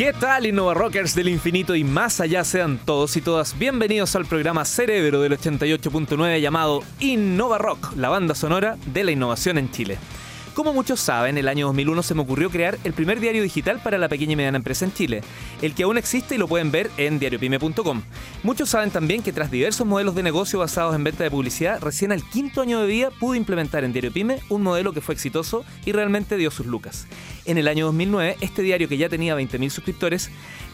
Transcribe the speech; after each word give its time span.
¿Qué 0.00 0.14
tal, 0.14 0.46
Innova 0.46 0.72
Rockers 0.72 1.14
del 1.14 1.28
infinito 1.28 1.74
y 1.74 1.84
más 1.84 2.20
allá 2.20 2.42
sean 2.42 2.78
todos 2.78 3.18
y 3.18 3.20
todas 3.20 3.58
bienvenidos 3.58 4.16
al 4.16 4.24
programa 4.24 4.64
Cerebro 4.64 5.20
del 5.20 5.38
88.9 5.38 6.40
llamado 6.40 6.82
Innova 7.00 7.58
Rock, 7.58 7.94
la 7.96 8.08
banda 8.08 8.34
sonora 8.34 8.78
de 8.86 9.04
la 9.04 9.10
innovación 9.10 9.58
en 9.58 9.70
Chile? 9.70 9.98
Como 10.54 10.72
muchos 10.72 10.98
saben, 10.98 11.38
el 11.38 11.46
año 11.46 11.66
2001 11.66 12.02
se 12.02 12.14
me 12.14 12.22
ocurrió 12.22 12.50
crear 12.50 12.76
el 12.82 12.92
primer 12.92 13.20
diario 13.20 13.42
digital 13.42 13.80
para 13.82 13.98
la 13.98 14.08
pequeña 14.08 14.32
y 14.32 14.36
mediana 14.36 14.58
empresa 14.58 14.84
en 14.84 14.92
Chile, 14.92 15.22
el 15.62 15.74
que 15.74 15.84
aún 15.84 15.96
existe 15.96 16.34
y 16.34 16.38
lo 16.38 16.48
pueden 16.48 16.72
ver 16.72 16.90
en 16.96 17.20
diariopyme.com. 17.20 18.02
Muchos 18.42 18.68
saben 18.68 18.90
también 18.90 19.22
que 19.22 19.32
tras 19.32 19.52
diversos 19.52 19.86
modelos 19.86 20.16
de 20.16 20.24
negocio 20.24 20.58
basados 20.58 20.96
en 20.96 21.04
venta 21.04 21.22
de 21.22 21.30
publicidad, 21.30 21.80
recién 21.80 22.10
al 22.10 22.28
quinto 22.28 22.62
año 22.62 22.80
de 22.80 22.88
vida 22.88 23.10
pude 23.10 23.38
implementar 23.38 23.84
en 23.84 23.92
Diario 23.92 24.12
Pyme 24.12 24.40
un 24.48 24.62
modelo 24.62 24.92
que 24.92 25.00
fue 25.00 25.14
exitoso 25.14 25.64
y 25.86 25.92
realmente 25.92 26.36
dio 26.36 26.50
sus 26.50 26.66
lucas. 26.66 27.06
En 27.44 27.56
el 27.56 27.68
año 27.68 27.86
2009, 27.86 28.36
este 28.40 28.62
diario 28.62 28.88
que 28.88 28.98
ya 28.98 29.08
tenía 29.08 29.36
20.000 29.36 29.70
suscriptores 29.70 30.30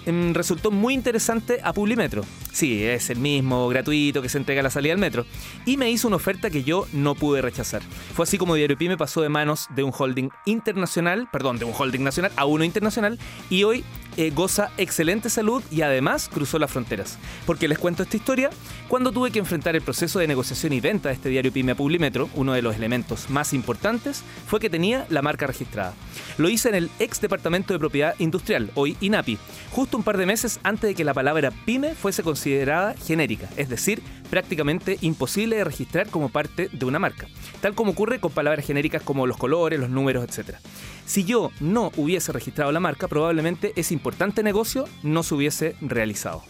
resultó 0.07 0.71
muy 0.71 0.95
interesante 0.95 1.61
a 1.63 1.73
Publimetro. 1.73 2.23
Sí, 2.53 2.85
es 2.85 3.11
el 3.11 3.19
mismo, 3.19 3.69
gratuito, 3.69 4.23
que 4.23 4.29
se 4.29 4.39
entrega 4.39 4.61
a 4.61 4.63
la 4.63 4.71
salida 4.71 4.93
del 4.93 5.01
metro. 5.01 5.27
Y 5.65 5.77
me 5.77 5.91
hizo 5.91 6.09
una 6.09 6.17
oferta 6.17 6.51
que 6.51 6.63
yo 6.63 6.87
no 6.93 7.15
pude 7.15 7.43
rechazar. 7.43 7.83
Fue 8.15 8.23
así 8.23 8.39
como 8.39 8.55
Diario 8.55 8.79
Pyme 8.79 8.97
pasó 8.97 9.21
de 9.21 9.29
manos 9.29 9.67
de 9.75 9.83
un 9.83 9.93
holding 9.97 10.31
internacional, 10.45 11.29
perdón, 11.31 11.59
de 11.59 11.65
un 11.65 11.75
holding 11.77 12.03
nacional 12.03 12.33
a 12.37 12.45
uno 12.45 12.65
internacional, 12.65 13.19
y 13.51 13.65
hoy 13.65 13.85
eh, 14.17 14.31
goza 14.31 14.71
excelente 14.77 15.31
salud 15.31 15.63
y 15.71 15.83
además 15.83 16.29
cruzó 16.33 16.59
las 16.59 16.71
fronteras. 16.71 17.19
Porque 17.45 17.69
les 17.69 17.79
cuento 17.79 18.03
esta 18.03 18.17
historia, 18.17 18.51
cuando 18.89 19.13
tuve 19.13 19.31
que 19.31 19.39
enfrentar 19.39 19.77
el 19.77 19.83
proceso 19.83 20.19
de 20.19 20.27
negociación 20.27 20.73
y 20.73 20.81
venta 20.81 21.09
de 21.09 21.15
este 21.15 21.29
diario 21.29 21.53
Pyme 21.53 21.73
a 21.73 21.75
Publimetro, 21.75 22.29
uno 22.35 22.53
de 22.53 22.63
los 22.63 22.77
elementos 22.77 23.31
más 23.31 23.53
importantes 23.53 24.23
fue 24.47 24.61
que 24.61 24.71
tenía 24.71 25.07
la 25.11 25.23
marca 25.23 25.47
registrada. 25.47 25.95
Lo 26.39 26.49
hice 26.49 26.69
en 26.69 26.75
el 26.75 26.91
ex 26.99 27.21
departamento 27.21 27.73
de 27.73 27.79
propiedad 27.79 28.15
industrial, 28.19 28.71
hoy 28.75 28.97
INAPI, 29.01 29.39
justo 29.71 29.97
un 29.97 30.03
par 30.03 30.19
de 30.19 30.27
meses 30.27 30.61
antes 30.63 30.89
de 30.89 30.95
que 30.95 31.05
la 31.05 31.15
palabra 31.15 31.51
pyme 31.65 31.95
fuese 31.95 32.23
considerada 32.23 32.95
genérica, 32.95 33.49
es 33.57 33.69
decir, 33.69 34.03
prácticamente 34.31 34.99
imposible 35.01 35.57
de 35.57 35.65
registrar 35.65 36.09
como 36.09 36.29
parte 36.29 36.69
de 36.73 36.85
una 36.85 36.99
marca, 36.99 37.29
tal 37.61 37.75
como 37.75 37.93
ocurre 37.93 38.21
con 38.21 38.33
palabras 38.33 38.67
genéricas 38.67 39.03
como 39.03 39.27
los 39.27 39.37
colores, 39.37 39.81
los 39.81 39.91
números, 39.91 40.25
etc. 40.25 40.57
Si 41.05 41.25
yo 41.25 41.51
no 41.61 41.93
hubiese 41.97 42.33
registrado 42.33 42.73
la 42.73 42.81
marca, 42.81 43.09
probablemente 43.09 43.73
ese 43.77 43.95
importante 43.95 44.43
negocio 44.43 44.87
no 45.03 45.23
se 45.23 45.35
hubiese 45.35 45.77
realizado. 45.81 46.43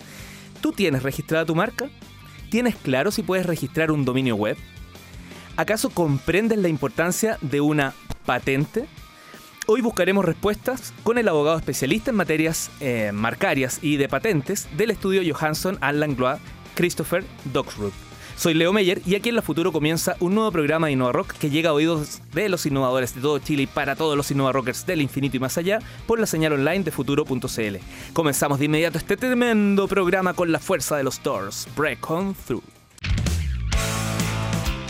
¿Tú 0.61 0.73
tienes 0.73 1.03
registrada 1.03 1.45
tu 1.45 1.55
marca? 1.55 1.89
¿Tienes 2.51 2.77
claro 2.77 3.11
si 3.11 3.23
puedes 3.23 3.47
registrar 3.47 3.91
un 3.91 4.05
dominio 4.05 4.37
web? 4.37 4.57
¿Acaso 5.57 5.91
comprendes 5.91 6.59
la 6.59 6.69
importancia 6.69 7.39
de 7.41 7.61
una 7.61 7.95
patente? 8.25 8.87
Hoy 9.69 9.81
buscaremos 9.81 10.25
respuestas 10.25 10.95
con 11.03 11.19
el 11.19 11.27
abogado 11.29 11.59
especialista 11.59 12.11
en 12.11 12.17
materias 12.17 12.71
eh, 12.81 13.11
marcarias 13.13 13.81
y 13.83 13.97
de 13.97 14.09
patentes 14.09 14.69
del 14.77 14.93
estudio 14.93 15.23
Johansson 15.27 15.77
Al 15.81 15.99
Langlois, 15.99 16.39
Christopher 16.77 17.25
Doxroot. 17.53 17.93
Soy 18.37 18.53
Leo 18.53 18.73
Meyer 18.73 19.01
y 19.07 19.15
aquí 19.15 19.31
en 19.31 19.35
la 19.35 19.43
Futuro 19.43 19.73
comienza 19.73 20.15
un 20.21 20.35
nuevo 20.35 20.53
programa 20.53 20.87
de 20.87 20.93
Innova 20.93 21.13
Rock 21.13 21.33
que 21.33 21.49
llega 21.49 21.71
a 21.71 21.73
oídos 21.73 22.21
de 22.35 22.51
los 22.51 22.67
innovadores 22.67 23.15
de 23.15 23.23
todo 23.23 23.39
Chile 23.39 23.63
y 23.63 23.67
para 23.67 23.97
todos 23.97 24.15
los 24.15 24.31
Innova 24.31 24.53
Rockers 24.53 24.85
del 24.85 25.01
infinito 25.01 25.39
y 25.39 25.41
más 25.41 25.57
allá 25.57 25.79
por 26.07 26.21
la 26.21 26.27
señal 26.27 26.53
online 26.53 26.85
de 26.85 26.91
futuro.cl. 26.91 27.77
Comenzamos 28.13 28.59
de 28.59 28.67
inmediato 28.67 28.99
este 28.99 29.17
tremendo 29.17 29.89
programa 29.89 30.35
con 30.35 30.53
la 30.53 30.59
fuerza 30.59 30.99
de 30.99 31.05
los 31.05 31.23
Doors. 31.23 31.67
Break 31.75 32.11
on 32.11 32.35
through. 32.35 32.63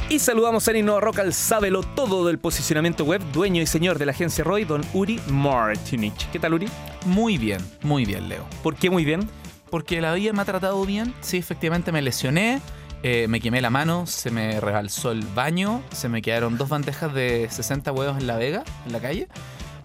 Y 0.08 0.18
saludamos 0.18 0.66
en 0.68 0.76
Innova 0.76 1.00
Rock 1.00 1.20
al 1.20 1.32
sábelo 1.32 1.82
todo 1.82 2.26
del 2.26 2.38
posicionamiento 2.38 3.04
web, 3.04 3.20
dueño 3.32 3.62
y 3.62 3.66
señor 3.66 3.98
de 3.98 4.06
la 4.06 4.12
agencia 4.12 4.44
Roy, 4.44 4.64
don 4.64 4.82
Uri 4.92 5.20
Martinich. 5.30 6.30
¿Qué 6.30 6.38
tal, 6.38 6.54
Uri? 6.54 6.68
Muy 7.06 7.38
bien, 7.38 7.58
muy 7.82 8.04
bien, 8.04 8.28
Leo. 8.28 8.44
¿Por 8.62 8.76
qué 8.76 8.88
muy 8.90 9.04
bien? 9.04 9.28
Porque 9.70 10.00
la 10.00 10.14
vida 10.14 10.32
me 10.32 10.42
ha 10.42 10.44
tratado 10.44 10.84
bien. 10.84 11.12
Sí, 11.20 11.36
efectivamente 11.38 11.92
me 11.92 12.00
lesioné, 12.02 12.60
eh, 13.02 13.26
me 13.28 13.40
quemé 13.40 13.60
la 13.60 13.70
mano, 13.70 14.06
se 14.06 14.30
me 14.30 14.60
rebalsó 14.60 15.10
el 15.12 15.22
baño, 15.22 15.82
se 15.92 16.08
me 16.08 16.22
quedaron 16.22 16.56
dos 16.56 16.68
bandejas 16.68 17.12
de 17.12 17.48
60 17.50 17.92
huevos 17.92 18.18
en 18.18 18.26
la 18.26 18.36
vega, 18.36 18.64
en 18.86 18.92
la 18.92 19.00
calle. 19.00 19.28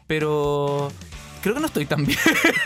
Pero 0.08 0.91
creo 1.41 1.56
que 1.56 1.62
no 1.62 1.68
estoy 1.68 1.86
tan 1.86 2.06
bien. 2.06 2.20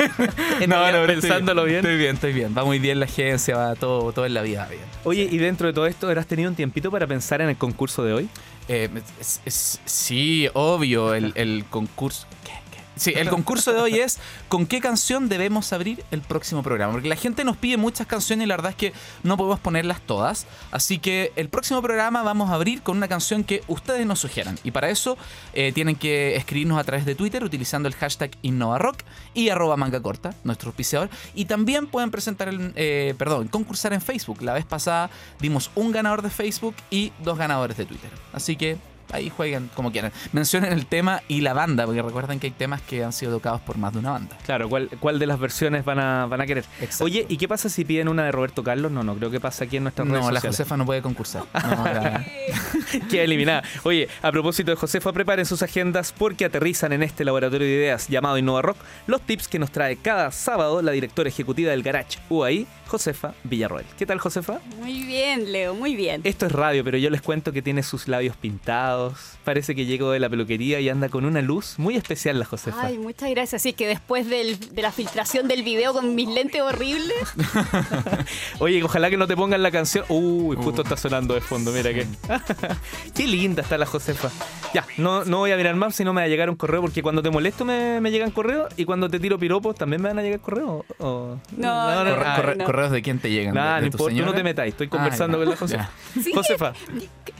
no, 0.68 0.92
no, 0.92 1.06
pensándolo 1.08 1.64
bien. 1.66 1.78
Estoy 1.78 1.98
bien, 1.98 2.16
estoy 2.16 2.34
bien. 2.34 2.56
Va 2.58 2.66
muy 2.66 2.80
bien 2.80 3.00
la 3.00 3.06
agencia, 3.06 3.56
va 3.56 3.75
todo, 3.75 4.12
todo 4.12 4.25
en 4.25 4.34
la 4.34 4.42
vida 4.42 4.68
bien. 4.68 4.81
Oye, 5.04 5.28
y 5.31 5.38
dentro 5.38 5.68
de 5.68 5.74
todo 5.74 5.86
esto, 5.88 6.09
¿has 6.09 6.28
tenido 6.28 6.50
un 6.50 6.56
tiempito 6.56 6.92
para 6.92 7.08
pensar 7.08 7.42
en 7.42 7.50
el 7.50 7.58
concurso 7.58 8.04
de 8.04 8.14
hoy? 8.14 8.30
Eh, 8.68 8.90
es- 9.20 9.42
es- 9.46 9.80
sí, 9.86 10.48
obvio, 10.54 11.14
el, 11.14 11.31
el 11.36 11.66
concurso. 11.70 12.25
¿Qué? 12.44 12.52
Sí, 12.95 13.13
el 13.16 13.29
concurso 13.29 13.73
de 13.73 13.81
hoy 13.81 14.00
es 14.00 14.19
con 14.47 14.66
qué 14.66 14.79
canción 14.79 15.28
debemos 15.28 15.73
abrir 15.73 16.03
el 16.11 16.22
próximo 16.22 16.63
programa. 16.63 16.94
Porque 16.94 17.09
la 17.09 17.17
gente 17.17 17.44
nos 17.44 17.57
pide 17.57 17.75
muchas 17.78 18.07
canciones 18.07 18.45
y 18.45 18.47
la 18.47 18.56
verdad 18.56 18.72
es 18.72 18.78
que 18.78 18.94
no 19.23 19.35
podemos 19.35 19.59
ponerlas 19.59 20.01
todas. 20.01 20.47
Así 20.72 21.00
que 21.00 21.33
el 21.35 21.50
próximo 21.50 21.81
programa 21.81 22.23
vamos 22.23 22.50
a 22.50 22.53
abrir 22.53 22.81
con 22.81 22.95
una 22.95 23.07
canción 23.07 23.44
que 23.44 23.63
ustedes 23.67 24.06
nos 24.06 24.19
sugieran. 24.19 24.57
Y 24.63 24.72
para 24.72 24.89
eso 24.89 25.17
eh, 25.53 25.72
tienen 25.73 25.95
que 25.97 26.38
escribirnos 26.38 26.79
a 26.79 26.83
través 26.83 27.06
de 27.06 27.16
Twitter 27.16 27.44
utilizando 27.44 27.89
el 27.89 27.95
hashtag 27.95 28.31
InnovaRock 28.41 29.03
y 29.33 29.50
arroba 29.50 29.75
manga 29.75 30.01
corta, 30.01 30.33
nuestro 30.45 30.69
auspiciador. 30.69 31.09
Y 31.33 31.45
también 31.45 31.88
pueden 31.88 32.12
presentar, 32.12 32.47
el, 32.47 32.72
eh, 32.75 33.13
perdón, 33.17 33.50
concursar 33.50 33.91
en 33.91 34.01
Facebook. 34.01 34.41
La 34.41 34.53
vez 34.53 34.66
pasada 34.66 35.09
dimos 35.39 35.69
un 35.75 35.91
ganador 35.91 36.22
de 36.22 36.29
Facebook 36.29 36.75
y 36.89 37.12
dos 37.23 37.38
ganadores 37.38 37.75
de 37.75 37.85
Twitter. 37.85 38.09
Así 38.31 38.56
que 38.56 38.77
ahí 39.12 39.30
jueguen 39.30 39.70
como 39.76 39.92
quieran. 39.92 40.12
Mencionen 40.34 40.74
el 40.74 40.86
tema 40.86 41.22
y 41.28 41.42
la 41.42 41.54
banda, 41.54 41.86
porque 41.86 42.02
recuerden 42.02 42.40
que 42.40 42.48
hay 42.48 42.52
temas 42.52 42.82
que 42.82 43.04
han 43.04 43.14
sido 43.14 43.32
tocados 43.36 43.62
por 43.62 43.78
más 43.78 43.94
de 43.94 44.00
una 44.00 44.12
banda. 44.12 44.38
Claro, 44.46 44.70
¿cuál, 44.70 44.90
cuál 45.00 45.20
de 45.20 45.28
las 45.28 45.40
versiones 45.40 45.86
van 45.86 46.00
a, 46.00 46.26
van 46.26 46.42
a 46.42 46.46
querer? 46.46 46.66
Exacto. 46.82 47.06
Oye, 47.06 47.26
¿y 47.30 47.38
qué 47.38 47.48
pasa 47.48 47.70
si 47.70 47.86
piden 47.86 48.08
una 48.08 48.24
de 48.26 48.32
Roberto 48.32 48.64
Carlos? 48.64 48.92
No, 48.92 49.04
no 49.04 49.16
creo 49.16 49.32
que 49.32 49.40
pase 49.40 49.64
aquí 49.64 49.78
en 49.78 49.84
nuestras 49.84 50.08
redes 50.08 50.24
No, 50.24 50.32
la. 50.32 50.42
Josefa 50.42 50.78
no 50.78 50.86
puede 50.86 51.02
concursar. 51.02 51.44
No, 51.54 51.84
la- 51.86 52.26
Queda 53.10 53.24
eliminada. 53.24 53.64
Oye, 53.84 54.08
a 54.22 54.32
propósito 54.32 54.72
de 54.72 54.78
Josefa, 54.78 55.12
preparen 55.12 55.46
sus 55.46 55.62
agendas 55.62 56.14
porque 56.18 56.46
aterrizan 56.46 56.94
en 56.94 57.04
este 57.04 57.26
laboratorio 57.26 57.68
de 57.68 57.74
ideas 57.74 58.08
llamado 58.08 58.38
Innova 58.38 58.62
Rock 58.62 58.78
los 59.08 59.22
tips 59.22 59.48
que 59.48 59.60
nos 59.60 59.72
trae 59.72 59.98
cada 59.98 60.32
sábado 60.32 60.82
la 60.82 60.92
directora 60.92 61.30
ejecutiva 61.30 61.72
del 61.72 61.84
Garage 61.84 62.20
UAI, 62.30 62.68
Josefa 62.88 63.34
Villarroel. 63.44 63.86
¿Qué 63.98 64.06
tal, 64.06 64.20
Josefa? 64.20 64.60
Muy 64.80 65.04
bien, 65.04 65.52
Leo, 65.52 65.74
muy 65.74 65.96
bien. 65.96 66.22
Esto 66.24 66.46
es 66.46 66.52
radio, 66.52 66.84
pero 66.84 66.98
yo 66.98 67.10
les 67.10 67.22
cuento 67.22 67.52
que 67.52 67.62
tiene 67.62 67.84
sus 67.84 68.08
labios 68.08 68.36
pintados. 68.38 68.94
Parece 69.44 69.75
que 69.75 69.85
llegó 69.85 70.09
de 70.11 70.19
la 70.19 70.28
peluquería 70.29 70.79
y 70.79 70.89
anda 70.89 71.07
con 71.09 71.23
una 71.25 71.41
luz 71.41 71.75
muy 71.78 71.95
especial 71.95 72.39
la 72.39 72.45
Josefa. 72.45 72.78
Ay, 72.88 72.97
muchas 72.97 73.29
gracias. 73.29 73.61
Sí, 73.61 73.73
que 73.73 73.88
después 73.88 74.28
del- 74.28 74.57
de 74.73 74.81
la 74.81 74.91
filtración 74.91 75.47
del 75.47 75.61
video 75.63 75.94
con 75.94 76.16
mis 76.16 76.28
lentes 76.28 76.61
horribles, 76.61 77.13
Oye, 78.59 78.83
ojalá 78.83 79.09
que 79.09 79.17
no 79.17 79.28
te 79.28 79.35
pongan 79.35 79.61
la 79.61 79.72
canción. 79.72 80.06
Uy, 80.09 80.56
justo 80.57 80.81
está 80.81 80.97
sonando 80.97 81.33
de 81.33 81.41
fondo, 81.41 81.72
mira 81.72 81.94
que. 81.94 82.07
Qué 83.16 83.28
linda 83.28 83.61
está 83.61 83.78
la 83.78 83.85
Josefa. 83.85 84.29
Ya, 84.73 84.85
no, 84.97 85.23
no 85.25 85.38
voy 85.39 85.51
a 85.51 85.57
mirar 85.57 85.75
más 85.75 85.95
si 85.95 86.03
no 86.03 86.13
me 86.13 86.22
va 86.22 86.25
a 86.25 86.27
llegar 86.27 86.50
un 86.50 86.56
correo, 86.56 86.81
porque 86.81 87.01
cuando 87.03 87.22
te 87.22 87.29
molesto 87.29 87.66
me, 87.66 88.01
me 88.01 88.12
llegan 88.12 88.31
correos 88.31 88.73
y 88.77 88.85
cuando 88.85 89.09
te 89.09 89.19
tiro 89.19 89.38
piropos 89.39 89.75
también 89.75 90.01
me 90.01 90.09
van 90.09 90.19
a 90.19 90.22
llegar 90.22 90.39
correos. 90.39 90.83
o- 91.00 91.38
No, 91.57 91.95
no, 91.95 92.03
no, 92.03 92.12
Corre- 92.16 92.35
corre- 92.35 92.56
no. 92.57 92.66
¿Correos 92.66 92.91
de 92.91 93.01
quién 93.01 93.19
te 93.19 93.29
llegan? 93.29 93.53
¿De- 93.53 93.59
Nada, 93.59 93.75
de 93.75 93.81
no 93.83 93.91
tu 93.91 93.97
importa, 93.97 94.12
tú 94.12 94.16
no 94.16 94.22
señora? 94.23 94.38
te 94.38 94.44
metáis, 94.44 94.72
estoy 94.73 94.88
Ah, 94.88 94.89
conversando 94.89 95.38
con 95.38 95.50
la 95.50 95.56
Josefa. 95.56 95.89
Sí. 96.22 96.31
Josefa, 96.33 96.73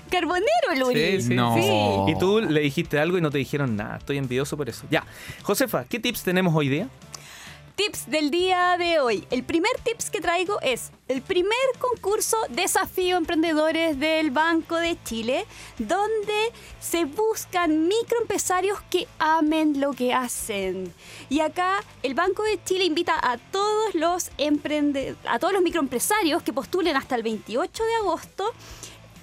carbonero 0.10 0.46
el 0.74 0.84
Uri. 0.84 1.22
Sí, 1.22 1.22
sí. 1.30 1.34
No. 1.50 2.06
Sí. 2.08 2.12
y 2.12 2.20
tú 2.20 2.40
le 2.42 2.62
dijiste 2.62 3.00
algo 3.00 3.18
y 3.18 3.22
no 3.22 3.32
te 3.32 3.38
dijeron 3.38 3.76
nada. 3.76 3.98
Estoy 3.98 4.18
envidioso 4.18 4.58
por 4.58 4.70
eso. 4.70 4.86
Ya, 4.90 5.06
Josefa, 5.44 5.86
¿qué 5.86 6.00
tips 6.00 6.24
tenemos 6.24 6.54
hoy 6.56 6.70
día? 6.70 6.90
Tips 7.76 8.10
del 8.10 8.32
día 8.32 8.78
de 8.78 9.00
hoy. 9.02 9.28
El 9.32 9.44
primer 9.44 9.72
tips 9.84 10.10
que 10.10 10.22
traigo 10.22 10.62
es 10.62 10.92
el 11.10 11.22
primer 11.22 11.52
concurso 11.78 12.38
Desafío 12.50 13.18
Emprendedores 13.18 14.00
del 14.00 14.32
Banco 14.32 14.78
de 14.78 14.98
Chile, 15.04 15.46
donde 15.78 16.54
se 16.80 17.04
buscan 17.04 17.90
microempresarios 17.90 18.80
que 18.90 19.10
amen 19.20 19.82
lo 19.82 19.92
que 19.92 20.14
hacen. 20.14 20.94
Y 21.30 21.42
acá 21.42 21.84
el 22.02 22.14
Banco 22.14 22.44
de 22.44 22.64
Chile 22.64 22.86
invita 22.86 23.20
a 23.22 23.38
todos 23.38 23.94
los 23.94 24.32
emprende 24.38 25.18
a 25.28 25.38
todos 25.38 25.54
los 25.54 25.62
microempresarios 25.62 26.44
que 26.44 26.54
postulen 26.54 26.96
hasta 26.96 27.16
el 27.16 27.24
28 27.24 27.84
de 27.84 27.96
agosto 27.96 28.54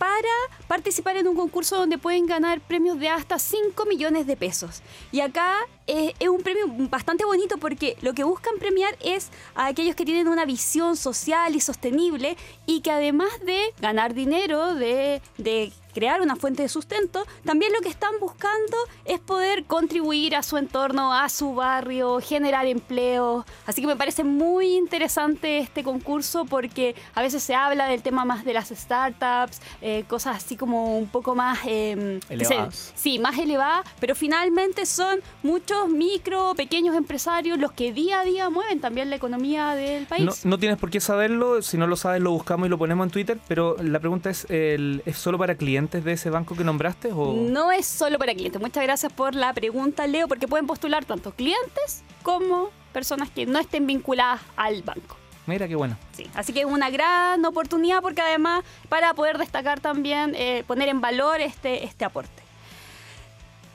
para 0.03 0.67
participar 0.67 1.17
en 1.17 1.29
un 1.29 1.37
concurso 1.37 1.77
donde 1.77 1.97
pueden 1.97 2.27
ganar 2.27 2.61
premios 2.61 2.99
de 2.99 3.09
hasta 3.09 3.39
5 3.39 3.85
millones 3.85 4.27
de 4.27 4.37
pesos. 4.37 4.83
Y 5.13 5.21
acá 5.21 5.55
eh, 5.87 6.13
es 6.19 6.29
un 6.29 6.43
premio 6.43 6.65
bastante 6.91 7.25
bonito 7.25 7.57
porque 7.59 7.97
lo 8.03 8.13
que 8.13 8.25
buscan 8.25 8.59
premiar 8.59 8.97
es 9.01 9.31
a 9.55 9.69
aquellos 9.69 9.95
que 9.95 10.05
tienen 10.05 10.27
una 10.27 10.45
visión 10.45 10.97
social 10.97 11.55
y 11.55 11.61
sostenible 11.61 12.37
y 12.67 12.81
que 12.81 12.91
además 12.91 13.31
de 13.47 13.61
ganar 13.81 14.13
dinero, 14.13 14.75
de, 14.75 15.23
de 15.39 15.71
crear 15.95 16.21
una 16.21 16.37
fuente 16.37 16.63
de 16.63 16.69
sustento, 16.69 17.25
también 17.45 17.73
lo 17.73 17.81
que 17.81 17.89
están 17.89 18.13
buscando 18.21 18.77
es 19.05 19.19
poder 19.21 19.65
contribuir 19.65 20.35
a 20.37 20.43
su 20.43 20.57
entorno, 20.57 21.13
a 21.13 21.29
su 21.29 21.55
barrio, 21.55 22.21
generar 22.21 22.67
empleo. 22.67 23.45
Así 23.67 23.81
que 23.81 23.87
me 23.87 23.97
parece 23.97 24.25
muy 24.25 24.75
interesante 24.77 25.59
este 25.59 25.83
concurso 25.85 26.45
porque 26.45 26.95
a 27.15 27.23
veces 27.23 27.43
se 27.43 27.55
habla 27.55 27.87
del 27.87 28.03
tema 28.03 28.25
más 28.25 28.45
de 28.45 28.53
las 28.55 28.69
startups, 28.69 29.61
eh, 29.81 30.05
cosas 30.09 30.37
así 30.37 30.57
como 30.57 30.97
un 30.99 31.09
poco 31.09 31.35
más... 31.35 31.59
Eh, 31.67 32.21
elevadas. 32.29 32.93
Sí, 32.95 33.19
más 33.19 33.39
elevadas, 33.39 33.87
pero 34.01 34.15
finalmente 34.15 34.87
son 34.87 35.21
muchos 35.43 35.89
micro, 35.89 36.55
pequeños 36.57 36.97
empresarios 36.97 37.59
los 37.59 37.73
que 37.73 37.93
día 37.93 38.21
a 38.21 38.25
día 38.25 38.51
mueven 38.51 38.81
también 38.81 39.11
la 39.11 39.17
economía 39.17 39.75
del 39.75 40.07
país. 40.07 40.25
No, 40.25 40.33
no 40.51 40.59
tienes 40.59 40.79
por 40.79 40.91
qué 40.91 41.01
saberlo, 41.01 41.63
si 41.63 41.77
no 41.77 41.87
lo 41.87 41.97
sabes 41.97 42.21
lo 42.23 42.31
buscamos 42.33 42.67
y 42.67 42.71
lo 42.71 42.79
ponemos 42.79 43.05
en 43.07 43.11
Twitter, 43.11 43.39
pero 43.49 43.77
la 43.83 44.01
pregunta 44.01 44.31
es, 44.31 44.47
el- 44.49 45.03
¿es 45.07 45.17
solo 45.19 45.39
para 45.39 45.55
clientes 45.55 45.82
de 45.91 46.13
ese 46.13 46.31
banco 46.31 46.55
que 46.55 46.65
nombraste 46.65 47.13
o...? 47.13 47.33
No 47.33 47.73
es 47.73 47.87
solo 47.87 48.19
para 48.19 48.35
clientes. 48.35 48.61
Muchas 48.61 48.83
gracias 48.83 49.13
por 49.13 49.35
la 49.35 49.53
pregunta, 49.53 50.07
Leo, 50.07 50.29
porque 50.29 50.49
pueden 50.49 50.67
postular 50.67 51.05
tanto 51.05 51.33
clientes 51.33 52.03
como 52.23 52.71
personas 52.93 53.31
que 53.31 53.47
no 53.47 53.59
estén 53.59 53.87
vinculadas 53.87 54.41
al 54.57 54.83
banco. 54.83 55.17
Mira 55.47 55.67
qué 55.67 55.75
bueno. 55.75 55.97
Sí, 56.13 56.31
así 56.35 56.53
que 56.53 56.61
es 56.61 56.67
una 56.67 56.89
gran 56.91 57.45
oportunidad 57.45 58.01
porque 58.01 58.23
además 58.23 58.63
para 58.89 59.13
poder 59.15 59.39
destacar 59.39 59.81
también, 59.81 60.35
eh, 60.37 60.63
poner 60.67 60.89
en 60.89 61.01
valor 61.01 61.41
este, 61.41 61.85
este 61.85 62.05
aporte. 62.05 62.43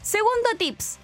Segundo 0.02 0.50
tips, 0.58 0.98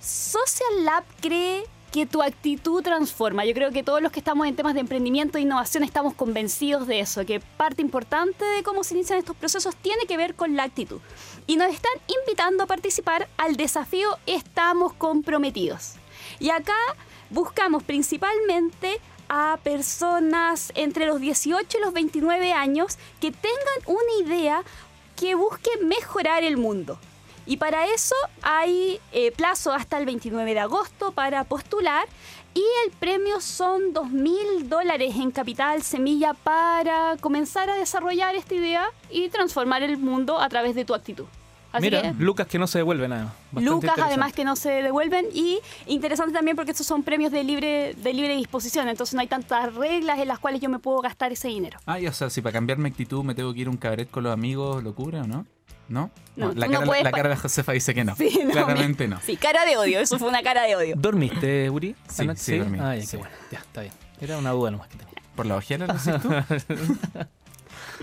Social 0.00 0.84
Lab 0.84 1.04
cree 1.20 1.64
que 1.92 2.06
tu 2.06 2.22
actitud 2.22 2.82
transforma. 2.82 3.44
Yo 3.44 3.54
creo 3.54 3.72
que 3.72 3.82
todos 3.82 4.00
los 4.00 4.12
que 4.12 4.20
estamos 4.20 4.46
en 4.46 4.54
temas 4.54 4.74
de 4.74 4.80
emprendimiento 4.80 5.38
e 5.38 5.40
innovación 5.40 5.82
estamos 5.82 6.14
convencidos 6.14 6.86
de 6.86 7.00
eso, 7.00 7.26
que 7.26 7.40
parte 7.40 7.82
importante 7.82 8.44
de 8.44 8.62
cómo 8.62 8.84
se 8.84 8.94
inician 8.94 9.18
estos 9.18 9.36
procesos 9.36 9.74
tiene 9.76 10.04
que 10.06 10.16
ver 10.16 10.34
con 10.34 10.56
la 10.56 10.64
actitud. 10.64 11.00
Y 11.46 11.56
nos 11.56 11.72
están 11.72 11.92
invitando 12.06 12.64
a 12.64 12.66
participar 12.66 13.28
al 13.36 13.56
desafío 13.56 14.18
Estamos 14.26 14.92
comprometidos. 14.92 15.94
Y 16.38 16.50
acá 16.50 16.76
buscamos 17.30 17.82
principalmente 17.82 19.00
a 19.28 19.58
personas 19.62 20.72
entre 20.74 21.06
los 21.06 21.20
18 21.20 21.78
y 21.78 21.80
los 21.80 21.92
29 21.92 22.52
años 22.52 22.98
que 23.20 23.30
tengan 23.30 23.58
una 23.86 24.26
idea 24.26 24.62
que 25.16 25.34
busque 25.34 25.70
mejorar 25.82 26.44
el 26.44 26.56
mundo. 26.56 26.98
Y 27.50 27.56
para 27.56 27.84
eso 27.86 28.14
hay 28.42 29.00
eh, 29.10 29.32
plazo 29.32 29.72
hasta 29.72 29.98
el 29.98 30.06
29 30.06 30.54
de 30.54 30.60
agosto 30.60 31.10
para 31.10 31.42
postular 31.42 32.06
y 32.54 32.62
el 32.86 32.92
premio 32.92 33.40
son 33.40 33.92
2 33.92 34.08
mil 34.08 34.68
dólares 34.68 35.16
en 35.16 35.32
capital 35.32 35.82
semilla 35.82 36.32
para 36.32 37.16
comenzar 37.20 37.68
a 37.68 37.74
desarrollar 37.74 38.36
esta 38.36 38.54
idea 38.54 38.84
y 39.10 39.30
transformar 39.30 39.82
el 39.82 39.98
mundo 39.98 40.40
a 40.40 40.48
través 40.48 40.76
de 40.76 40.84
tu 40.84 40.94
actitud. 40.94 41.24
Así 41.72 41.86
Mira, 41.86 42.02
que, 42.02 42.12
Lucas 42.22 42.46
que 42.46 42.60
no 42.60 42.68
se 42.68 42.78
devuelve 42.78 43.08
nada. 43.08 43.34
Lucas 43.52 43.96
además 44.00 44.32
que 44.32 44.44
no 44.44 44.54
se 44.54 44.70
devuelven 44.70 45.26
y 45.34 45.58
interesante 45.88 46.32
también 46.32 46.54
porque 46.54 46.70
estos 46.70 46.86
son 46.86 47.02
premios 47.02 47.32
de 47.32 47.42
libre, 47.42 47.94
de 47.94 48.14
libre 48.14 48.36
disposición, 48.36 48.88
entonces 48.88 49.14
no 49.14 49.22
hay 49.22 49.28
tantas 49.28 49.74
reglas 49.74 50.20
en 50.20 50.28
las 50.28 50.38
cuales 50.38 50.60
yo 50.60 50.68
me 50.68 50.78
puedo 50.78 51.00
gastar 51.00 51.32
ese 51.32 51.48
dinero. 51.48 51.80
Ah, 51.86 51.98
y 51.98 52.06
o 52.06 52.12
sea, 52.12 52.30
si 52.30 52.42
para 52.42 52.52
cambiar 52.52 52.78
mi 52.78 52.88
actitud 52.88 53.24
me 53.24 53.34
tengo 53.34 53.52
que 53.52 53.60
ir 53.60 53.66
a 53.66 53.70
un 53.70 53.76
cabaret 53.76 54.08
con 54.08 54.22
los 54.22 54.32
amigos, 54.32 54.84
¿locura 54.84 55.22
o 55.22 55.26
no? 55.26 55.46
¿No? 55.90 56.10
No, 56.36 56.52
la, 56.54 56.66
no 56.66 56.72
cara, 56.72 56.86
puedes 56.86 57.04
la 57.04 57.10
cara 57.10 57.28
de 57.30 57.36
Josefa 57.36 57.72
dice 57.72 57.92
que 57.94 58.04
no. 58.04 58.14
Sí, 58.16 58.40
no, 58.44 58.50
Claramente 58.52 59.06
me- 59.08 59.16
no. 59.16 59.20
Sí, 59.20 59.36
cara 59.36 59.66
de 59.66 59.76
odio, 59.76 60.00
eso 60.00 60.18
fue 60.18 60.28
una 60.28 60.42
cara 60.42 60.62
de 60.62 60.76
odio. 60.76 60.94
¿Dormiste, 60.96 61.68
Uri? 61.68 61.94
Sí, 62.08 62.26
sí, 62.36 62.58
dormí, 62.58 62.78
Ah, 62.80 62.94
ya, 62.96 63.04
qué 63.10 63.16
bueno. 63.18 63.34
Ya, 63.50 63.58
está 63.58 63.80
bien. 63.82 63.92
Era 64.20 64.38
una 64.38 64.50
duda 64.52 64.70
nomás 64.70 64.88
que 64.88 64.96
tenía. 64.96 65.14
¿Por 65.34 65.46
la 65.46 65.56
ojera 65.56 65.86
lo 65.86 65.92
decís 65.94 66.14
tú? 66.22 66.28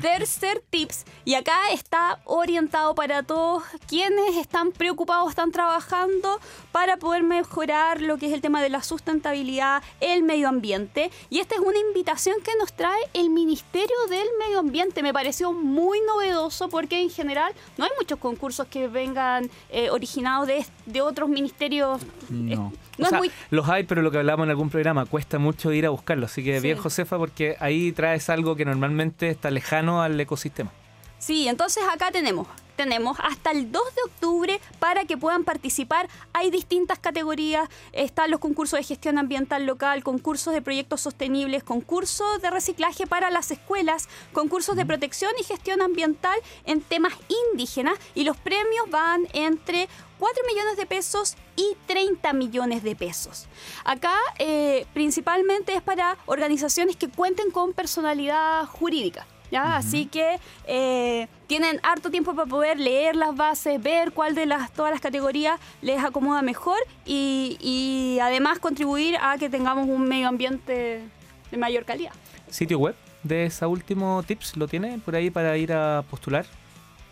Tercer 0.01 0.61
tips, 0.69 1.05
y 1.25 1.33
acá 1.35 1.57
está 1.71 2.19
orientado 2.25 2.95
para 2.95 3.23
todos 3.23 3.63
quienes 3.87 4.35
están 4.37 4.71
preocupados, 4.71 5.29
están 5.29 5.51
trabajando 5.51 6.39
para 6.71 6.97
poder 6.97 7.23
mejorar 7.23 8.01
lo 8.01 8.17
que 8.17 8.27
es 8.27 8.33
el 8.33 8.41
tema 8.41 8.61
de 8.61 8.69
la 8.69 8.83
sustentabilidad, 8.83 9.83
el 9.99 10.23
medio 10.23 10.47
ambiente. 10.49 11.11
Y 11.29 11.39
esta 11.39 11.55
es 11.55 11.61
una 11.61 11.79
invitación 11.79 12.35
que 12.43 12.51
nos 12.59 12.73
trae 12.73 12.99
el 13.13 13.29
Ministerio 13.29 13.95
del 14.09 14.27
Medio 14.39 14.59
Ambiente. 14.59 15.03
Me 15.03 15.13
pareció 15.13 15.53
muy 15.53 15.99
novedoso 16.01 16.69
porque 16.69 17.01
en 17.01 17.09
general 17.09 17.53
no 17.77 17.85
hay 17.85 17.91
muchos 17.99 18.19
concursos 18.19 18.67
que 18.67 18.87
vengan 18.87 19.49
eh, 19.69 19.89
originados 19.89 20.47
de, 20.47 20.65
de 20.85 21.01
otros 21.01 21.29
ministerios. 21.29 22.01
No. 22.29 22.51
Eh, 22.51 22.55
no 22.97 23.05
O 23.05 23.09
sea, 23.09 23.17
es 23.19 23.23
muy... 23.25 23.31
Los 23.51 23.69
hay, 23.69 23.83
pero 23.83 24.01
lo 24.01 24.09
que 24.11 24.17
hablamos 24.17 24.45
en 24.45 24.49
algún 24.49 24.69
programa, 24.69 25.05
cuesta 25.05 25.37
mucho 25.39 25.71
ir 25.71 25.85
a 25.85 25.89
buscarlo. 25.89 26.25
Así 26.25 26.43
que 26.43 26.57
Sí. 26.57 26.63
bien, 26.63 26.77
Josefa, 26.77 27.17
porque 27.17 27.55
ahí 27.59 27.91
traes 27.91 28.29
algo 28.29 28.55
que 28.55 28.65
normalmente 28.65 29.29
está 29.29 29.51
lejano 29.51 29.66
al 29.73 30.19
ecosistema. 30.19 30.71
Sí, 31.19 31.47
entonces 31.47 31.83
acá 31.91 32.11
tenemos, 32.11 32.47
tenemos 32.75 33.17
hasta 33.19 33.49
el 33.49 33.71
2 33.71 33.83
de 33.95 34.01
octubre 34.05 34.61
para 34.77 35.05
que 35.05 35.17
puedan 35.17 35.43
participar. 35.43 36.07
Hay 36.31 36.51
distintas 36.51 36.99
categorías, 36.99 37.67
están 37.91 38.29
los 38.29 38.39
concursos 38.39 38.77
de 38.77 38.83
gestión 38.83 39.17
ambiental 39.17 39.65
local, 39.65 40.03
concursos 40.03 40.53
de 40.53 40.61
proyectos 40.61 41.01
sostenibles, 41.01 41.63
concursos 41.63 42.39
de 42.41 42.51
reciclaje 42.51 43.07
para 43.07 43.31
las 43.31 43.49
escuelas, 43.49 44.07
concursos 44.31 44.75
de 44.75 44.85
protección 44.85 45.31
y 45.39 45.43
gestión 45.43 45.81
ambiental 45.81 46.37
en 46.65 46.81
temas 46.81 47.13
indígenas 47.51 47.97
y 48.13 48.23
los 48.23 48.37
premios 48.37 48.89
van 48.91 49.27
entre 49.33 49.89
4 50.19 50.43
millones 50.47 50.77
de 50.77 50.85
pesos 50.85 51.35
y 51.55 51.75
30 51.87 52.31
millones 52.33 52.83
de 52.83 52.95
pesos. 52.95 53.47
Acá 53.85 54.13
eh, 54.37 54.85
principalmente 54.93 55.73
es 55.73 55.81
para 55.81 56.17
organizaciones 56.27 56.95
que 56.95 57.09
cuenten 57.09 57.49
con 57.49 57.73
personalidad 57.73 58.65
jurídica. 58.65 59.25
¿Ya? 59.51 59.75
Así 59.77 60.05
que 60.05 60.39
eh, 60.65 61.27
tienen 61.47 61.79
harto 61.83 62.09
tiempo 62.11 62.35
para 62.35 62.47
poder 62.47 62.79
leer 62.79 63.15
las 63.15 63.35
bases, 63.35 63.81
ver 63.81 64.11
cuál 64.11 64.35
de 64.35 64.45
las, 64.45 64.71
todas 64.73 64.91
las 64.91 65.01
categorías 65.01 65.59
les 65.81 66.03
acomoda 66.03 66.41
mejor 66.41 66.77
y, 67.05 67.57
y 67.59 68.19
además 68.21 68.59
contribuir 68.59 69.17
a 69.21 69.37
que 69.37 69.49
tengamos 69.49 69.87
un 69.87 70.07
medio 70.07 70.27
ambiente 70.27 71.01
de 71.51 71.57
mayor 71.57 71.85
calidad. 71.85 72.11
¿Sitio 72.49 72.79
web 72.79 72.95
de 73.23 73.45
ese 73.45 73.65
último 73.65 74.23
tips 74.25 74.55
lo 74.57 74.67
tiene 74.67 74.99
por 74.99 75.15
ahí 75.15 75.29
para 75.29 75.57
ir 75.57 75.73
a 75.73 76.03
postular? 76.09 76.45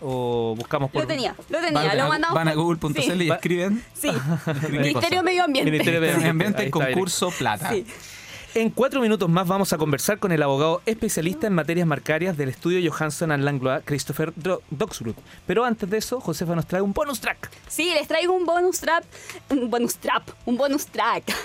¿O 0.01 0.53
buscamos 0.57 0.91
por...? 0.91 1.01
Lo 1.03 1.07
tenía, 1.07 1.35
lo 1.49 1.59
tenía, 1.61 1.81
Van, 1.81 1.97
lo 1.97 2.07
mandamos. 2.09 2.35
van 2.35 2.47
a 2.49 2.53
google.cl 2.53 3.01
Sí, 3.01 3.13
y 3.23 3.31
escriben 3.31 3.83
sí. 3.93 4.09
Ministerio 4.69 5.23
Medio 5.23 5.43
Ambiente. 5.45 5.71
Ministerio 5.71 6.01
de 6.01 6.13
Medio 6.13 6.29
ambiente 6.31 6.69
concurso 6.69 7.31
plata. 7.31 7.71
Sí. 7.71 7.85
En 8.55 8.69
cuatro 8.69 9.01
minutos 9.01 9.27
más 9.27 9.45
vamos 9.45 9.73
a 9.73 9.77
conversar 9.77 10.17
con 10.17 10.31
el 10.31 10.41
abogado 10.41 10.81
especialista 10.85 11.45
en 11.45 11.53
materias 11.53 11.85
marcarias 11.85 12.37
del 12.37 12.47
estudio 12.47 12.89
Johansson 12.89 13.33
and 13.33 13.43
Langlois, 13.43 13.83
Christopher 13.83 14.31
Doxruth. 14.69 15.17
Pero 15.45 15.65
antes 15.65 15.89
de 15.89 15.97
eso, 15.97 16.21
Josefa 16.21 16.55
nos 16.55 16.65
trae 16.65 16.81
un 16.81 16.93
bonus 16.93 17.19
track. 17.19 17.51
Sí, 17.67 17.91
les 17.93 18.07
traigo 18.07 18.31
un 18.31 18.45
bonus 18.45 18.79
trap, 18.79 19.03
un 19.49 19.69
bonus 19.69 19.97
trap, 19.97 20.29
un 20.45 20.55
bonus 20.55 20.85
track. 20.85 21.35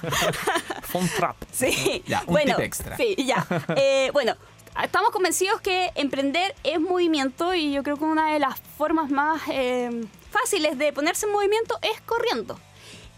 Fun 0.84 1.06
Trap. 1.14 1.36
Sí. 1.52 2.02
Ya, 2.06 2.20
un 2.20 2.32
bueno, 2.32 2.56
tip 2.56 2.64
extra. 2.64 2.96
Sí, 2.96 3.16
ya. 3.18 3.46
Eh, 3.76 4.08
bueno, 4.14 4.34
estamos 4.82 5.10
convencidos 5.10 5.60
que 5.60 5.90
emprender 5.94 6.54
es 6.64 6.80
movimiento 6.80 7.54
y 7.54 7.70
yo 7.70 7.82
creo 7.82 7.98
que 7.98 8.04
una 8.04 8.32
de 8.32 8.38
las 8.38 8.58
formas 8.78 9.10
más 9.10 9.42
eh, 9.52 10.06
fáciles 10.30 10.78
de 10.78 10.90
ponerse 10.94 11.26
en 11.26 11.32
movimiento 11.32 11.78
es 11.82 12.00
corriendo. 12.00 12.58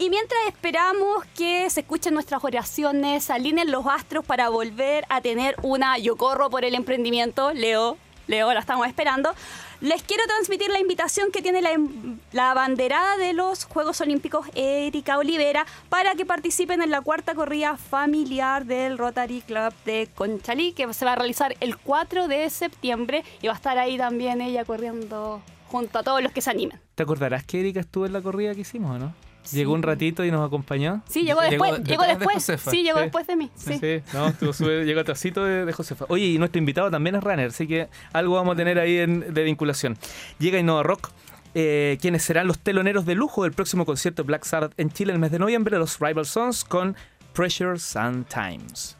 Y 0.03 0.09
mientras 0.09 0.41
esperamos 0.49 1.23
que 1.37 1.69
se 1.69 1.79
escuchen 1.79 2.13
nuestras 2.13 2.43
oraciones, 2.43 3.29
alineen 3.29 3.71
los 3.71 3.85
astros 3.87 4.25
para 4.25 4.49
volver 4.49 5.05
a 5.07 5.21
tener 5.21 5.55
una 5.61 5.97
yo 5.97 6.17
corro 6.17 6.49
por 6.49 6.65
el 6.65 6.75
emprendimiento, 6.75 7.53
Leo, 7.53 7.97
Leo, 8.27 8.53
la 8.53 8.59
estamos 8.59 8.85
esperando. 8.85 9.33
Les 9.79 10.03
quiero 10.03 10.25
transmitir 10.27 10.69
la 10.71 10.81
invitación 10.81 11.31
que 11.31 11.41
tiene 11.41 11.61
la, 11.61 11.71
em- 11.71 12.19
la 12.33 12.53
banderada 12.53 13.15
de 13.15 13.31
los 13.31 13.63
Juegos 13.63 14.01
Olímpicos 14.01 14.45
Erika 14.55 15.17
Olivera 15.17 15.65
para 15.87 16.15
que 16.15 16.25
participen 16.25 16.81
en 16.81 16.91
la 16.91 16.99
cuarta 16.99 17.33
corrida 17.33 17.77
familiar 17.77 18.65
del 18.65 18.97
Rotary 18.97 19.39
Club 19.39 19.73
de 19.85 20.09
Conchalí, 20.13 20.73
que 20.73 20.93
se 20.93 21.05
va 21.05 21.13
a 21.13 21.15
realizar 21.15 21.55
el 21.61 21.77
4 21.77 22.27
de 22.27 22.49
septiembre 22.49 23.23
y 23.41 23.47
va 23.47 23.53
a 23.53 23.55
estar 23.55 23.77
ahí 23.77 23.97
también 23.97 24.41
ella 24.41 24.65
corriendo 24.65 25.41
junto 25.69 25.99
a 25.99 26.03
todos 26.03 26.21
los 26.21 26.33
que 26.33 26.41
se 26.41 26.49
animen. 26.49 26.77
¿Te 26.93 27.03
acordarás 27.03 27.45
que 27.45 27.61
Erika 27.61 27.79
estuvo 27.79 28.05
en 28.05 28.11
la 28.11 28.21
corrida 28.21 28.53
que 28.53 28.61
hicimos 28.61 28.97
o 28.97 28.99
no? 28.99 29.32
Sí. 29.43 29.57
Llegó 29.57 29.73
un 29.73 29.83
ratito 29.83 30.23
y 30.25 30.31
nos 30.31 30.45
acompañó. 30.45 31.01
Sí, 31.09 31.23
llegó 31.23 31.41
después. 31.41 31.83
Llegó 31.83 32.03
de 32.03 32.09
después. 32.15 32.35
Josefa. 32.35 32.71
Sí, 32.71 32.83
llegó 32.83 32.97
Sí. 32.99 33.03
después 33.03 33.27
de 33.27 33.35
mí. 33.35 33.51
Sí. 33.55 33.77
Sí, 33.79 34.01
no, 34.13 34.27
estuvo 34.27 34.53
súper- 34.53 34.85
llegó 34.85 35.01
atrasito 35.01 35.43
de, 35.43 35.65
de 35.65 35.73
Josefa. 35.73 36.05
Oye, 36.09 36.25
y 36.25 36.37
nuestro 36.37 36.59
invitado 36.59 36.89
también 36.89 37.15
es 37.15 37.23
runner, 37.23 37.47
así 37.49 37.67
que 37.67 37.89
algo 38.13 38.35
vamos 38.35 38.53
a 38.53 38.57
tener 38.57 38.79
ahí 38.79 38.97
en- 38.99 39.33
de 39.33 39.43
vinculación. 39.43 39.97
Llega 40.39 40.57
Innova 40.59 40.83
Rock, 40.83 41.09
eh, 41.55 41.97
quienes 42.01 42.23
serán 42.23 42.47
los 42.47 42.57
teloneros 42.59 43.05
de 43.05 43.15
lujo 43.15 43.43
del 43.43 43.51
próximo 43.51 43.85
concierto 43.85 44.23
Black 44.23 44.43
Sabbath 44.45 44.73
en 44.77 44.89
Chile 44.91 45.13
el 45.13 45.19
mes 45.19 45.31
de 45.31 45.39
noviembre, 45.39 45.77
los 45.77 45.99
Rival 45.99 46.25
Sons 46.25 46.63
con 46.63 46.95
Pressure 47.33 47.77
Sun 47.79 48.25
Times. 48.25 48.95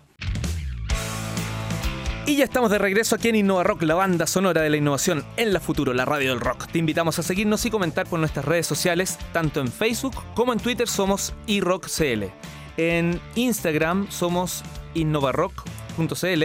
Y 2.25 2.37
ya 2.37 2.45
estamos 2.45 2.71
de 2.71 2.77
regreso 2.77 3.15
aquí 3.15 3.27
en 3.27 3.35
Innova 3.35 3.63
Rock, 3.63 3.81
la 3.81 3.95
banda 3.95 4.25
sonora 4.27 4.61
de 4.61 4.69
la 4.69 4.77
innovación 4.77 5.25
en 5.35 5.51
la 5.51 5.59
futuro, 5.59 5.93
la 5.93 6.05
radio 6.05 6.29
del 6.29 6.39
rock. 6.39 6.67
Te 6.71 6.79
invitamos 6.79 7.19
a 7.19 7.23
seguirnos 7.23 7.65
y 7.65 7.69
comentar 7.69 8.07
por 8.07 8.17
nuestras 8.17 8.45
redes 8.45 8.65
sociales, 8.65 9.19
tanto 9.33 9.59
en 9.59 9.67
Facebook 9.67 10.15
como 10.33 10.53
en 10.53 10.59
Twitter 10.59 10.87
somos 10.87 11.33
iRockCL. 11.47 12.23
En 12.77 13.19
Instagram 13.35 14.09
somos 14.09 14.63
innovarock.cl. 14.93 16.43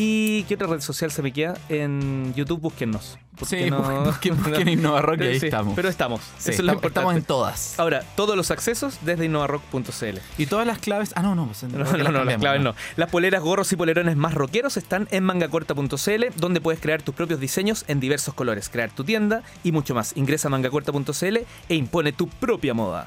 ¿Y 0.00 0.44
qué 0.44 0.54
otra 0.54 0.68
red 0.68 0.80
social 0.80 1.10
se 1.10 1.22
me 1.22 1.32
queda? 1.32 1.56
En 1.68 2.32
YouTube 2.34 2.60
búsquennos. 2.60 3.18
¿Por 3.36 3.48
Sí, 3.48 3.68
no? 3.68 3.82
porque- 4.04 4.32
porque 4.32 4.62
en 4.62 4.68
InnovaRock 4.68 5.20
y 5.20 5.24
ahí 5.24 5.40
Sí, 5.40 5.46
estamos. 5.46 5.74
Pero 5.74 5.88
estamos. 5.88 6.20
Sí, 6.38 6.50
Eso 6.50 6.52
es 6.52 6.58
lo 6.60 6.72
estamos, 6.74 6.84
estamos 6.84 7.14
importante. 7.14 7.18
en 7.18 7.24
todas. 7.24 7.78
Ahora, 7.80 8.04
todos 8.16 8.36
los 8.36 8.50
accesos 8.52 8.98
desde 9.02 9.24
innovarock.cl. 9.26 10.18
Y 10.38 10.46
todas 10.46 10.66
las 10.68 10.78
claves. 10.78 11.12
Ah, 11.16 11.22
no, 11.22 11.34
no. 11.34 11.46
pues, 11.46 11.64
No, 11.64 11.70
creo 11.84 11.84
que 11.96 12.02
no, 12.04 12.10
no, 12.12 12.24
las 12.24 12.38
claves 12.38 12.62
no. 12.62 12.74
Las 12.96 13.10
poleras, 13.10 13.42
gorros 13.42 13.72
y 13.72 13.76
polerones 13.76 14.16
más 14.16 14.34
rockeros 14.34 14.76
están 14.76 15.08
en 15.10 15.24
mangacorta.cl, 15.24 16.24
donde 16.36 16.60
puedes 16.60 16.80
crear 16.80 17.02
tus 17.02 17.14
propios 17.16 17.40
diseños 17.40 17.84
en 17.88 17.98
diversos 17.98 18.34
colores, 18.34 18.68
crear 18.68 18.90
tu 18.90 19.02
tienda 19.04 19.42
y 19.64 19.72
mucho 19.72 19.94
más. 19.96 20.16
Ingresa 20.16 20.46
a 20.48 20.50
mangacorta.cl 20.52 21.36
e 21.68 21.74
impone 21.74 22.12
tu 22.12 22.28
propia 22.28 22.72
moda. 22.74 23.06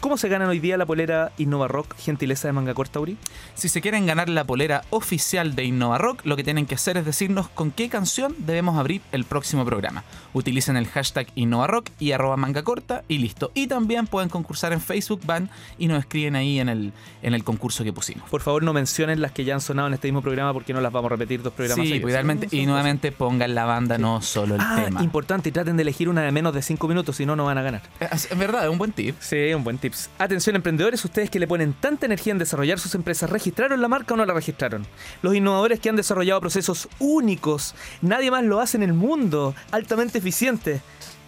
¿Cómo 0.00 0.16
se 0.16 0.30
ganan 0.30 0.48
hoy 0.48 0.60
día 0.60 0.78
la 0.78 0.86
polera 0.86 1.30
Innova 1.36 1.68
Rock, 1.68 1.94
gentileza 1.98 2.48
de 2.48 2.52
Manga 2.52 2.72
Corta, 2.72 3.00
Uri? 3.00 3.18
Si 3.54 3.68
se 3.68 3.82
quieren 3.82 4.06
ganar 4.06 4.30
la 4.30 4.44
polera 4.44 4.82
oficial 4.88 5.54
de 5.54 5.64
InnovaRock, 5.64 6.24
lo 6.24 6.36
que 6.36 6.42
tienen 6.44 6.64
que 6.64 6.74
hacer 6.74 6.96
es 6.96 7.04
decirnos 7.04 7.50
con 7.50 7.70
qué 7.70 7.90
canción 7.90 8.34
debemos 8.38 8.78
abrir 8.78 9.02
el 9.12 9.24
próximo 9.24 9.62
programa. 9.66 10.02
Utilicen 10.32 10.78
el 10.78 10.86
hashtag 10.88 11.26
InnovaRock 11.34 11.90
y 11.98 12.12
arroba 12.12 12.38
manga 12.38 12.62
corta 12.62 13.04
y 13.08 13.18
listo. 13.18 13.52
Y 13.54 13.66
también 13.66 14.06
pueden 14.06 14.30
concursar 14.30 14.72
en 14.72 14.80
Facebook, 14.80 15.20
van 15.26 15.50
y 15.78 15.86
nos 15.86 15.98
escriben 15.98 16.34
ahí 16.34 16.60
en 16.60 16.70
el, 16.70 16.92
en 17.22 17.34
el 17.34 17.44
concurso 17.44 17.84
que 17.84 17.92
pusimos. 17.92 18.26
Por 18.30 18.40
favor, 18.40 18.62
no 18.62 18.72
mencionen 18.72 19.20
las 19.20 19.32
que 19.32 19.44
ya 19.44 19.52
han 19.52 19.60
sonado 19.60 19.88
en 19.88 19.94
este 19.94 20.08
mismo 20.08 20.22
programa 20.22 20.54
porque 20.54 20.72
no 20.72 20.80
las 20.80 20.92
vamos 20.92 21.10
a 21.10 21.14
repetir 21.16 21.42
dos 21.42 21.52
programas 21.52 21.84
Sí, 21.84 21.88
seguidos. 21.90 22.02
pues, 22.04 22.12
idealmente, 22.12 22.48
y 22.56 22.64
nuevamente 22.64 23.12
pongan 23.12 23.54
la 23.54 23.66
banda, 23.66 23.98
no 23.98 24.22
solo 24.22 24.54
el 24.54 24.62
Ah, 24.62 24.80
tema. 24.82 25.02
importante, 25.02 25.50
y 25.50 25.52
traten 25.52 25.76
de 25.76 25.82
elegir 25.82 26.08
una 26.08 26.22
de 26.22 26.32
menos 26.32 26.54
de 26.54 26.62
5 26.62 26.88
minutos, 26.88 27.16
si 27.16 27.26
no, 27.26 27.36
no 27.36 27.44
van 27.44 27.58
a 27.58 27.62
ganar. 27.62 27.82
Es 28.00 28.30
verdad, 28.38 28.64
es 28.64 28.70
un 28.70 28.78
buen 28.78 28.92
tip. 28.92 29.14
Sí, 29.20 29.52
un 29.52 29.62
buen 29.62 29.76
Atención 30.18 30.56
emprendedores, 30.56 31.04
ustedes 31.04 31.30
que 31.30 31.38
le 31.38 31.46
ponen 31.46 31.72
tanta 31.72 32.06
energía 32.06 32.32
en 32.32 32.38
desarrollar 32.38 32.78
sus 32.78 32.94
empresas, 32.94 33.30
¿registraron 33.30 33.80
la 33.80 33.88
marca 33.88 34.14
o 34.14 34.16
no 34.16 34.24
la 34.24 34.34
registraron? 34.34 34.86
Los 35.22 35.34
innovadores 35.34 35.80
que 35.80 35.88
han 35.88 35.96
desarrollado 35.96 36.40
procesos 36.40 36.88
únicos, 36.98 37.74
nadie 38.02 38.30
más 38.30 38.44
lo 38.44 38.60
hace 38.60 38.76
en 38.76 38.82
el 38.82 38.92
mundo, 38.92 39.54
altamente 39.70 40.18
eficientes. 40.18 40.82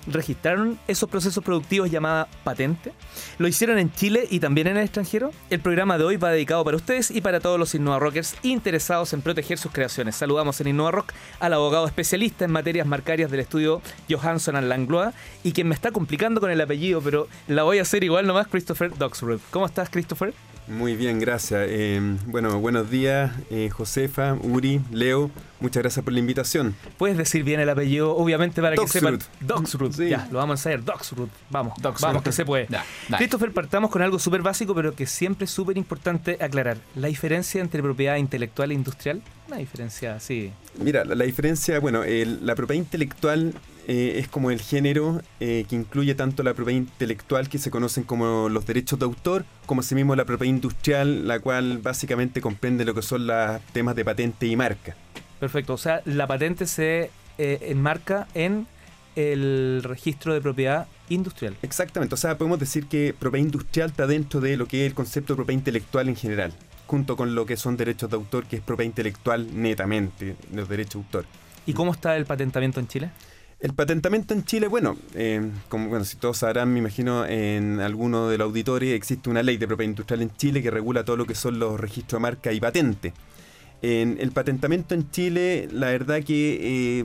¿Registraron 0.06 0.78
esos 0.88 1.08
procesos 1.08 1.44
productivos 1.44 1.90
llamada 1.90 2.28
patente? 2.42 2.92
¿Lo 3.38 3.46
hicieron 3.46 3.78
en 3.78 3.92
Chile 3.92 4.26
y 4.30 4.40
también 4.40 4.66
en 4.66 4.76
el 4.76 4.84
extranjero? 4.84 5.30
El 5.48 5.60
programa 5.60 5.96
de 5.98 6.04
hoy 6.04 6.16
va 6.16 6.30
dedicado 6.30 6.64
para 6.64 6.76
ustedes 6.76 7.10
y 7.10 7.20
para 7.20 7.40
todos 7.40 7.58
los 7.58 7.74
InnovaRockers 7.74 8.36
interesados 8.42 9.12
en 9.12 9.22
proteger 9.22 9.58
sus 9.58 9.70
creaciones. 9.70 10.16
Saludamos 10.16 10.60
en 10.60 10.68
InnovaRock 10.68 11.12
al 11.38 11.52
abogado 11.52 11.86
especialista 11.86 12.44
en 12.44 12.50
materias 12.50 12.86
marcarias 12.86 13.30
del 13.30 13.40
estudio 13.40 13.80
Johansson 14.10 14.68
Langlois 14.68 15.14
y 15.44 15.52
quien 15.52 15.68
me 15.68 15.74
está 15.74 15.92
complicando 15.92 16.40
con 16.40 16.50
el 16.50 16.60
apellido, 16.60 17.00
pero 17.00 17.28
la 17.46 17.62
voy 17.62 17.78
a 17.78 17.82
hacer 17.82 18.02
igual 18.02 18.26
nomás, 18.26 18.48
Christopher 18.48 18.96
Doxrud. 18.96 19.40
¿Cómo 19.50 19.66
estás, 19.66 19.88
Christopher? 19.88 20.34
Muy 20.68 20.94
bien, 20.96 21.18
gracias. 21.18 21.66
Eh, 21.68 22.00
bueno, 22.26 22.58
buenos 22.60 22.88
días, 22.88 23.32
eh, 23.50 23.68
Josefa, 23.70 24.34
Uri, 24.34 24.80
Leo. 24.92 25.30
Muchas 25.60 25.82
gracias 25.82 26.04
por 26.04 26.12
la 26.12 26.20
invitación. 26.20 26.74
Puedes 26.98 27.16
decir 27.18 27.42
bien 27.44 27.58
el 27.60 27.68
apellido, 27.68 28.16
obviamente, 28.16 28.62
para 28.62 28.76
que 28.76 28.86
sepan. 28.86 29.18
Doxrud. 29.40 29.92
Sí. 29.92 30.08
Ya, 30.08 30.28
lo 30.30 30.38
vamos 30.38 30.52
a 30.52 30.70
ensayar. 30.70 30.84
Doxrud. 30.84 31.28
Vamos, 31.50 31.74
Doxrud. 31.80 32.06
vamos, 32.06 32.22
que 32.22 32.32
se 32.32 32.44
puede. 32.44 32.68
Christopher, 33.16 33.52
partamos 33.52 33.90
con 33.90 34.02
algo 34.02 34.18
súper 34.18 34.42
básico, 34.42 34.74
pero 34.74 34.94
que 34.94 35.06
siempre 35.06 35.44
es 35.46 35.50
súper 35.50 35.76
importante 35.76 36.38
aclarar. 36.40 36.78
La 36.94 37.08
diferencia 37.08 37.60
entre 37.60 37.82
propiedad 37.82 38.16
intelectual 38.16 38.70
e 38.70 38.74
industrial. 38.74 39.20
Una 39.48 39.56
diferencia 39.56 40.14
así. 40.14 40.52
Mira, 40.78 41.04
la, 41.04 41.14
la 41.16 41.24
diferencia, 41.24 41.78
bueno, 41.80 42.04
el- 42.04 42.44
la 42.46 42.54
propiedad 42.54 42.82
intelectual 42.82 43.52
eh, 43.88 44.18
es 44.18 44.28
como 44.28 44.50
el 44.50 44.60
género 44.60 45.20
eh, 45.40 45.64
que 45.68 45.74
incluye 45.74 46.14
tanto 46.14 46.42
la 46.42 46.54
propiedad 46.54 46.78
intelectual 46.78 47.48
que 47.48 47.58
se 47.58 47.70
conocen 47.70 48.04
como 48.04 48.48
los 48.48 48.64
derechos 48.64 48.98
de 48.98 49.04
autor, 49.04 49.44
como 49.66 49.80
asimismo 49.80 50.14
la 50.14 50.24
propiedad 50.24 50.54
industrial, 50.54 51.26
la 51.26 51.40
cual 51.40 51.78
básicamente 51.78 52.40
comprende 52.40 52.84
lo 52.84 52.94
que 52.94 53.02
son 53.02 53.26
los 53.26 53.60
temas 53.72 53.96
de 53.96 54.04
patente 54.04 54.46
y 54.46 54.54
marca. 54.56 54.96
Perfecto. 55.40 55.74
O 55.74 55.78
sea, 55.78 56.02
la 56.04 56.28
patente 56.28 56.66
se 56.66 57.10
eh, 57.38 57.58
enmarca 57.62 58.28
en 58.34 58.66
el 59.16 59.82
registro 59.82 60.32
de 60.32 60.40
propiedad 60.40 60.86
industrial. 61.08 61.56
Exactamente, 61.62 62.14
o 62.14 62.18
sea, 62.18 62.38
podemos 62.38 62.58
decir 62.58 62.86
que 62.86 63.14
propiedad 63.18 63.44
industrial 63.44 63.90
está 63.90 64.06
dentro 64.06 64.40
de 64.40 64.56
lo 64.56 64.66
que 64.66 64.84
es 64.84 64.90
el 64.90 64.94
concepto 64.94 65.32
de 65.32 65.36
propiedad 65.36 65.58
intelectual 65.58 66.08
en 66.08 66.16
general, 66.16 66.52
junto 66.86 67.16
con 67.16 67.34
lo 67.34 67.44
que 67.44 67.56
son 67.56 67.76
derechos 67.76 68.08
de 68.08 68.16
autor, 68.16 68.44
que 68.44 68.56
es 68.56 68.62
propiedad 68.62 68.88
intelectual 68.88 69.60
netamente, 69.60 70.36
los 70.52 70.68
derechos 70.68 70.94
de 70.94 70.98
autor. 71.00 71.24
¿Y 71.66 71.74
cómo 71.74 71.92
está 71.92 72.16
el 72.16 72.24
patentamiento 72.24 72.80
en 72.80 72.88
Chile? 72.88 73.10
El 73.62 73.74
patentamiento 73.74 74.34
en 74.34 74.44
Chile, 74.44 74.66
bueno, 74.66 74.96
eh, 75.14 75.40
como 75.68 75.88
bueno, 75.88 76.04
si 76.04 76.16
todos 76.16 76.38
sabrán, 76.38 76.72
me 76.72 76.80
imagino, 76.80 77.24
en 77.24 77.78
alguno 77.78 78.28
de 78.28 78.36
los 78.36 78.46
auditores 78.46 78.92
existe 78.92 79.30
una 79.30 79.44
ley 79.44 79.56
de 79.56 79.68
propiedad 79.68 79.88
industrial 79.88 80.22
en 80.22 80.34
Chile 80.36 80.64
que 80.64 80.70
regula 80.72 81.04
todo 81.04 81.16
lo 81.16 81.26
que 81.26 81.36
son 81.36 81.60
los 81.60 81.78
registros 81.78 82.18
de 82.18 82.22
marca 82.22 82.52
y 82.52 82.58
patente. 82.58 83.12
En 83.80 84.16
el 84.18 84.32
patentamiento 84.32 84.96
en 84.96 85.08
Chile, 85.12 85.68
la 85.70 85.86
verdad 85.86 86.24
que 86.24 86.58
eh, 86.60 87.04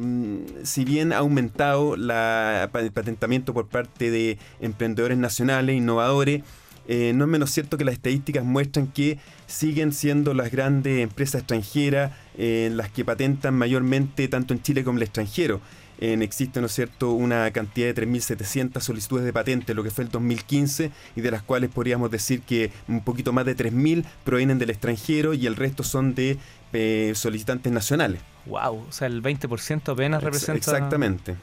si 0.63 0.83
bien 0.83 1.13
ha 1.13 1.19
aumentado 1.19 1.93
el 1.93 2.91
patentamiento 2.91 3.53
por 3.53 3.67
parte 3.67 4.09
de 4.09 4.39
emprendedores 4.59 5.19
nacionales, 5.19 5.75
innovadores, 5.75 6.41
eh, 6.87 7.11
no 7.13 7.25
es 7.25 7.29
menos 7.29 7.51
cierto 7.51 7.77
que 7.77 7.85
las 7.85 7.93
estadísticas 7.93 8.43
muestran 8.43 8.87
que 8.87 9.19
siguen 9.45 9.91
siendo 9.91 10.33
las 10.33 10.51
grandes 10.51 11.03
empresas 11.03 11.41
extranjeras 11.41 12.13
eh, 12.37 12.69
las 12.73 12.89
que 12.89 13.03
patentan 13.05 13.53
mayormente 13.53 14.27
tanto 14.27 14.55
en 14.55 14.61
Chile 14.63 14.83
como 14.83 14.97
en 14.97 15.03
el 15.03 15.03
extranjero. 15.03 15.61
En, 15.99 16.21
existe, 16.21 16.59
¿no 16.61 16.67
es 16.67 16.73
cierto?, 16.73 17.11
una 17.11 17.49
cantidad 17.51 17.93
de 17.93 18.05
3.700 18.07 18.81
solicitudes 18.81 19.25
de 19.25 19.33
patente, 19.33 19.73
lo 19.73 19.83
que 19.83 19.89
fue 19.91 20.03
el 20.03 20.11
2015, 20.11 20.91
y 21.15 21.21
de 21.21 21.31
las 21.31 21.41
cuales 21.41 21.69
podríamos 21.71 22.11
decir 22.11 22.41
que 22.41 22.71
un 22.87 23.01
poquito 23.01 23.33
más 23.33 23.45
de 23.45 23.55
3.000 23.57 24.05
provienen 24.23 24.59
del 24.59 24.69
extranjero 24.69 25.33
y 25.33 25.47
el 25.47 25.55
resto 25.55 25.83
son 25.83 26.13
de 26.13 26.37
eh, 26.73 27.13
solicitantes 27.15 27.71
nacionales. 27.71 28.21
Wow, 28.45 28.85
o 28.87 28.91
sea, 28.91 29.07
el 29.07 29.23
20% 29.23 29.91
apenas 29.91 30.19
Ex- 30.21 30.25
representa. 30.25 30.57
Exactamente. 30.57 31.35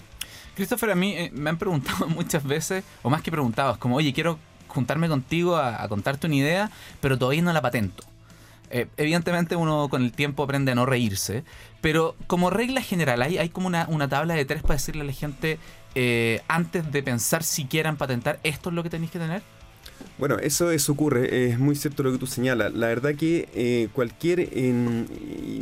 Christopher, 0.54 0.90
a 0.92 0.94
mí 0.94 1.14
eh, 1.16 1.30
me 1.34 1.50
han 1.50 1.58
preguntado 1.58 2.06
muchas 2.08 2.44
veces, 2.44 2.84
o 3.02 3.10
más 3.10 3.22
que 3.22 3.30
preguntado, 3.32 3.72
es 3.72 3.78
como, 3.78 3.96
oye, 3.96 4.12
quiero 4.12 4.38
juntarme 4.68 5.08
contigo 5.08 5.56
a, 5.56 5.82
a 5.82 5.88
contarte 5.88 6.26
una 6.28 6.36
idea, 6.36 6.70
pero 7.00 7.18
todavía 7.18 7.42
no 7.42 7.52
la 7.52 7.60
patento. 7.60 8.04
Eh, 8.74 8.88
evidentemente 8.96 9.54
uno 9.54 9.88
con 9.88 10.02
el 10.02 10.10
tiempo 10.10 10.42
aprende 10.42 10.72
a 10.72 10.74
no 10.74 10.84
reírse, 10.84 11.44
pero 11.80 12.16
como 12.26 12.50
regla 12.50 12.82
general, 12.82 13.22
hay, 13.22 13.38
hay 13.38 13.48
como 13.48 13.68
una, 13.68 13.86
una 13.88 14.08
tabla 14.08 14.34
de 14.34 14.44
tres 14.44 14.62
para 14.62 14.74
decirle 14.74 15.02
a 15.02 15.04
la 15.04 15.12
gente, 15.12 15.60
eh, 15.94 16.40
antes 16.48 16.90
de 16.90 17.00
pensar 17.04 17.44
si 17.44 17.66
quieran 17.66 17.96
patentar, 17.96 18.40
esto 18.42 18.70
es 18.70 18.74
lo 18.74 18.82
que 18.82 18.90
tenéis 18.90 19.12
que 19.12 19.20
tener. 19.20 19.42
Bueno, 20.18 20.38
eso, 20.40 20.72
eso 20.72 20.90
ocurre, 20.90 21.50
es 21.50 21.60
muy 21.60 21.76
cierto 21.76 22.02
lo 22.02 22.10
que 22.10 22.18
tú 22.18 22.26
señalas. 22.26 22.74
La 22.74 22.88
verdad 22.88 23.14
que 23.14 23.48
eh, 23.54 23.90
cualquier, 23.92 24.40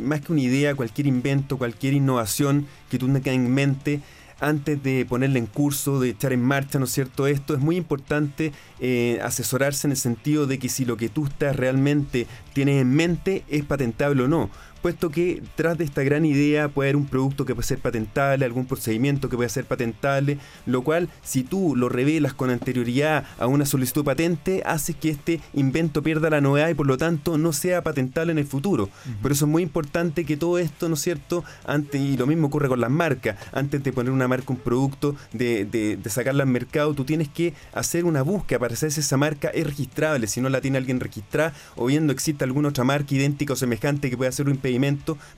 más 0.01 0.21
que 0.21 0.31
una 0.31 0.41
idea, 0.41 0.73
cualquier 0.73 1.05
invento, 1.05 1.59
cualquier 1.59 1.93
innovación 1.93 2.65
que 2.89 2.97
tú 2.97 3.05
tengas 3.05 3.27
en 3.27 3.53
mente, 3.53 3.99
antes 4.39 4.81
de 4.81 5.05
ponerla 5.05 5.37
en 5.37 5.45
curso, 5.45 5.99
de 5.99 6.09
echar 6.09 6.33
en 6.33 6.41
marcha, 6.41 6.79
¿no 6.79 6.85
es 6.85 6.91
cierto? 6.91 7.27
Esto 7.27 7.53
es 7.53 7.59
muy 7.59 7.77
importante 7.77 8.51
eh, 8.79 9.19
asesorarse 9.23 9.87
en 9.87 9.91
el 9.91 9.97
sentido 9.97 10.47
de 10.47 10.59
que 10.59 10.69
si 10.69 10.85
lo 10.85 10.97
que 10.97 11.09
tú 11.09 11.25
estás 11.25 11.55
realmente 11.55 12.27
tienes 12.53 12.81
en 12.81 12.91
mente 12.91 13.43
es 13.49 13.63
patentable 13.63 14.23
o 14.23 14.27
no. 14.27 14.49
Puesto 14.83 15.09
que 15.09 15.41
tras 15.55 15.77
de 15.77 15.85
esta 15.85 16.03
gran 16.03 16.25
idea 16.25 16.67
puede 16.67 16.89
haber 16.89 16.97
un 16.97 17.05
producto 17.05 17.45
que 17.45 17.55
puede 17.55 17.65
ser 17.65 17.79
patentable, 17.79 18.43
algún 18.43 18.65
procedimiento 18.65 19.29
que 19.29 19.37
puede 19.37 19.47
ser 19.47 19.63
patentable, 19.63 20.39
lo 20.65 20.81
cual 20.81 21.07
si 21.23 21.43
tú 21.43 21.73
lo 21.77 21.87
revelas 21.87 22.33
con 22.33 22.49
anterioridad 22.49 23.23
a 23.39 23.47
una 23.47 23.65
solicitud 23.65 24.03
patente, 24.03 24.61
hace 24.65 24.93
que 24.93 25.07
este 25.07 25.39
invento 25.53 26.03
pierda 26.03 26.29
la 26.29 26.41
novedad 26.41 26.67
y 26.67 26.73
por 26.73 26.85
lo 26.85 26.97
tanto 26.97 27.37
no 27.37 27.53
sea 27.53 27.81
patentable 27.81 28.33
en 28.33 28.39
el 28.39 28.45
futuro. 28.45 28.89
Por 29.21 29.31
eso 29.31 29.45
es 29.45 29.51
muy 29.51 29.63
importante 29.63 30.25
que 30.25 30.35
todo 30.35 30.59
esto, 30.59 30.89
¿no 30.89 30.95
es 30.95 31.01
cierto? 31.01 31.45
Antes, 31.65 32.01
y 32.01 32.17
lo 32.17 32.27
mismo 32.27 32.47
ocurre 32.47 32.67
con 32.67 32.81
las 32.81 32.91
marcas, 32.91 33.37
antes 33.53 33.81
de 33.81 33.93
poner 33.93 34.11
una 34.11 34.27
marca, 34.27 34.51
un 34.51 34.59
producto, 34.59 35.15
de, 35.31 35.63
de, 35.63 35.95
de 35.95 36.09
sacarla 36.09 36.43
al 36.43 36.49
mercado, 36.49 36.93
tú 36.93 37.05
tienes 37.05 37.29
que 37.29 37.53
hacer 37.71 38.03
una 38.03 38.21
búsqueda 38.21 38.59
para 38.59 38.75
saber 38.75 38.91
si 38.91 38.99
esa 38.99 39.15
marca 39.15 39.47
es 39.47 39.65
registrable, 39.65 40.27
si 40.27 40.41
no 40.41 40.49
la 40.49 40.59
tiene 40.59 40.77
alguien 40.77 40.99
registrada, 40.99 41.53
o 41.77 41.85
bien 41.85 42.05
no 42.05 42.11
existe 42.11 42.43
alguna 42.43 42.67
otra 42.67 42.83
marca 42.83 43.15
idéntica 43.15 43.53
o 43.53 43.55
semejante 43.55 44.09
que 44.09 44.17
pueda 44.17 44.31
ser 44.33 44.47
un 44.47 44.55
impedimento 44.55 44.72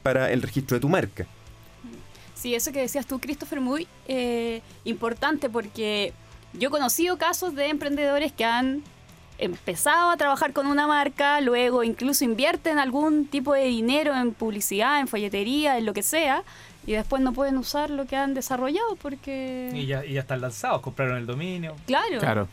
para 0.04 0.32
el 0.32 0.42
registro 0.42 0.76
de 0.76 0.82
tu 0.82 0.90
marca. 0.90 1.26
Sí, 2.34 2.54
eso 2.54 2.72
que 2.72 2.82
decías 2.82 3.06
tú, 3.06 3.20
Christopher, 3.20 3.62
muy 3.62 3.88
eh, 4.08 4.62
importante 4.84 5.50
porque 5.50 6.14
yo 6.54 6.68
he 6.70 6.72
conocido 6.72 7.18
casos 7.18 7.56
de 7.56 7.70
emprendedores 7.70 8.32
que 8.32 8.46
han 8.46 8.84
empezado 9.38 10.12
a 10.12 10.18
trabajar 10.18 10.54
con 10.54 10.68
una 10.68 10.88
marca, 10.88 11.42
luego 11.42 11.84
incluso 11.84 12.24
invierten 12.24 12.80
algún 12.80 13.26
tipo 13.28 13.54
de 13.54 13.66
dinero 13.66 14.16
en 14.16 14.34
publicidad, 14.34 15.00
en 15.00 15.08
folletería, 15.08 15.78
en 15.78 15.86
lo 15.86 15.94
que 15.94 16.04
sea, 16.04 16.44
y 16.86 16.94
después 16.94 17.22
no 17.22 17.34
pueden 17.34 17.58
usar 17.58 17.90
lo 17.90 18.06
que 18.06 18.16
han 18.16 18.34
desarrollado 18.34 18.96
porque... 18.96 19.72
Y 19.74 19.88
ya, 19.88 20.06
y 20.06 20.14
ya 20.14 20.22
están 20.22 20.42
lanzados, 20.42 20.82
compraron 20.82 21.18
el 21.18 21.26
dominio. 21.26 21.76
Claro. 21.86 22.20
Claro. 22.20 22.48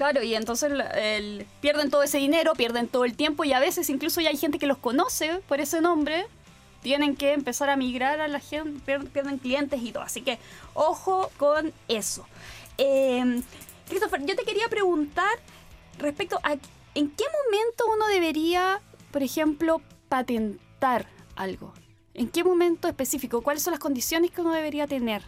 Claro, 0.00 0.22
y 0.22 0.34
entonces 0.34 0.72
la- 0.72 0.86
el- 0.92 1.46
pierden 1.60 1.90
todo 1.90 2.02
ese 2.02 2.16
dinero, 2.16 2.54
pierden 2.54 2.88
todo 2.88 3.04
el 3.04 3.14
tiempo 3.14 3.44
y 3.44 3.52
a 3.52 3.60
veces 3.60 3.90
incluso 3.90 4.22
ya 4.22 4.30
hay 4.30 4.38
gente 4.38 4.58
que 4.58 4.66
los 4.66 4.78
conoce 4.78 5.42
por 5.46 5.60
ese 5.60 5.82
nombre, 5.82 6.26
tienen 6.82 7.16
que 7.16 7.34
empezar 7.34 7.68
a 7.68 7.76
migrar 7.76 8.18
a 8.22 8.26
la 8.26 8.40
gente, 8.40 8.80
pier- 8.90 9.06
pierden 9.10 9.36
clientes 9.36 9.82
y 9.82 9.92
todo. 9.92 10.02
Así 10.02 10.22
que 10.22 10.38
ojo 10.72 11.30
con 11.36 11.74
eso. 11.88 12.24
Eh, 12.78 13.42
Christopher, 13.90 14.24
yo 14.24 14.34
te 14.36 14.44
quería 14.44 14.68
preguntar 14.70 15.38
respecto 15.98 16.40
a 16.44 16.52
en 16.52 17.10
qué 17.10 17.24
momento 17.44 17.84
uno 17.94 18.06
debería, 18.06 18.80
por 19.12 19.22
ejemplo, 19.22 19.82
patentar 20.08 21.08
algo. 21.36 21.74
¿En 22.14 22.30
qué 22.30 22.42
momento 22.42 22.88
específico? 22.88 23.42
¿Cuáles 23.42 23.62
son 23.62 23.72
las 23.72 23.80
condiciones 23.80 24.30
que 24.30 24.40
uno 24.40 24.54
debería 24.54 24.86
tener? 24.86 25.20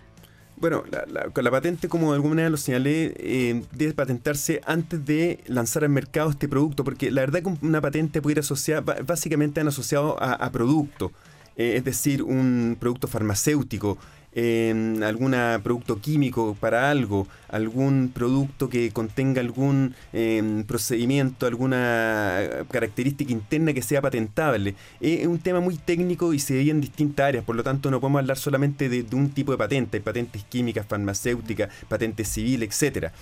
Bueno, 0.62 0.84
la, 0.92 1.04
la, 1.06 1.42
la 1.42 1.50
patente, 1.50 1.88
como 1.88 2.12
de 2.12 2.14
alguna 2.14 2.36
manera 2.36 2.48
lo 2.48 2.56
señalé, 2.56 3.12
eh, 3.16 3.64
debe 3.72 3.94
patentarse 3.94 4.60
antes 4.64 5.04
de 5.04 5.40
lanzar 5.48 5.82
al 5.82 5.90
mercado 5.90 6.30
este 6.30 6.46
producto, 6.46 6.84
porque 6.84 7.10
la 7.10 7.22
verdad 7.22 7.42
que 7.42 7.66
una 7.66 7.80
patente 7.80 8.22
puede 8.22 8.34
ir 8.34 8.38
asociada, 8.38 8.80
básicamente 9.04 9.60
han 9.60 9.66
asociado 9.66 10.16
a, 10.22 10.48
producto, 10.52 11.10
eh, 11.56 11.74
es 11.78 11.84
decir, 11.84 12.22
un 12.22 12.76
producto 12.78 13.08
farmacéutico, 13.08 13.98
en 14.34 15.02
algún 15.02 15.34
producto 15.64 16.00
químico 16.00 16.56
para 16.60 16.92
algo, 16.92 17.26
algún 17.52 18.10
producto 18.12 18.68
que 18.68 18.90
contenga 18.90 19.40
algún 19.40 19.94
em, 20.12 20.64
procedimiento, 20.64 21.46
alguna 21.46 22.40
característica 22.70 23.32
interna 23.32 23.72
que 23.72 23.82
sea 23.82 24.02
patentable. 24.02 24.74
Es 25.00 25.26
un 25.26 25.38
tema 25.38 25.60
muy 25.60 25.76
técnico 25.76 26.34
y 26.34 26.38
se 26.38 26.54
ve 26.54 26.70
en 26.70 26.80
distintas 26.80 27.28
áreas, 27.28 27.44
por 27.44 27.54
lo 27.54 27.62
tanto 27.62 27.90
no 27.90 28.00
podemos 28.00 28.20
hablar 28.20 28.38
solamente 28.38 28.88
de, 28.88 29.02
de 29.04 29.16
un 29.16 29.30
tipo 29.30 29.52
de 29.52 29.58
patente, 29.58 29.98
hay 29.98 30.02
patentes 30.02 30.42
químicas, 30.44 30.86
farmacéuticas, 30.86 31.68
patentes 31.88 32.28
civiles, 32.28 32.70
etcétera. 32.70 33.12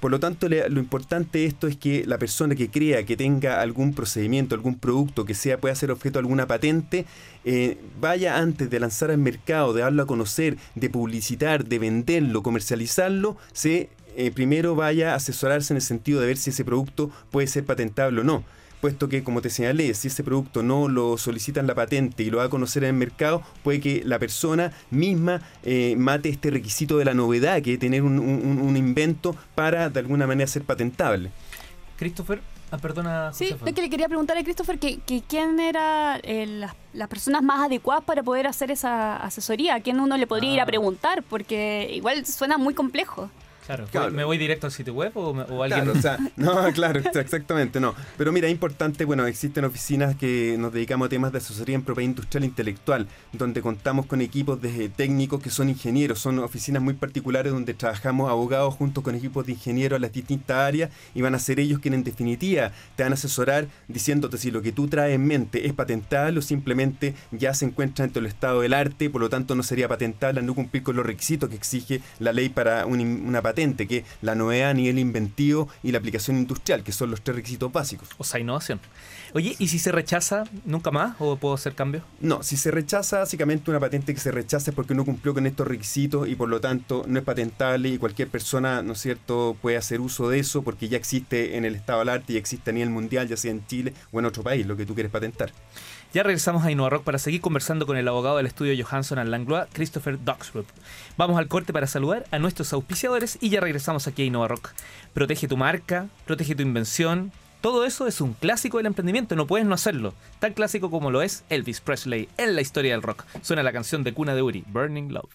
Por 0.00 0.10
lo 0.10 0.18
tanto, 0.18 0.48
lo 0.48 0.80
importante 0.80 1.40
de 1.40 1.44
esto 1.44 1.66
es 1.66 1.76
que 1.76 2.04
la 2.06 2.16
persona 2.16 2.54
que 2.54 2.70
crea 2.70 3.04
que 3.04 3.18
tenga 3.18 3.60
algún 3.60 3.92
procedimiento, 3.92 4.54
algún 4.54 4.78
producto 4.78 5.26
que 5.26 5.34
sea 5.34 5.60
pueda 5.60 5.74
ser 5.74 5.90
objeto 5.90 6.14
de 6.14 6.20
alguna 6.20 6.46
patente, 6.46 7.04
eh, 7.44 7.78
vaya 8.00 8.38
antes 8.38 8.70
de 8.70 8.80
lanzar 8.80 9.10
al 9.10 9.18
mercado, 9.18 9.74
de 9.74 9.82
darlo 9.82 10.02
a 10.02 10.06
conocer, 10.06 10.56
de 10.74 10.88
publicitar, 10.88 11.66
de 11.66 11.78
venderlo, 11.78 12.42
comercializarlo, 12.42 13.36
se 13.52 13.79
eh, 14.16 14.30
primero 14.30 14.74
vaya 14.74 15.12
a 15.12 15.16
asesorarse 15.16 15.72
en 15.72 15.76
el 15.76 15.82
sentido 15.82 16.20
de 16.20 16.26
ver 16.26 16.36
si 16.36 16.50
ese 16.50 16.64
producto 16.64 17.10
puede 17.30 17.46
ser 17.46 17.64
patentable 17.64 18.20
o 18.20 18.24
no 18.24 18.44
puesto 18.80 19.08
que, 19.08 19.22
como 19.22 19.42
te 19.42 19.50
señalé, 19.50 19.92
si 19.94 20.08
ese 20.08 20.24
producto 20.24 20.62
no 20.62 20.88
lo 20.88 21.18
solicitan 21.18 21.66
la 21.66 21.74
patente 21.74 22.22
y 22.22 22.30
lo 22.30 22.38
va 22.38 22.44
a 22.44 22.48
conocer 22.48 22.84
en 22.84 22.90
el 22.90 22.96
mercado, 22.96 23.42
puede 23.62 23.80
que 23.80 24.02
la 24.04 24.18
persona 24.18 24.72
misma 24.90 25.42
eh, 25.62 25.94
mate 25.96 26.28
este 26.28 26.50
requisito 26.50 26.98
de 26.98 27.04
la 27.04 27.14
novedad, 27.14 27.62
que 27.62 27.74
es 27.74 27.78
tener 27.78 28.02
un, 28.02 28.76
invento 28.76 29.36
para 29.54 29.90
de 29.90 30.00
alguna 30.00 30.26
manera 30.26 30.46
ser 30.46 30.62
patentable. 30.62 31.30
Christopher, 31.96 32.40
Ah, 32.72 32.78
perdona. 32.78 33.32
Sí, 33.32 33.56
es 33.66 33.74
que 33.74 33.82
le 33.82 33.90
quería 33.90 34.06
preguntar 34.06 34.38
a 34.38 34.44
Christopher 34.44 34.78
que, 34.78 35.00
quién 35.26 35.58
eran 35.58 36.20
eh, 36.22 36.46
las, 36.46 36.72
las, 36.92 37.08
personas 37.08 37.42
más 37.42 37.66
adecuadas 37.66 38.04
para 38.04 38.22
poder 38.22 38.46
hacer 38.46 38.70
esa 38.70 39.16
asesoría, 39.16 39.74
a 39.74 39.80
quién 39.80 39.98
uno 39.98 40.16
le 40.16 40.28
podría 40.28 40.52
ir 40.52 40.60
a 40.60 40.62
ah. 40.62 40.66
preguntar, 40.66 41.24
porque 41.24 41.90
igual 41.92 42.24
suena 42.26 42.58
muy 42.58 42.72
complejo. 42.72 43.28
Claro, 43.90 44.10
¿me 44.10 44.24
voy 44.24 44.38
directo 44.38 44.66
al 44.66 44.72
sitio 44.72 44.94
web 44.94 45.12
o, 45.14 45.62
alguien...? 45.62 45.84
Claro, 45.84 45.92
o 45.92 46.02
sea, 46.02 46.18
no, 46.36 46.72
claro, 46.72 47.00
exactamente, 47.00 47.80
no. 47.80 47.94
Pero 48.16 48.32
mira, 48.32 48.48
es 48.48 48.52
importante, 48.52 49.04
bueno, 49.04 49.26
existen 49.26 49.64
oficinas 49.64 50.16
que 50.16 50.56
nos 50.58 50.72
dedicamos 50.72 51.06
a 51.06 51.08
temas 51.08 51.32
de 51.32 51.38
asesoría 51.38 51.76
en 51.76 51.82
propiedad 51.82 52.08
industrial 52.08 52.44
e 52.44 52.46
intelectual, 52.46 53.06
donde 53.32 53.62
contamos 53.62 54.06
con 54.06 54.20
equipos 54.20 54.60
de 54.60 54.88
técnicos 54.88 55.42
que 55.42 55.50
son 55.50 55.68
ingenieros, 55.68 56.18
son 56.18 56.38
oficinas 56.40 56.82
muy 56.82 56.94
particulares 56.94 57.52
donde 57.52 57.74
trabajamos 57.74 58.30
abogados 58.30 58.74
junto 58.74 59.02
con 59.02 59.14
equipos 59.14 59.46
de 59.46 59.52
ingenieros 59.52 59.96
a 59.98 60.00
las 60.00 60.12
distintas 60.12 60.56
áreas 60.56 60.90
y 61.14 61.22
van 61.22 61.34
a 61.34 61.38
ser 61.38 61.60
ellos 61.60 61.80
quienes 61.80 61.98
en 61.98 62.04
definitiva 62.04 62.72
te 62.96 63.02
van 63.02 63.12
a 63.12 63.14
asesorar 63.14 63.68
diciéndote 63.88 64.38
si 64.38 64.50
lo 64.50 64.62
que 64.62 64.72
tú 64.72 64.88
traes 64.88 65.14
en 65.14 65.26
mente 65.26 65.66
es 65.66 65.72
patentable 65.72 66.38
o 66.38 66.42
simplemente 66.42 67.14
ya 67.30 67.54
se 67.54 67.66
encuentra 67.66 68.04
dentro 68.04 68.20
del 68.20 68.28
estado 68.28 68.60
del 68.62 68.74
arte, 68.74 69.10
por 69.10 69.20
lo 69.20 69.28
tanto 69.28 69.54
no 69.54 69.62
sería 69.62 69.88
patentable 69.88 70.40
al 70.40 70.46
no 70.46 70.54
cumplir 70.54 70.82
con 70.82 70.96
los 70.96 71.06
requisitos 71.06 71.48
que 71.48 71.56
exige 71.56 72.00
la 72.18 72.32
ley 72.32 72.48
para 72.48 72.86
una 72.86 73.42
patente 73.42 73.59
que 73.60 74.04
la 74.22 74.34
novedad 74.34 74.70
a 74.70 74.74
nivel 74.74 74.98
inventivo 74.98 75.68
y 75.82 75.92
la 75.92 75.98
aplicación 75.98 76.38
industrial, 76.38 76.82
que 76.82 76.92
son 76.92 77.10
los 77.10 77.22
tres 77.22 77.36
requisitos 77.36 77.70
básicos. 77.72 78.08
O 78.18 78.24
sea, 78.24 78.40
innovación. 78.40 78.80
Oye, 79.34 79.54
¿y 79.58 79.68
si 79.68 79.78
se 79.78 79.92
rechaza 79.92 80.44
nunca 80.64 80.90
más 80.90 81.16
o 81.18 81.36
puedo 81.36 81.54
hacer 81.54 81.74
cambios? 81.74 82.02
No, 82.20 82.42
si 82.42 82.56
se 82.56 82.70
rechaza, 82.70 83.18
básicamente 83.18 83.70
una 83.70 83.78
patente 83.78 84.14
que 84.14 84.20
se 84.20 84.30
rechaza 84.30 84.70
es 84.70 84.74
porque 84.74 84.94
no 84.94 85.04
cumplió 85.04 85.34
con 85.34 85.46
estos 85.46 85.66
requisitos 85.66 86.28
y 86.28 86.34
por 86.34 86.48
lo 86.48 86.60
tanto 86.60 87.04
no 87.06 87.18
es 87.18 87.24
patentable 87.24 87.90
y 87.90 87.98
cualquier 87.98 88.28
persona, 88.28 88.82
¿no 88.82 88.94
es 88.94 89.00
cierto?, 89.00 89.56
puede 89.60 89.76
hacer 89.76 90.00
uso 90.00 90.28
de 90.28 90.38
eso 90.38 90.62
porque 90.62 90.88
ya 90.88 90.96
existe 90.96 91.56
en 91.56 91.64
el 91.64 91.74
estado 91.74 92.00
del 92.00 92.08
arte 92.08 92.32
y 92.32 92.36
existe 92.36 92.70
a 92.70 92.72
nivel 92.72 92.90
mundial, 92.90 93.28
ya 93.28 93.36
sea 93.36 93.50
en 93.50 93.66
Chile 93.66 93.92
o 94.10 94.18
en 94.18 94.26
otro 94.26 94.42
país, 94.42 94.66
lo 94.66 94.76
que 94.76 94.86
tú 94.86 94.94
quieres 94.94 95.12
patentar. 95.12 95.52
Ya 96.12 96.24
regresamos 96.24 96.64
a 96.64 96.72
Innova 96.72 96.90
Rock 96.90 97.04
para 97.04 97.20
seguir 97.20 97.40
conversando 97.40 97.86
con 97.86 97.96
el 97.96 98.08
abogado 98.08 98.38
del 98.38 98.46
estudio 98.46 98.74
Johansson 98.84 99.30
Langlois, 99.30 99.68
Christopher 99.72 100.18
Doxrup. 100.24 100.66
Vamos 101.16 101.38
al 101.38 101.46
corte 101.46 101.72
para 101.72 101.86
saludar 101.86 102.24
a 102.32 102.40
nuestros 102.40 102.72
auspiciadores 102.72 103.38
y 103.40 103.50
ya 103.50 103.60
regresamos 103.60 104.08
aquí 104.08 104.22
a 104.22 104.24
Innova 104.24 104.48
Rock. 104.48 104.70
Protege 105.14 105.46
tu 105.46 105.56
marca, 105.56 106.08
protege 106.26 106.56
tu 106.56 106.62
invención. 106.62 107.30
Todo 107.60 107.84
eso 107.84 108.08
es 108.08 108.20
un 108.20 108.32
clásico 108.32 108.78
del 108.78 108.86
emprendimiento, 108.86 109.36
no 109.36 109.46
puedes 109.46 109.68
no 109.68 109.74
hacerlo. 109.74 110.12
Tan 110.40 110.52
clásico 110.52 110.90
como 110.90 111.12
lo 111.12 111.22
es 111.22 111.44
Elvis 111.48 111.80
Presley 111.80 112.28
en 112.38 112.56
la 112.56 112.60
historia 112.60 112.90
del 112.92 113.02
rock. 113.02 113.24
Suena 113.42 113.62
la 113.62 113.70
canción 113.70 114.02
de 114.02 114.12
cuna 114.12 114.34
de 114.34 114.42
Uri, 114.42 114.64
Burning 114.66 115.12
Love. 115.12 115.30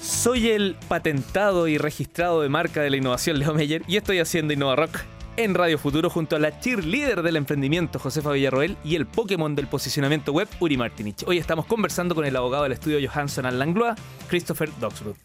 Soy 0.00 0.48
el 0.48 0.74
patentado 0.88 1.68
y 1.68 1.76
registrado 1.76 2.40
de 2.40 2.48
marca 2.48 2.80
de 2.80 2.88
la 2.88 2.96
innovación 2.96 3.38
Leo 3.38 3.52
Meyer 3.52 3.82
y 3.86 3.98
estoy 3.98 4.20
haciendo 4.20 4.54
Innova 4.54 4.76
Rock 4.76 5.00
en 5.36 5.54
Radio 5.54 5.78
Futuro 5.78 6.08
junto 6.08 6.36
a 6.36 6.38
la 6.38 6.58
cheerleader 6.60 7.22
del 7.22 7.36
emprendimiento 7.36 7.98
Josefa 7.98 8.32
Villarroel 8.32 8.76
y 8.84 8.96
el 8.96 9.06
Pokémon 9.06 9.54
del 9.54 9.66
posicionamiento 9.66 10.32
web 10.32 10.48
Uri 10.60 10.76
Martinich. 10.76 11.24
Hoy 11.26 11.38
estamos 11.38 11.66
conversando 11.66 12.14
con 12.14 12.24
el 12.24 12.34
abogado 12.36 12.62
del 12.62 12.72
estudio 12.72 12.98
Johansson 13.06 13.58
Langlois, 13.58 13.94
Christopher 14.28 14.70
Doxruth. 14.80 15.16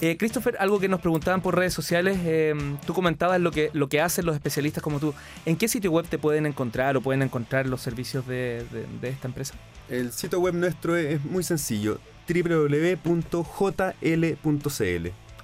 Eh, 0.00 0.16
Christopher, 0.16 0.56
algo 0.58 0.80
que 0.80 0.88
nos 0.88 1.00
preguntaban 1.00 1.42
por 1.42 1.56
redes 1.56 1.74
sociales, 1.74 2.18
eh, 2.24 2.54
tú 2.86 2.94
comentabas 2.94 3.38
lo 3.40 3.50
que, 3.50 3.70
lo 3.74 3.88
que 3.88 4.00
hacen 4.00 4.24
los 4.24 4.34
especialistas 4.34 4.82
como 4.82 4.98
tú. 4.98 5.12
¿En 5.44 5.56
qué 5.56 5.68
sitio 5.68 5.90
web 5.90 6.06
te 6.06 6.16
pueden 6.16 6.46
encontrar 6.46 6.96
o 6.96 7.02
pueden 7.02 7.20
encontrar 7.20 7.66
los 7.66 7.82
servicios 7.82 8.26
de, 8.26 8.64
de 9.00 9.08
esta 9.08 9.28
empresa? 9.28 9.54
El 9.90 10.12
sitio 10.12 10.40
web 10.40 10.54
nuestro 10.54 10.96
es 10.96 11.22
muy 11.24 11.42
sencillo, 11.42 11.98
www.jl.cl. 12.26 13.10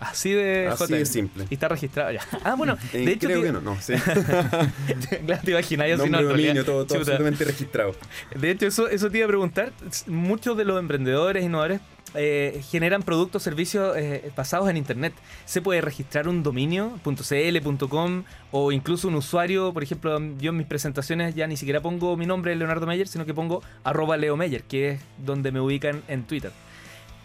Así 0.00 0.30
de, 0.32 0.68
Así 0.68 0.92
de 0.92 1.06
simple. 1.06 1.46
Y 1.50 1.54
está 1.54 1.68
registrado 1.68 2.12
ya. 2.12 2.20
Ah, 2.44 2.54
bueno, 2.54 2.76
eh, 2.92 3.04
de 3.04 3.12
hecho. 3.12 3.26
Creo 3.28 3.42
que 3.42 3.52
no, 3.52 3.60
no, 3.60 3.80
sí. 3.80 3.94
claro, 5.26 5.42
te 5.44 5.50
imaginas, 5.50 5.88
yo 5.88 6.06
no. 6.06 6.22
Dominio, 6.22 6.64
todo, 6.64 6.86
todo 6.86 6.98
absolutamente 6.98 7.44
registrado. 7.44 7.94
De 8.34 8.50
hecho, 8.50 8.66
eso, 8.66 8.88
eso 8.88 9.10
te 9.10 9.18
iba 9.18 9.26
a 9.26 9.28
preguntar. 9.28 9.72
Muchos 10.06 10.56
de 10.56 10.64
los 10.64 10.78
emprendedores, 10.78 11.44
innovadores, 11.44 11.80
eh, 12.14 12.62
generan 12.70 13.02
productos, 13.02 13.42
servicios 13.42 13.96
eh, 13.96 14.30
basados 14.36 14.68
en 14.70 14.76
Internet. 14.76 15.12
Se 15.44 15.60
puede 15.60 15.80
registrar 15.80 16.28
un 16.28 16.42
dominio, 16.42 16.98
.cl, 17.04 17.88
.com 17.88 18.24
o 18.52 18.72
incluso 18.72 19.08
un 19.08 19.16
usuario, 19.16 19.72
por 19.72 19.82
ejemplo, 19.82 20.18
yo 20.38 20.50
en 20.50 20.56
mis 20.56 20.66
presentaciones 20.66 21.34
ya 21.34 21.46
ni 21.46 21.56
siquiera 21.56 21.80
pongo 21.80 22.16
mi 22.16 22.26
nombre 22.26 22.54
Leonardo 22.56 22.86
Meyer, 22.86 23.08
sino 23.08 23.26
que 23.26 23.34
pongo 23.34 23.62
arroba 23.84 24.16
Leo 24.16 24.36
Meyer, 24.36 24.62
que 24.62 24.90
es 24.90 25.00
donde 25.18 25.52
me 25.52 25.60
ubican 25.60 26.02
en 26.08 26.24
Twitter. 26.24 26.52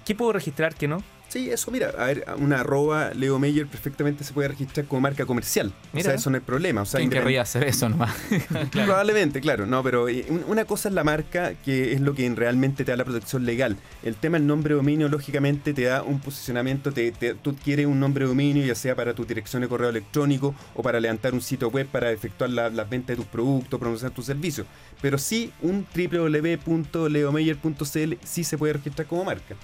¿Qué 0.05 0.15
puedo 0.15 0.33
registrar, 0.33 0.75
qué 0.75 0.87
no? 0.87 1.03
Sí, 1.31 1.49
eso, 1.49 1.71
mira, 1.71 1.93
a 1.97 2.07
ver, 2.07 2.25
una 2.39 2.59
arroba 2.59 3.13
Leo 3.13 3.39
Meyer 3.39 3.65
perfectamente 3.65 4.25
se 4.25 4.33
puede 4.33 4.49
registrar 4.49 4.85
como 4.85 4.99
marca 4.99 5.25
comercial. 5.25 5.71
Mira. 5.93 6.01
O 6.01 6.09
sea, 6.09 6.15
eso 6.15 6.29
no 6.29 6.35
es 6.35 6.43
problema. 6.43 6.81
O 6.81 6.85
sea, 6.85 6.97
¿Quién 6.97 7.09
querría 7.09 7.43
hacer 7.43 7.63
eso 7.63 7.87
nomás? 7.87 8.13
Probablemente, 8.71 9.39
claro, 9.39 9.65
no, 9.65 9.81
pero 9.81 10.09
eh, 10.09 10.25
una 10.47 10.65
cosa 10.65 10.89
es 10.89 10.93
la 10.93 11.05
marca, 11.05 11.53
que 11.63 11.93
es 11.93 12.01
lo 12.01 12.15
que 12.15 12.29
realmente 12.35 12.83
te 12.83 12.91
da 12.91 12.97
la 12.97 13.05
protección 13.05 13.45
legal. 13.45 13.77
El 14.03 14.15
tema 14.15 14.39
del 14.39 14.45
nombre 14.45 14.73
de 14.73 14.79
dominio, 14.79 15.07
lógicamente, 15.07 15.73
te 15.73 15.83
da 15.83 16.03
un 16.03 16.19
posicionamiento, 16.19 16.91
te, 16.91 17.13
tú 17.41 17.55
quieres 17.55 17.85
un 17.85 18.01
nombre 18.01 18.25
de 18.25 18.29
dominio, 18.29 18.65
ya 18.65 18.75
sea 18.75 18.93
para 18.93 19.13
tu 19.13 19.23
dirección 19.23 19.61
de 19.61 19.69
correo 19.69 19.87
electrónico 19.87 20.53
o 20.75 20.83
para 20.83 20.99
levantar 20.99 21.33
un 21.33 21.39
sitio 21.39 21.69
web 21.69 21.87
para 21.87 22.11
efectuar 22.11 22.49
las 22.49 22.73
la 22.73 22.83
ventas 22.83 23.15
de 23.15 23.23
tus 23.23 23.31
productos, 23.31 23.79
promocionar 23.79 24.13
tus 24.13 24.25
servicios. 24.25 24.67
Pero 25.01 25.17
sí, 25.17 25.53
un 25.61 25.87
www.leomeyer.cl 25.95 28.13
sí 28.21 28.43
se 28.43 28.57
puede 28.57 28.73
registrar 28.73 29.07
como 29.07 29.23
marca. 29.23 29.55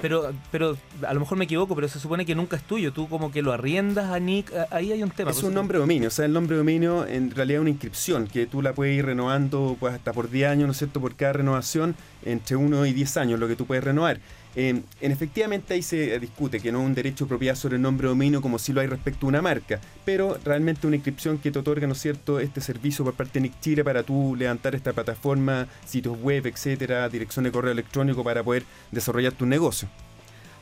Pero, 0.00 0.32
pero 0.50 0.76
a 1.06 1.14
lo 1.14 1.20
mejor 1.20 1.38
me 1.38 1.44
equivoco, 1.44 1.74
pero 1.74 1.88
se 1.88 2.00
supone 2.00 2.26
que 2.26 2.34
nunca 2.34 2.56
es 2.56 2.62
tuyo. 2.62 2.92
Tú 2.92 3.08
como 3.08 3.30
que 3.30 3.42
lo 3.42 3.52
arriendas 3.52 4.10
a 4.10 4.18
Nick. 4.18 4.52
Ahí 4.70 4.92
hay 4.92 5.02
un 5.02 5.10
tema. 5.10 5.30
Es 5.30 5.42
un 5.42 5.54
nombre 5.54 5.78
de 5.78 5.80
dominio. 5.80 6.08
O 6.08 6.10
sea, 6.10 6.24
el 6.24 6.32
nombre 6.32 6.54
de 6.54 6.58
dominio 6.58 7.06
en 7.06 7.30
realidad 7.30 7.58
es 7.58 7.60
una 7.62 7.70
inscripción 7.70 8.26
que 8.26 8.46
tú 8.46 8.62
la 8.62 8.72
puedes 8.72 8.96
ir 8.96 9.04
renovando 9.04 9.76
pues, 9.78 9.94
hasta 9.94 10.12
por 10.12 10.30
10 10.30 10.50
años, 10.50 10.66
¿no 10.66 10.72
es 10.72 10.78
cierto? 10.78 11.00
Por 11.00 11.14
cada 11.14 11.34
renovación, 11.34 11.94
entre 12.24 12.56
1 12.56 12.86
y 12.86 12.92
10 12.92 13.16
años, 13.18 13.40
lo 13.40 13.48
que 13.48 13.56
tú 13.56 13.66
puedes 13.66 13.84
renovar. 13.84 14.18
En 14.54 14.84
efectivamente 15.00 15.74
ahí 15.74 15.82
se 15.82 16.18
discute 16.18 16.60
que 16.60 16.70
no 16.72 16.80
es 16.80 16.86
un 16.86 16.94
derecho 16.94 17.24
de 17.24 17.30
propiedad 17.30 17.54
sobre 17.54 17.76
el 17.76 17.82
nombre 17.82 18.06
de 18.06 18.10
dominio 18.10 18.42
como 18.42 18.58
si 18.58 18.72
lo 18.72 18.80
hay 18.80 18.86
respecto 18.86 19.26
a 19.26 19.28
una 19.28 19.42
marca, 19.42 19.80
pero 20.04 20.38
realmente 20.44 20.86
una 20.86 20.96
inscripción 20.96 21.38
que 21.38 21.50
te 21.50 21.58
otorga, 21.58 21.86
¿no 21.86 21.94
es 21.94 22.00
cierto?, 22.00 22.38
este 22.38 22.60
servicio 22.60 23.04
por 23.04 23.14
parte 23.14 23.40
de 23.40 23.48
Nick 23.48 23.84
para 23.84 24.02
tú 24.02 24.36
levantar 24.36 24.74
esta 24.74 24.92
plataforma, 24.92 25.68
sitios 25.86 26.20
web, 26.20 26.46
etcétera, 26.46 27.08
dirección 27.08 27.44
de 27.44 27.52
correo 27.52 27.72
electrónico 27.72 28.22
para 28.22 28.42
poder 28.42 28.64
desarrollar 28.90 29.32
tu 29.32 29.46
negocio. 29.46 29.88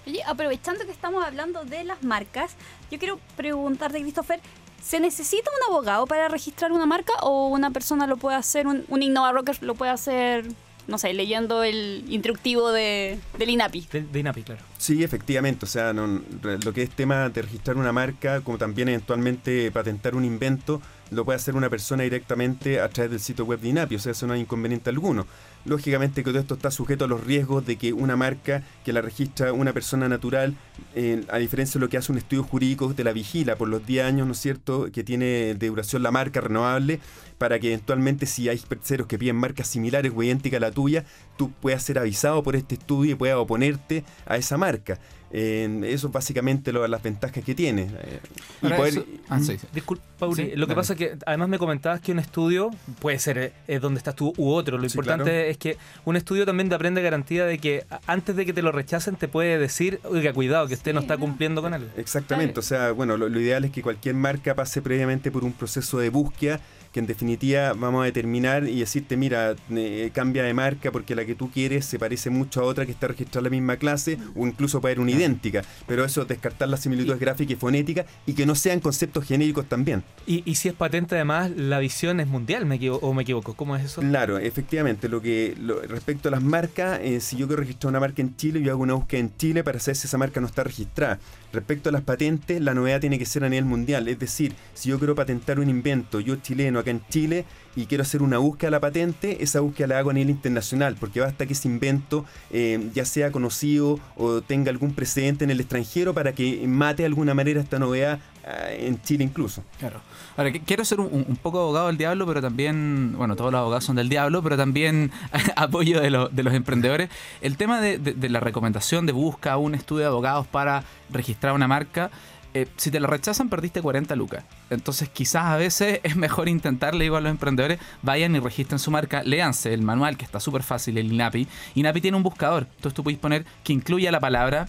Oye, 0.06 0.22
aprovechando 0.24 0.84
que 0.84 0.92
estamos 0.92 1.24
hablando 1.24 1.64
de 1.64 1.84
las 1.84 2.02
marcas, 2.02 2.56
yo 2.90 2.98
quiero 2.98 3.18
preguntarte, 3.36 4.00
Christopher, 4.00 4.40
¿Se 4.82 4.98
necesita 4.98 5.50
un 5.50 5.74
abogado 5.74 6.06
para 6.06 6.28
registrar 6.28 6.72
una 6.72 6.86
marca 6.86 7.12
o 7.20 7.48
una 7.48 7.70
persona 7.70 8.06
lo 8.06 8.16
puede 8.16 8.36
hacer, 8.36 8.66
un, 8.66 8.84
un 8.88 9.02
Innova 9.02 9.30
Rocker 9.30 9.62
lo 9.62 9.74
puede 9.74 9.92
hacer 9.92 10.46
no 10.86 10.98
sé, 10.98 11.12
leyendo 11.12 11.62
el 11.62 12.04
instructivo 12.08 12.72
de, 12.72 13.18
del 13.38 13.50
INAPI. 13.50 13.88
De, 13.92 14.18
INAPI, 14.18 14.42
claro. 14.42 14.62
Sí, 14.78 15.04
efectivamente. 15.04 15.64
O 15.64 15.68
sea, 15.68 15.92
lo 15.92 16.72
que 16.72 16.82
es 16.82 16.90
tema 16.90 17.28
de 17.28 17.42
registrar 17.42 17.76
una 17.76 17.92
marca, 17.92 18.40
como 18.40 18.58
también 18.58 18.88
eventualmente 18.88 19.70
patentar 19.70 20.14
un 20.14 20.24
invento, 20.24 20.80
lo 21.10 21.24
puede 21.24 21.36
hacer 21.36 21.56
una 21.56 21.68
persona 21.68 22.02
directamente 22.04 22.80
a 22.80 22.88
través 22.88 23.10
del 23.10 23.20
sitio 23.20 23.44
web 23.44 23.60
de 23.60 23.68
INAPI, 23.68 23.96
o 23.96 23.98
sea, 23.98 24.12
eso 24.12 24.26
no 24.26 24.32
hay 24.32 24.40
inconveniente 24.40 24.90
alguno. 24.90 25.26
Lógicamente 25.64 26.24
que 26.24 26.30
todo 26.30 26.40
esto 26.40 26.54
está 26.54 26.70
sujeto 26.70 27.04
a 27.04 27.08
los 27.08 27.22
riesgos 27.22 27.66
de 27.66 27.76
que 27.76 27.92
una 27.92 28.16
marca 28.16 28.62
que 28.84 28.92
la 28.92 29.02
registra 29.02 29.52
una 29.52 29.72
persona 29.72 30.08
natural, 30.08 30.54
eh, 30.94 31.24
a 31.28 31.38
diferencia 31.38 31.78
de 31.78 31.84
lo 31.84 31.90
que 31.90 31.98
hace 31.98 32.12
un 32.12 32.18
estudio 32.18 32.44
jurídico, 32.44 32.94
te 32.94 33.04
la 33.04 33.12
vigila 33.12 33.56
por 33.56 33.68
los 33.68 33.84
10 33.86 34.04
años, 34.04 34.26
¿no 34.26 34.32
es 34.32 34.38
cierto?, 34.38 34.90
que 34.90 35.04
tiene 35.04 35.54
de 35.54 35.66
duración 35.68 36.02
la 36.02 36.10
marca 36.10 36.40
renovable, 36.40 37.00
para 37.36 37.58
que 37.58 37.68
eventualmente 37.68 38.26
si 38.26 38.48
hay 38.48 38.58
terceros 38.58 39.06
que 39.06 39.18
piden 39.18 39.36
marcas 39.36 39.66
similares 39.66 40.12
o 40.14 40.22
idénticas 40.22 40.58
a 40.58 40.60
la 40.60 40.70
tuya, 40.70 41.04
tú 41.36 41.50
puedas 41.50 41.82
ser 41.82 41.98
avisado 41.98 42.42
por 42.42 42.56
este 42.56 42.76
estudio 42.76 43.12
y 43.12 43.14
puedas 43.14 43.36
oponerte 43.36 44.04
a 44.26 44.36
esa 44.36 44.56
marca. 44.56 44.98
Eh, 45.32 45.80
eso 45.84 46.08
es 46.08 46.12
básicamente 46.12 46.72
lo, 46.72 46.86
las 46.88 47.02
ventajas 47.02 47.44
que 47.44 47.54
tiene. 47.54 47.82
Eh, 47.82 48.20
y 48.62 48.64
Ahora, 48.66 48.76
poder- 48.78 48.92
eso- 48.94 49.04
ah, 49.28 49.38
sí, 49.40 49.56
sí. 49.58 49.66
Disculpa, 49.72 50.02
Sí, 50.34 50.50
lo 50.54 50.66
que 50.66 50.72
dale. 50.72 50.74
pasa 50.74 50.92
es 50.94 50.98
que 50.98 51.16
además 51.24 51.48
me 51.48 51.58
comentabas 51.58 52.00
que 52.00 52.12
un 52.12 52.18
estudio 52.18 52.70
puede 52.98 53.18
ser 53.18 53.38
eh, 53.38 53.52
es 53.68 53.80
donde 53.80 53.98
estás 53.98 54.14
tú 54.16 54.32
u 54.36 54.50
otro. 54.50 54.76
Lo 54.76 54.88
Sí, 54.88 54.94
importante 54.98 55.30
claro. 55.30 55.46
es 55.48 55.56
que 55.56 55.76
un 56.04 56.16
estudio 56.16 56.44
también 56.44 56.68
te 56.68 56.74
aprende 56.74 57.00
garantía 57.00 57.46
de 57.46 57.58
que 57.58 57.84
antes 58.06 58.34
de 58.36 58.44
que 58.44 58.52
te 58.52 58.60
lo 58.62 58.72
rechacen 58.72 59.16
te 59.16 59.28
puede 59.28 59.58
decir, 59.58 60.00
oiga, 60.04 60.32
cuidado, 60.32 60.66
que 60.66 60.74
usted 60.74 60.92
no 60.92 61.00
está 61.00 61.16
cumpliendo 61.16 61.62
con 61.62 61.74
él. 61.74 61.88
Exactamente, 61.96 62.58
o 62.58 62.62
sea, 62.62 62.92
bueno, 62.92 63.16
lo, 63.16 63.28
lo 63.28 63.40
ideal 63.40 63.64
es 63.64 63.70
que 63.70 63.82
cualquier 63.82 64.16
marca 64.16 64.54
pase 64.54 64.82
previamente 64.82 65.30
por 65.30 65.44
un 65.44 65.52
proceso 65.52 65.98
de 65.98 66.10
búsqueda 66.10 66.60
que 66.92 67.00
en 67.00 67.06
definitiva 67.06 67.72
vamos 67.74 68.02
a 68.02 68.04
determinar 68.06 68.68
y 68.68 68.80
decirte, 68.80 69.16
mira, 69.16 69.54
eh, 69.70 70.10
cambia 70.12 70.42
de 70.42 70.54
marca 70.54 70.90
porque 70.90 71.14
la 71.14 71.24
que 71.24 71.34
tú 71.34 71.50
quieres 71.50 71.84
se 71.84 71.98
parece 71.98 72.30
mucho 72.30 72.60
a 72.60 72.64
otra 72.64 72.84
que 72.84 72.92
está 72.92 73.06
registrada 73.08 73.40
en 73.40 73.44
la 73.44 73.50
misma 73.50 73.76
clase 73.76 74.18
o 74.34 74.46
incluso 74.46 74.80
puede 74.80 74.94
ser 74.94 75.00
una 75.00 75.12
idéntica, 75.12 75.62
pero 75.86 76.04
eso 76.04 76.24
descartar 76.24 76.68
las 76.68 76.80
similitudes 76.80 77.20
gráficas 77.20 77.52
y 77.52 77.56
fonéticas 77.56 78.06
y 78.26 78.32
que 78.34 78.44
no 78.46 78.54
sean 78.54 78.80
conceptos 78.80 79.24
genéricos 79.26 79.66
también. 79.68 80.02
Y, 80.26 80.42
y 80.44 80.56
si 80.56 80.68
es 80.68 80.74
patente 80.74 81.14
además, 81.14 81.50
la 81.54 81.78
visión 81.78 82.18
es 82.20 82.26
mundial, 82.26 82.66
¿me 82.66 82.80
o 82.90 83.14
me 83.14 83.22
equivoco? 83.22 83.54
¿Cómo 83.54 83.76
es 83.76 83.84
eso? 83.84 84.00
Claro, 84.00 84.38
efectivamente, 84.38 85.08
lo 85.08 85.20
que 85.22 85.54
lo- 85.60 85.80
respecto 85.82 86.28
a 86.28 86.32
las 86.32 86.42
marcas, 86.42 86.98
eh, 87.02 87.20
si 87.20 87.36
yo 87.36 87.46
quiero 87.46 87.60
registrar 87.62 87.90
una 87.90 88.00
marca 88.00 88.20
en 88.22 88.36
Chile, 88.36 88.62
yo 88.62 88.72
hago 88.72 88.82
una 88.82 88.94
búsqueda 88.94 89.20
en 89.20 89.36
Chile 89.36 89.62
para 89.62 89.78
saber 89.78 89.96
si 89.96 90.06
esa 90.06 90.18
marca 90.18 90.40
no 90.40 90.46
está 90.46 90.64
registrada. 90.64 91.18
Respecto 91.52 91.88
a 91.88 91.92
las 91.92 92.02
patentes, 92.02 92.60
la 92.60 92.74
novedad 92.74 93.00
tiene 93.00 93.18
que 93.18 93.26
ser 93.26 93.44
a 93.44 93.48
nivel 93.48 93.64
mundial, 93.64 94.08
es 94.08 94.18
decir, 94.18 94.54
si 94.74 94.88
yo 94.88 94.98
quiero 94.98 95.14
patentar 95.14 95.58
un 95.60 95.68
invento, 95.68 96.20
yo 96.20 96.36
chileno 96.36 96.79
acá 96.80 96.90
en 96.90 97.00
Chile, 97.10 97.44
y 97.76 97.86
quiero 97.86 98.02
hacer 98.02 98.20
una 98.22 98.38
búsqueda 98.38 98.66
de 98.66 98.70
la 98.72 98.80
patente, 98.80 99.42
esa 99.44 99.60
búsqueda 99.60 99.86
la 99.86 99.98
hago 100.00 100.10
a 100.10 100.12
nivel 100.12 100.30
internacional, 100.30 100.96
porque 100.98 101.20
basta 101.20 101.46
que 101.46 101.52
ese 101.52 101.68
invento 101.68 102.24
eh, 102.50 102.90
ya 102.94 103.04
sea 103.04 103.30
conocido 103.30 104.00
o 104.16 104.40
tenga 104.42 104.70
algún 104.70 104.92
precedente 104.92 105.44
en 105.44 105.50
el 105.50 105.60
extranjero 105.60 106.12
para 106.12 106.32
que 106.32 106.64
mate 106.66 107.02
de 107.02 107.06
alguna 107.06 107.32
manera 107.32 107.60
esta 107.60 107.78
novedad 107.78 108.18
ah, 108.44 108.72
en 108.72 109.00
Chile 109.02 109.22
incluso. 109.24 109.62
Claro. 109.78 110.00
Ahora, 110.36 110.50
quiero 110.52 110.84
ser 110.84 110.98
un, 111.00 111.24
un 111.28 111.36
poco 111.36 111.60
abogado 111.60 111.86
del 111.86 111.96
diablo, 111.96 112.26
pero 112.26 112.40
también, 112.42 113.14
bueno, 113.16 113.36
todos 113.36 113.52
los 113.52 113.60
abogados 113.60 113.84
son 113.84 113.96
del 113.96 114.08
diablo, 114.08 114.42
pero 114.42 114.56
también 114.56 115.12
apoyo 115.56 116.00
de, 116.00 116.10
lo- 116.10 116.28
de 116.28 116.42
los 116.42 116.54
emprendedores. 116.54 117.08
El 117.40 117.56
tema 117.56 117.80
de, 117.80 117.98
de- 117.98 118.14
de 118.14 118.28
la 118.30 118.40
recomendación 118.40 119.06
de 119.06 119.12
busca 119.12 119.56
un 119.58 119.74
estudio 119.76 120.00
de 120.02 120.06
abogados 120.08 120.46
para 120.46 120.82
registrar 121.10 121.52
una 121.54 121.68
marca, 121.68 122.10
eh, 122.54 122.66
si 122.76 122.90
te 122.90 123.00
la 123.00 123.06
rechazan, 123.06 123.48
perdiste 123.48 123.80
40 123.82 124.14
lucas. 124.16 124.44
Entonces, 124.70 125.08
quizás 125.08 125.44
a 125.44 125.56
veces 125.56 126.00
es 126.04 126.16
mejor 126.16 126.48
intentar, 126.48 126.94
le 126.94 127.04
digo 127.04 127.16
a 127.16 127.20
los 127.20 127.30
emprendedores, 127.30 127.78
vayan 128.02 128.34
y 128.36 128.40
registren 128.40 128.78
su 128.78 128.90
marca, 128.90 129.22
léanse 129.22 129.72
el 129.74 129.82
manual, 129.82 130.16
que 130.16 130.24
está 130.24 130.40
súper 130.40 130.62
fácil, 130.62 130.98
el 130.98 131.12
INAPI. 131.12 131.46
INAPI 131.74 132.00
tiene 132.00 132.16
un 132.16 132.22
buscador, 132.22 132.66
entonces 132.76 132.94
tú 132.94 133.02
puedes 133.02 133.18
poner 133.20 133.44
que 133.64 133.72
incluya 133.72 134.10
la 134.12 134.20
palabra 134.20 134.68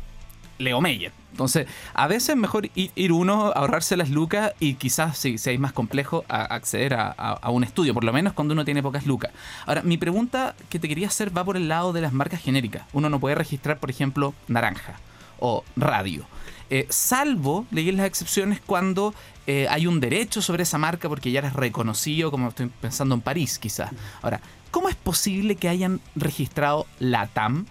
Leo 0.59 0.79
Meyer. 0.79 1.11
Entonces, 1.31 1.65
a 1.93 2.07
veces 2.07 2.29
es 2.29 2.35
mejor 2.35 2.69
ir, 2.75 2.91
ir 2.93 3.11
uno, 3.13 3.51
ahorrarse 3.55 3.95
las 3.97 4.09
lucas 4.09 4.51
y 4.59 4.75
quizás, 4.75 5.17
si, 5.17 5.35
es 5.35 5.59
más 5.59 5.71
complejo, 5.73 6.23
acceder 6.27 6.93
a- 6.93 7.09
a 7.11 7.49
un 7.49 7.63
estudio, 7.63 7.93
por 7.93 8.03
lo 8.03 8.11
menos 8.13 8.33
cuando 8.33 8.53
uno 8.53 8.65
tiene 8.65 8.83
pocas 8.83 9.05
lucas. 9.07 9.31
Ahora, 9.65 9.81
mi 9.81 9.97
pregunta 9.97 10.55
que 10.69 10.77
te 10.77 10.87
quería 10.87 11.07
hacer 11.07 11.35
va 11.35 11.43
por 11.45 11.55
el 11.57 11.67
lado 11.69 11.93
de 11.93 12.01
las 12.01 12.13
marcas 12.13 12.41
genéricas. 12.41 12.83
Uno 12.93 13.09
no 13.09 13.19
puede 13.19 13.35
registrar, 13.35 13.79
por 13.79 13.89
ejemplo, 13.89 14.33
naranja 14.49 14.99
o 15.39 15.63
radio. 15.77 16.25
Eh, 16.73 16.87
salvo, 16.89 17.65
leí 17.69 17.91
las 17.91 18.05
excepciones, 18.05 18.61
cuando 18.65 19.13
eh, 19.45 19.67
hay 19.69 19.87
un 19.87 19.99
derecho 19.99 20.41
sobre 20.41 20.63
esa 20.63 20.77
marca 20.77 21.09
porque 21.09 21.29
ya 21.29 21.39
eres 21.39 21.51
reconocido, 21.51 22.31
como 22.31 22.47
estoy 22.47 22.71
pensando 22.79 23.13
en 23.13 23.19
París, 23.19 23.59
quizás. 23.59 23.91
Ahora, 24.21 24.39
¿cómo 24.71 24.87
es 24.87 24.95
posible 24.95 25.57
que 25.57 25.67
hayan 25.67 25.99
registrado 26.15 26.87
la 26.97 27.27
TAM? 27.27 27.65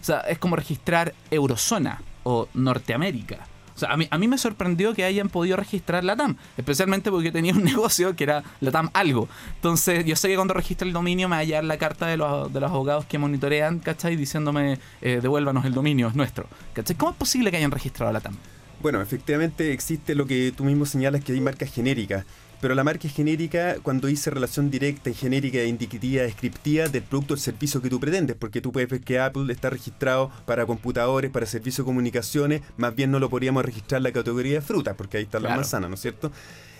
O 0.00 0.04
sea, 0.04 0.20
es 0.20 0.38
como 0.38 0.56
registrar 0.56 1.14
Eurozona 1.30 2.00
o 2.24 2.48
Norteamérica. 2.54 3.46
A 3.88 3.96
mí, 3.96 4.08
a 4.10 4.18
mí 4.18 4.28
me 4.28 4.38
sorprendió 4.38 4.94
que 4.94 5.04
hayan 5.04 5.28
podido 5.28 5.56
registrar 5.56 6.04
la 6.04 6.16
TAM, 6.16 6.36
especialmente 6.56 7.10
porque 7.10 7.32
tenía 7.32 7.52
un 7.52 7.64
negocio 7.64 8.16
que 8.16 8.24
era 8.24 8.42
la 8.60 8.70
TAM 8.70 8.90
algo. 8.94 9.28
Entonces, 9.56 10.04
yo 10.04 10.16
sé 10.16 10.28
que 10.28 10.36
cuando 10.36 10.54
registre 10.54 10.86
el 10.86 10.92
dominio 10.92 11.28
me 11.28 11.36
va 11.36 11.40
a 11.40 11.44
llegar 11.44 11.64
la 11.64 11.78
carta 11.78 12.06
de 12.06 12.16
los, 12.16 12.52
de 12.52 12.60
los 12.60 12.70
abogados 12.70 13.04
que 13.06 13.18
monitorean, 13.18 13.80
¿cachai? 13.80 14.16
Diciéndome, 14.16 14.78
eh, 15.02 15.20
devuélvanos 15.20 15.64
el 15.64 15.74
dominio, 15.74 16.08
es 16.08 16.14
nuestro. 16.14 16.46
¿Cachai? 16.72 16.96
¿Cómo 16.96 17.12
es 17.12 17.16
posible 17.18 17.50
que 17.50 17.56
hayan 17.58 17.70
registrado 17.70 18.12
la 18.12 18.20
TAM? 18.20 18.36
Bueno, 18.80 19.00
efectivamente 19.00 19.72
existe 19.72 20.14
lo 20.14 20.26
que 20.26 20.52
tú 20.54 20.64
mismo 20.64 20.84
señalas 20.84 21.24
que 21.24 21.32
hay 21.32 21.40
marcas 21.40 21.72
genéricas, 21.72 22.24
pero 22.60 22.74
la 22.74 22.84
marca 22.84 23.06
es 23.08 23.14
genérica 23.14 23.76
cuando 23.82 24.08
dice 24.08 24.30
relación 24.30 24.70
directa 24.70 25.10
y 25.10 25.14
genérica, 25.14 25.62
indicativa, 25.64 26.22
descriptiva 26.22 26.88
del 26.88 27.02
producto 27.02 27.34
o 27.34 27.36
servicio 27.36 27.82
que 27.82 27.90
tú 27.90 28.00
pretendes, 28.00 28.36
porque 28.36 28.60
tú 28.60 28.72
puedes 28.72 28.88
ver 28.88 29.00
que 29.00 29.18
Apple 29.18 29.52
está 29.52 29.70
registrado 29.70 30.30
para 30.46 30.66
computadores, 30.66 31.30
para 31.30 31.46
servicios 31.46 31.84
de 31.84 31.90
comunicaciones, 31.90 32.62
más 32.76 32.94
bien 32.94 33.10
no 33.10 33.18
lo 33.18 33.28
podríamos 33.30 33.64
registrar 33.64 33.98
en 33.98 34.04
la 34.04 34.12
categoría 34.12 34.54
de 34.54 34.60
frutas, 34.60 34.94
porque 34.96 35.18
ahí 35.18 35.24
está 35.24 35.38
la 35.38 35.48
Claro. 35.48 35.60
manzana, 35.60 35.88
¿no 35.88 35.94
es 35.94 36.00
cierto? 36.00 36.32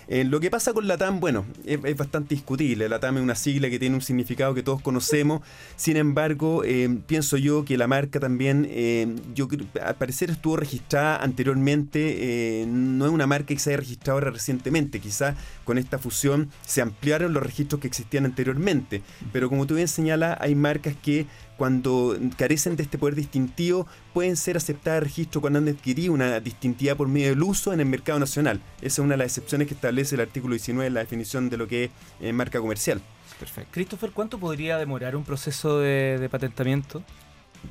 Eh, 0.09 0.23
lo 0.23 0.39
que 0.39 0.49
pasa 0.49 0.71
con 0.71 0.87
la 0.87 0.97
TAM, 0.97 1.19
bueno, 1.19 1.45
es, 1.65 1.79
es 1.83 1.97
bastante 1.97 2.33
discutible. 2.33 2.87
La 2.87 2.97
TAM 2.97 3.17
es 3.17 3.23
una 3.23 3.35
sigla 3.35 3.69
que 3.69 3.77
tiene 3.77 3.93
un 3.93 4.01
significado 4.01 4.53
que 4.53 4.63
todos 4.63 4.81
conocemos. 4.81 5.41
Sin 5.75 5.97
embargo, 5.97 6.63
eh, 6.63 6.99
pienso 7.07 7.35
yo 7.35 7.65
que 7.65 7.75
la 7.77 7.87
marca 7.87 8.17
también, 8.17 8.65
eh, 8.69 9.13
yo 9.35 9.49
al 9.83 9.95
parecer 9.95 10.29
estuvo 10.29 10.55
registrada 10.55 11.17
anteriormente. 11.21 12.61
eh, 12.61 12.65
no 12.67 13.05
es 13.05 13.11
una 13.11 13.27
marca 13.27 13.47
que 13.47 13.59
se 13.59 13.71
haya 13.71 13.77
registrado 13.79 14.17
ahora 14.19 14.31
recientemente. 14.31 15.01
Quizás 15.01 15.35
con 15.67 15.77
esta 15.77 15.99
fusión 15.99 16.49
se 16.65 16.81
ampliaron 16.81 17.33
los 17.33 17.43
registros 17.43 17.81
que 17.81 17.87
existían 17.87 18.23
anteriormente. 18.23 19.03
Pero 19.33 19.49
como 19.49 19.67
tú 19.67 19.75
bien 19.75 19.89
señalas, 19.89 20.37
hay 20.39 20.55
marcas 20.55 20.95
que 20.95 21.27
cuando 21.57 22.17
carecen 22.37 22.77
de 22.77 22.83
este 22.83 22.97
poder 22.97 23.15
distintivo, 23.15 23.85
pueden 24.13 24.37
ser 24.37 24.55
aceptadas 24.55 25.01
de 25.01 25.05
registro 25.07 25.41
cuando 25.41 25.59
han 25.59 25.67
adquirido 25.67 26.13
una 26.13 26.39
distintividad 26.39 26.95
por 26.95 27.09
medio 27.09 27.29
del 27.29 27.43
uso 27.43 27.73
en 27.73 27.81
el 27.81 27.85
mercado 27.85 28.17
nacional. 28.17 28.61
Esa 28.77 28.87
es 28.87 28.99
una 28.99 29.15
de 29.15 29.17
las 29.17 29.27
excepciones 29.27 29.67
que 29.67 29.73
establece 29.73 30.15
el 30.15 30.21
artículo 30.21 30.53
19 30.53 30.87
en 30.87 30.93
la 30.93 31.01
definición 31.01 31.49
de 31.49 31.57
lo 31.57 31.67
que 31.67 31.83
es 31.85 31.91
eh, 32.21 32.31
marca 32.31 32.61
comercial. 32.61 33.01
Perfecto. 33.37 33.69
Christopher, 33.73 34.11
¿cuánto 34.11 34.39
podría 34.39 34.77
demorar 34.77 35.17
un 35.17 35.25
proceso 35.25 35.79
de 35.79 36.27
patentamiento? 36.31 37.03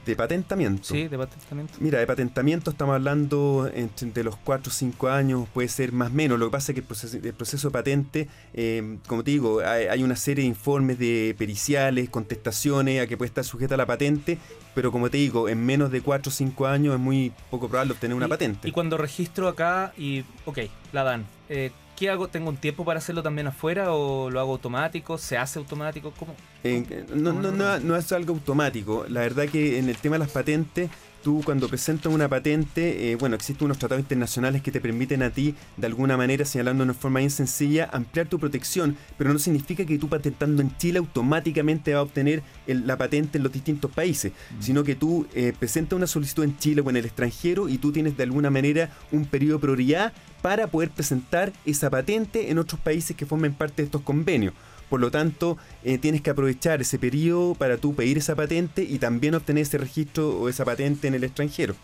De 0.04 0.14
patentamiento. 0.14 0.84
Sí, 0.84 1.08
de 1.08 1.18
patentamiento. 1.18 1.74
Mira, 1.80 1.98
de 1.98 2.06
patentamiento 2.06 2.70
estamos 2.70 2.94
hablando 2.94 3.68
entre 3.74 4.10
de 4.10 4.22
los 4.24 4.36
4 4.36 4.70
o 4.70 4.72
5 4.72 5.08
años, 5.08 5.48
puede 5.52 5.68
ser 5.68 5.92
más 5.92 6.10
o 6.10 6.14
menos. 6.14 6.38
Lo 6.38 6.46
que 6.46 6.52
pasa 6.52 6.72
es 6.72 6.74
que 6.74 6.80
el 6.80 6.86
proceso, 6.86 7.16
el 7.16 7.34
proceso 7.34 7.68
de 7.68 7.72
patente, 7.72 8.28
eh, 8.54 8.98
como 9.08 9.24
te 9.24 9.32
digo, 9.32 9.60
hay, 9.60 9.86
hay 9.86 10.02
una 10.04 10.14
serie 10.16 10.42
de 10.44 10.48
informes 10.48 10.98
de 10.98 11.34
periciales, 11.36 12.08
contestaciones 12.08 13.02
a 13.02 13.06
que 13.06 13.16
puede 13.16 13.28
estar 13.28 13.44
sujeta 13.44 13.76
la 13.76 13.86
patente, 13.86 14.38
pero 14.74 14.92
como 14.92 15.10
te 15.10 15.16
digo, 15.18 15.48
en 15.48 15.64
menos 15.64 15.90
de 15.90 16.00
4 16.02 16.30
o 16.30 16.32
5 16.32 16.66
años 16.66 16.94
es 16.94 17.00
muy 17.00 17.32
poco 17.50 17.68
probable 17.68 17.92
obtener 17.94 18.16
una 18.16 18.26
Y- 18.26 18.28
patente. 18.28 18.68
Y 18.68 18.72
cuando 18.72 18.96
registro 18.96 19.48
acá 19.48 19.92
y, 19.98 20.24
ok, 20.44 20.58
la 20.92 21.02
dan, 21.04 21.24
eh, 21.48 21.70
¿qué 21.96 22.10
hago? 22.10 22.28
¿Tengo 22.28 22.48
un 22.48 22.56
tiempo 22.56 22.84
para 22.84 22.98
hacerlo 22.98 23.22
también 23.22 23.46
afuera 23.46 23.92
o 23.92 24.30
lo 24.30 24.38
hago 24.38 24.52
automático? 24.52 25.18
¿Se 25.18 25.36
hace 25.38 25.58
automático? 25.58 26.12
¿Cómo? 26.18 26.34
Eh, 26.62 27.06
no, 27.14 27.32
no, 27.32 27.50
no, 27.50 27.78
no 27.80 27.96
es 27.96 28.12
algo 28.12 28.34
automático. 28.34 29.06
La 29.08 29.20
verdad 29.20 29.48
que 29.48 29.78
en 29.78 29.88
el 29.88 29.96
tema 29.96 30.14
de 30.14 30.20
las 30.20 30.30
patentes, 30.30 30.90
tú 31.26 31.42
cuando 31.44 31.68
presentas 31.68 32.12
una 32.12 32.28
patente, 32.28 33.10
eh, 33.10 33.16
bueno, 33.16 33.34
existen 33.34 33.64
unos 33.64 33.78
tratados 33.78 34.00
internacionales 34.00 34.62
que 34.62 34.70
te 34.70 34.80
permiten 34.80 35.24
a 35.24 35.30
ti, 35.30 35.56
de 35.76 35.88
alguna 35.88 36.16
manera, 36.16 36.44
señalando 36.44 36.84
de 36.84 36.90
una 36.90 36.94
forma 36.94 37.18
bien 37.18 37.32
sencilla, 37.32 37.90
ampliar 37.92 38.28
tu 38.28 38.38
protección, 38.38 38.96
pero 39.18 39.32
no 39.32 39.40
significa 39.40 39.84
que 39.84 39.98
tú 39.98 40.08
patentando 40.08 40.62
en 40.62 40.76
Chile 40.76 41.00
automáticamente 41.00 41.92
vas 41.94 41.98
a 41.98 42.02
obtener 42.02 42.44
el- 42.68 42.86
la 42.86 42.96
patente 42.96 43.38
en 43.38 43.42
los 43.42 43.52
distintos 43.52 43.90
países, 43.90 44.30
sino 44.60 44.84
que 44.84 44.94
tú 44.94 45.26
eh, 45.34 45.52
presentas 45.58 45.96
una 45.96 46.06
solicitud 46.06 46.44
en 46.44 46.56
Chile 46.58 46.80
o 46.80 46.90
en 46.90 46.96
el 46.96 47.04
extranjero 47.06 47.68
y 47.68 47.78
tú 47.78 47.90
tienes 47.90 48.16
de 48.16 48.22
alguna 48.22 48.48
manera 48.50 48.90
un 49.10 49.24
periodo 49.24 49.54
de 49.58 49.62
prioridad 49.62 50.12
para 50.42 50.68
poder 50.68 50.90
presentar 50.90 51.52
esa 51.64 51.90
patente 51.90 52.52
en 52.52 52.58
otros 52.58 52.80
países 52.80 53.16
que 53.16 53.26
formen 53.26 53.52
parte 53.52 53.82
de 53.82 53.86
estos 53.86 54.02
convenios. 54.02 54.54
Por 54.88 55.00
lo 55.00 55.10
tanto, 55.10 55.58
eh, 55.84 55.98
tienes 55.98 56.20
que 56.20 56.30
aprovechar 56.30 56.80
ese 56.80 56.98
periodo 56.98 57.54
para 57.54 57.76
tú 57.76 57.94
pedir 57.94 58.18
esa 58.18 58.36
patente 58.36 58.82
y 58.82 58.98
también 58.98 59.34
obtener 59.34 59.62
ese 59.62 59.78
registro 59.78 60.30
o 60.38 60.48
esa 60.48 60.64
patente 60.64 61.08
en 61.08 61.14
el 61.14 61.24
extranjero. 61.24 61.74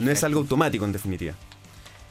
No 0.00 0.10
es 0.10 0.24
algo 0.24 0.40
automático 0.40 0.84
en 0.84 0.92
definitiva. 0.92 1.34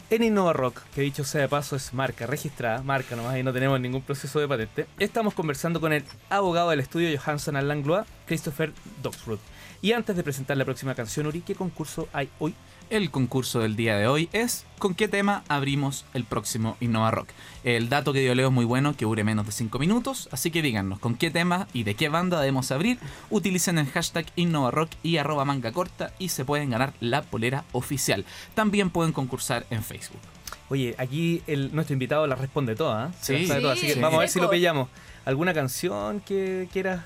En 0.09 0.23
Innova 0.23 0.53
Rock, 0.53 0.81
que 0.93 1.01
dicho 1.01 1.23
sea 1.23 1.41
de 1.41 1.47
paso 1.47 1.75
es 1.75 1.93
marca 1.93 2.27
registrada, 2.27 2.83
marca 2.83 3.15
nomás 3.15 3.37
y 3.37 3.43
no 3.43 3.51
tenemos 3.51 3.79
ningún 3.79 4.01
proceso 4.01 4.39
de 4.39 4.47
patente, 4.47 4.85
estamos 4.99 5.33
conversando 5.33 5.81
con 5.81 5.91
el 5.91 6.03
abogado 6.29 6.69
del 6.69 6.81
estudio 6.81 7.17
Johansson 7.19 7.55
Langlois, 7.67 8.05
Christopher 8.27 8.73
Doxroot. 9.01 9.39
Y 9.81 9.93
antes 9.93 10.15
de 10.15 10.23
presentar 10.23 10.55
la 10.55 10.65
próxima 10.65 10.93
canción, 10.93 11.25
Uri, 11.27 11.41
¿qué 11.41 11.55
concurso 11.55 12.07
hay 12.13 12.29
hoy? 12.39 12.53
El 12.89 13.09
concurso 13.09 13.59
del 13.59 13.75
día 13.75 13.97
de 13.97 14.07
hoy 14.07 14.29
es 14.33 14.65
¿con 14.77 14.93
qué 14.93 15.07
tema 15.07 15.43
abrimos 15.47 16.05
el 16.13 16.25
próximo 16.25 16.77
Innova 16.79 17.09
Rock? 17.09 17.29
El 17.63 17.89
dato 17.89 18.13
que 18.13 18.23
yo 18.23 18.35
leo 18.35 18.49
es 18.49 18.53
muy 18.53 18.65
bueno, 18.65 18.95
que 18.95 19.05
dure 19.05 19.23
menos 19.23 19.47
de 19.47 19.51
5 19.51 19.79
minutos, 19.79 20.29
así 20.31 20.51
que 20.51 20.61
díganos 20.61 20.99
con 20.99 21.15
qué 21.15 21.31
tema 21.31 21.67
y 21.73 21.83
de 21.83 21.95
qué 21.95 22.09
banda 22.09 22.39
debemos 22.39 22.71
abrir. 22.71 22.99
Utilicen 23.31 23.79
el 23.79 23.87
hashtag 23.87 24.27
InnovaRock 24.35 24.91
y 25.01 25.17
arroba 25.17 25.43
manga 25.43 25.71
corta 25.71 26.11
y 26.19 26.29
se 26.29 26.45
pueden 26.45 26.69
ganar 26.69 26.93
la 26.99 27.23
polera 27.23 27.63
oficial. 27.71 28.25
También 28.53 28.91
pueden 28.91 29.11
concursar 29.11 29.65
en 29.71 29.83
Facebook. 29.83 30.21
Oye, 30.69 30.93
aquí 30.99 31.41
el, 31.47 31.73
nuestro 31.73 31.93
invitado 31.93 32.27
la 32.27 32.35
responde 32.35 32.75
toda, 32.75 33.07
¿eh? 33.07 33.11
Se 33.21 33.35
Sí. 33.37 33.41
la 33.43 33.47
sabe 33.47 33.61
toda, 33.61 33.73
así 33.73 33.87
que 33.87 33.93
Sí. 33.95 33.99
vamos 33.99 34.17
a 34.17 34.21
ver 34.21 34.29
si 34.29 34.39
lo 34.39 34.49
pillamos. 34.51 34.87
¿Alguna 35.25 35.53
canción 35.53 36.19
que 36.19 36.67
quieras 36.71 37.03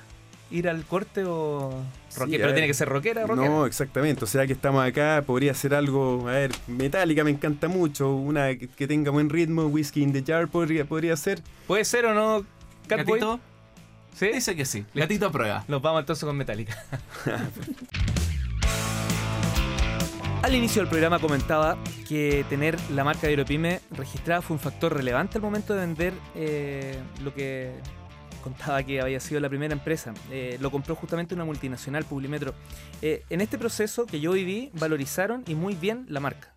ir 0.52 0.70
al 0.70 0.84
corte 0.86 1.24
o 1.26 1.70
roque- 2.16 2.30
Sí, 2.32 2.36
a 2.36 2.38
pero 2.38 2.46
ver. 2.48 2.54
tiene 2.56 2.68
que 2.68 2.74
ser 2.74 2.90
rockera, 2.90 3.26
rockera? 3.26 3.48
No, 3.50 3.66
exactamente. 3.66 4.24
O 4.24 4.28
sea 4.28 4.46
que 4.48 4.54
estamos 4.54 4.86
acá, 4.86 5.24
podría 5.26 5.54
ser 5.54 5.74
algo, 5.76 6.28
a 6.28 6.32
ver, 6.34 6.52
metálica 6.68 7.24
me 7.24 7.32
encanta 7.32 7.68
mucho, 7.68 8.16
una 8.16 8.56
que, 8.56 8.68
que 8.68 8.88
tenga 8.88 9.12
buen 9.12 9.30
ritmo, 9.30 9.68
Whiskey 9.68 10.04
in 10.04 10.14
the 10.14 10.24
Jar 10.26 10.48
podría, 10.48 10.86
podría 10.86 11.16
ser. 11.18 11.42
¿Puede 11.68 11.84
ser 11.86 12.06
o 12.06 12.14
no, 12.14 12.46
Catboy? 12.88 13.20
Gatito 13.20 13.40
¿Sí? 14.16 14.28
dice 14.34 14.56
que 14.56 14.66
sí. 14.66 14.84
Gatito 14.96 15.32
prueba. 15.32 15.64
Nos 15.68 15.82
vamos 15.82 16.00
entonces 16.00 16.26
con 16.26 16.36
Metallica. 16.36 16.76
Al 20.44 20.56
inicio 20.56 20.82
del 20.82 20.90
programa 20.90 21.20
comentaba 21.20 21.78
que 22.08 22.46
tener 22.48 22.78
la 22.92 23.04
marca 23.04 23.22
de 23.24 23.30
Aeropyme 23.30 23.82
registrada 23.92 24.42
fue 24.42 24.54
un 24.56 24.60
factor 24.62 24.94
relevante 24.96 25.38
al 25.38 25.42
momento 25.42 25.74
de 25.74 25.80
vender 25.82 26.14
eh, 26.36 26.96
lo 27.24 27.34
que 27.34 27.72
contaba 28.44 28.84
que 28.84 29.02
había 29.02 29.20
sido 29.20 29.40
la 29.40 29.50
primera 29.50 29.74
empresa. 29.74 30.14
Eh, 30.32 30.58
lo 30.62 30.72
compró 30.72 30.96
justamente 30.96 31.36
una 31.36 31.46
multinacional, 31.46 32.06
Publimetro. 32.06 32.54
Eh, 33.02 33.24
en 33.30 33.42
este 33.42 33.58
proceso 33.58 34.06
que 34.06 34.20
yo 34.20 34.32
viví, 34.34 34.72
valorizaron 34.74 35.44
y 35.48 35.56
muy 35.56 35.76
bien 35.76 36.06
la 36.10 36.20
marca. 36.20 36.54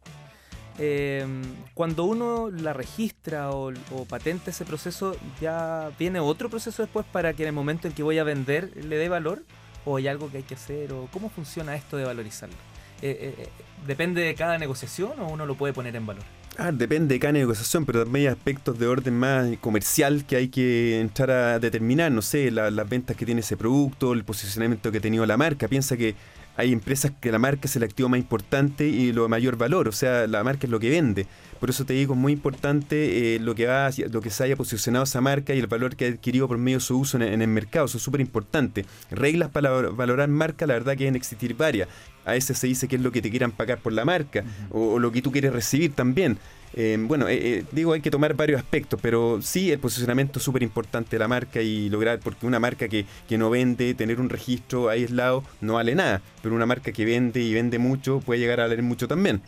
Eh, 0.78 1.26
cuando 1.74 2.04
uno 2.04 2.50
la 2.50 2.72
registra 2.72 3.50
o, 3.50 3.72
o 3.90 4.04
patenta 4.06 4.50
ese 4.50 4.64
proceso, 4.64 5.16
ya 5.40 5.90
viene 5.98 6.20
otro 6.20 6.48
proceso 6.48 6.82
después 6.82 7.04
para 7.06 7.34
que 7.34 7.42
en 7.42 7.48
el 7.48 7.54
momento 7.54 7.86
en 7.86 7.94
que 7.94 8.02
voy 8.02 8.18
a 8.18 8.24
vender 8.24 8.70
le 8.76 8.96
dé 8.96 9.08
valor 9.08 9.42
o 9.84 9.96
hay 9.96 10.08
algo 10.08 10.30
que 10.30 10.38
hay 10.38 10.42
que 10.42 10.54
hacer 10.54 10.92
o 10.92 11.08
cómo 11.12 11.28
funciona 11.28 11.74
esto 11.76 11.96
de 11.96 12.04
valorizarlo. 12.04 12.56
Eh, 13.02 13.48
¿Depende 13.86 14.22
de 14.22 14.34
cada 14.34 14.58
negociación 14.58 15.20
o 15.20 15.28
uno 15.28 15.46
lo 15.46 15.54
puede 15.54 15.72
poner 15.72 15.96
en 15.96 16.06
valor? 16.06 16.39
Ah, 16.62 16.72
depende 16.72 17.14
de 17.14 17.18
cada 17.20 17.32
negociación, 17.32 17.86
pero 17.86 18.04
también 18.04 18.26
hay 18.26 18.32
aspectos 18.34 18.78
de 18.78 18.86
orden 18.86 19.18
más 19.18 19.48
comercial 19.62 20.26
que 20.26 20.36
hay 20.36 20.48
que 20.48 21.00
entrar 21.00 21.30
a 21.30 21.58
determinar. 21.58 22.12
No 22.12 22.20
sé, 22.20 22.50
la- 22.50 22.70
las 22.70 22.86
ventas 22.86 23.16
que 23.16 23.24
tiene 23.24 23.40
ese 23.40 23.56
producto, 23.56 24.12
el 24.12 24.24
posicionamiento 24.24 24.92
que 24.92 24.98
ha 24.98 25.00
tenido 25.00 25.24
la 25.24 25.38
marca. 25.38 25.68
Piensa 25.68 25.96
que 25.96 26.14
hay 26.58 26.74
empresas 26.74 27.12
que 27.18 27.32
la 27.32 27.38
marca 27.38 27.62
es 27.64 27.76
el 27.76 27.82
activo 27.84 28.10
más 28.10 28.20
importante 28.20 28.86
y 28.86 29.10
lo 29.14 29.22
de 29.22 29.28
mayor 29.28 29.56
valor, 29.56 29.88
o 29.88 29.92
sea, 29.92 30.26
la 30.26 30.44
marca 30.44 30.66
es 30.66 30.70
lo 30.70 30.78
que 30.78 30.90
vende. 30.90 31.26
Por 31.60 31.68
eso 31.70 31.84
te 31.84 31.92
digo, 31.92 32.14
es 32.14 32.18
muy 32.20 32.32
importante 32.32 33.36
eh, 33.36 33.38
lo, 33.38 33.54
que 33.54 33.66
va 33.66 33.86
hacia- 33.86 34.08
lo 34.08 34.20
que 34.22 34.30
se 34.30 34.42
haya 34.44 34.56
posicionado 34.56 35.04
esa 35.04 35.20
marca 35.20 35.54
y 35.54 35.58
el 35.58 35.66
valor 35.66 35.94
que 35.94 36.06
ha 36.06 36.08
adquirido 36.08 36.48
por 36.48 36.56
medio 36.56 36.78
de 36.78 36.84
su 36.84 36.98
uso 36.98 37.18
en, 37.18 37.22
en 37.22 37.42
el 37.42 37.48
mercado. 37.48 37.84
Eso 37.86 37.98
es 37.98 38.02
súper 38.02 38.22
importante. 38.22 38.86
Reglas 39.10 39.50
para 39.50 39.70
valor- 39.70 39.94
valorar 39.94 40.28
marca, 40.28 40.66
la 40.66 40.74
verdad 40.74 40.94
que 40.94 41.04
deben 41.04 41.16
existir 41.16 41.54
varias. 41.54 41.88
A 42.24 42.32
veces 42.32 42.58
se 42.58 42.66
dice 42.66 42.88
que 42.88 42.96
es 42.96 43.02
lo 43.02 43.12
que 43.12 43.20
te 43.22 43.30
quieran 43.30 43.52
pagar 43.52 43.78
por 43.78 43.92
la 43.92 44.04
marca 44.04 44.42
o, 44.70 44.94
o 44.94 44.98
lo 44.98 45.12
que 45.12 45.20
tú 45.22 45.30
quieres 45.30 45.52
recibir 45.52 45.92
también. 45.92 46.38
Eh, 46.72 46.96
bueno, 47.00 47.28
eh, 47.28 47.36
eh, 47.58 47.64
digo, 47.72 47.92
hay 47.92 48.00
que 48.00 48.10
tomar 48.12 48.34
varios 48.34 48.60
aspectos, 48.60 48.98
pero 49.02 49.40
sí 49.42 49.72
el 49.72 49.80
posicionamiento 49.80 50.38
es 50.38 50.44
súper 50.44 50.62
importante 50.62 51.10
de 51.16 51.18
la 51.18 51.26
marca 51.28 51.60
y 51.60 51.88
lograr, 51.90 52.20
porque 52.20 52.46
una 52.46 52.60
marca 52.60 52.86
que, 52.88 53.06
que 53.28 53.36
no 53.38 53.50
vende, 53.50 53.92
tener 53.94 54.20
un 54.20 54.28
registro 54.30 54.88
aislado, 54.88 55.42
no 55.60 55.74
vale 55.74 55.94
nada, 55.96 56.22
pero 56.42 56.54
una 56.54 56.66
marca 56.66 56.92
que 56.92 57.04
vende 57.04 57.40
y 57.42 57.52
vende 57.52 57.78
mucho 57.80 58.20
puede 58.20 58.38
llegar 58.40 58.60
a 58.60 58.64
valer 58.64 58.82
mucho 58.82 59.08
también. 59.08 59.42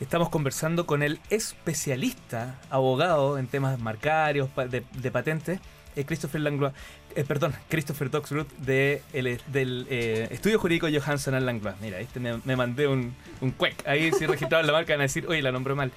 Estamos 0.00 0.30
conversando 0.30 0.86
con 0.86 1.02
el 1.02 1.20
especialista, 1.28 2.58
abogado 2.70 3.38
en 3.38 3.46
temas 3.46 3.78
marcarios, 3.78 4.48
de, 4.56 4.82
de 4.92 5.10
patentes, 5.10 5.60
eh, 5.94 6.04
Christopher 6.04 6.40
Langlois, 6.40 6.72
eh, 7.14 7.24
perdón, 7.24 7.52
Christopher 7.68 8.10
Doxruth 8.10 8.50
de 8.58 9.02
el- 9.12 9.40
del 9.48 9.86
eh, 9.90 10.28
estudio 10.30 10.58
jurídico 10.58 10.86
Johansson 10.90 11.44
Langlois. 11.44 11.76
Mira, 11.82 11.98
¿viste? 11.98 12.18
Me, 12.18 12.56
mandé 12.56 12.86
un, 12.86 13.14
un 13.42 13.50
cuec. 13.50 13.86
Ahí 13.86 14.10
si 14.12 14.24
registraron 14.26 14.66
la 14.66 14.72
marca 14.72 14.94
van 14.94 15.00
a 15.00 15.04
decir, 15.04 15.26
oye, 15.28 15.42
la 15.42 15.52
nombró 15.52 15.76
mal. 15.76 15.92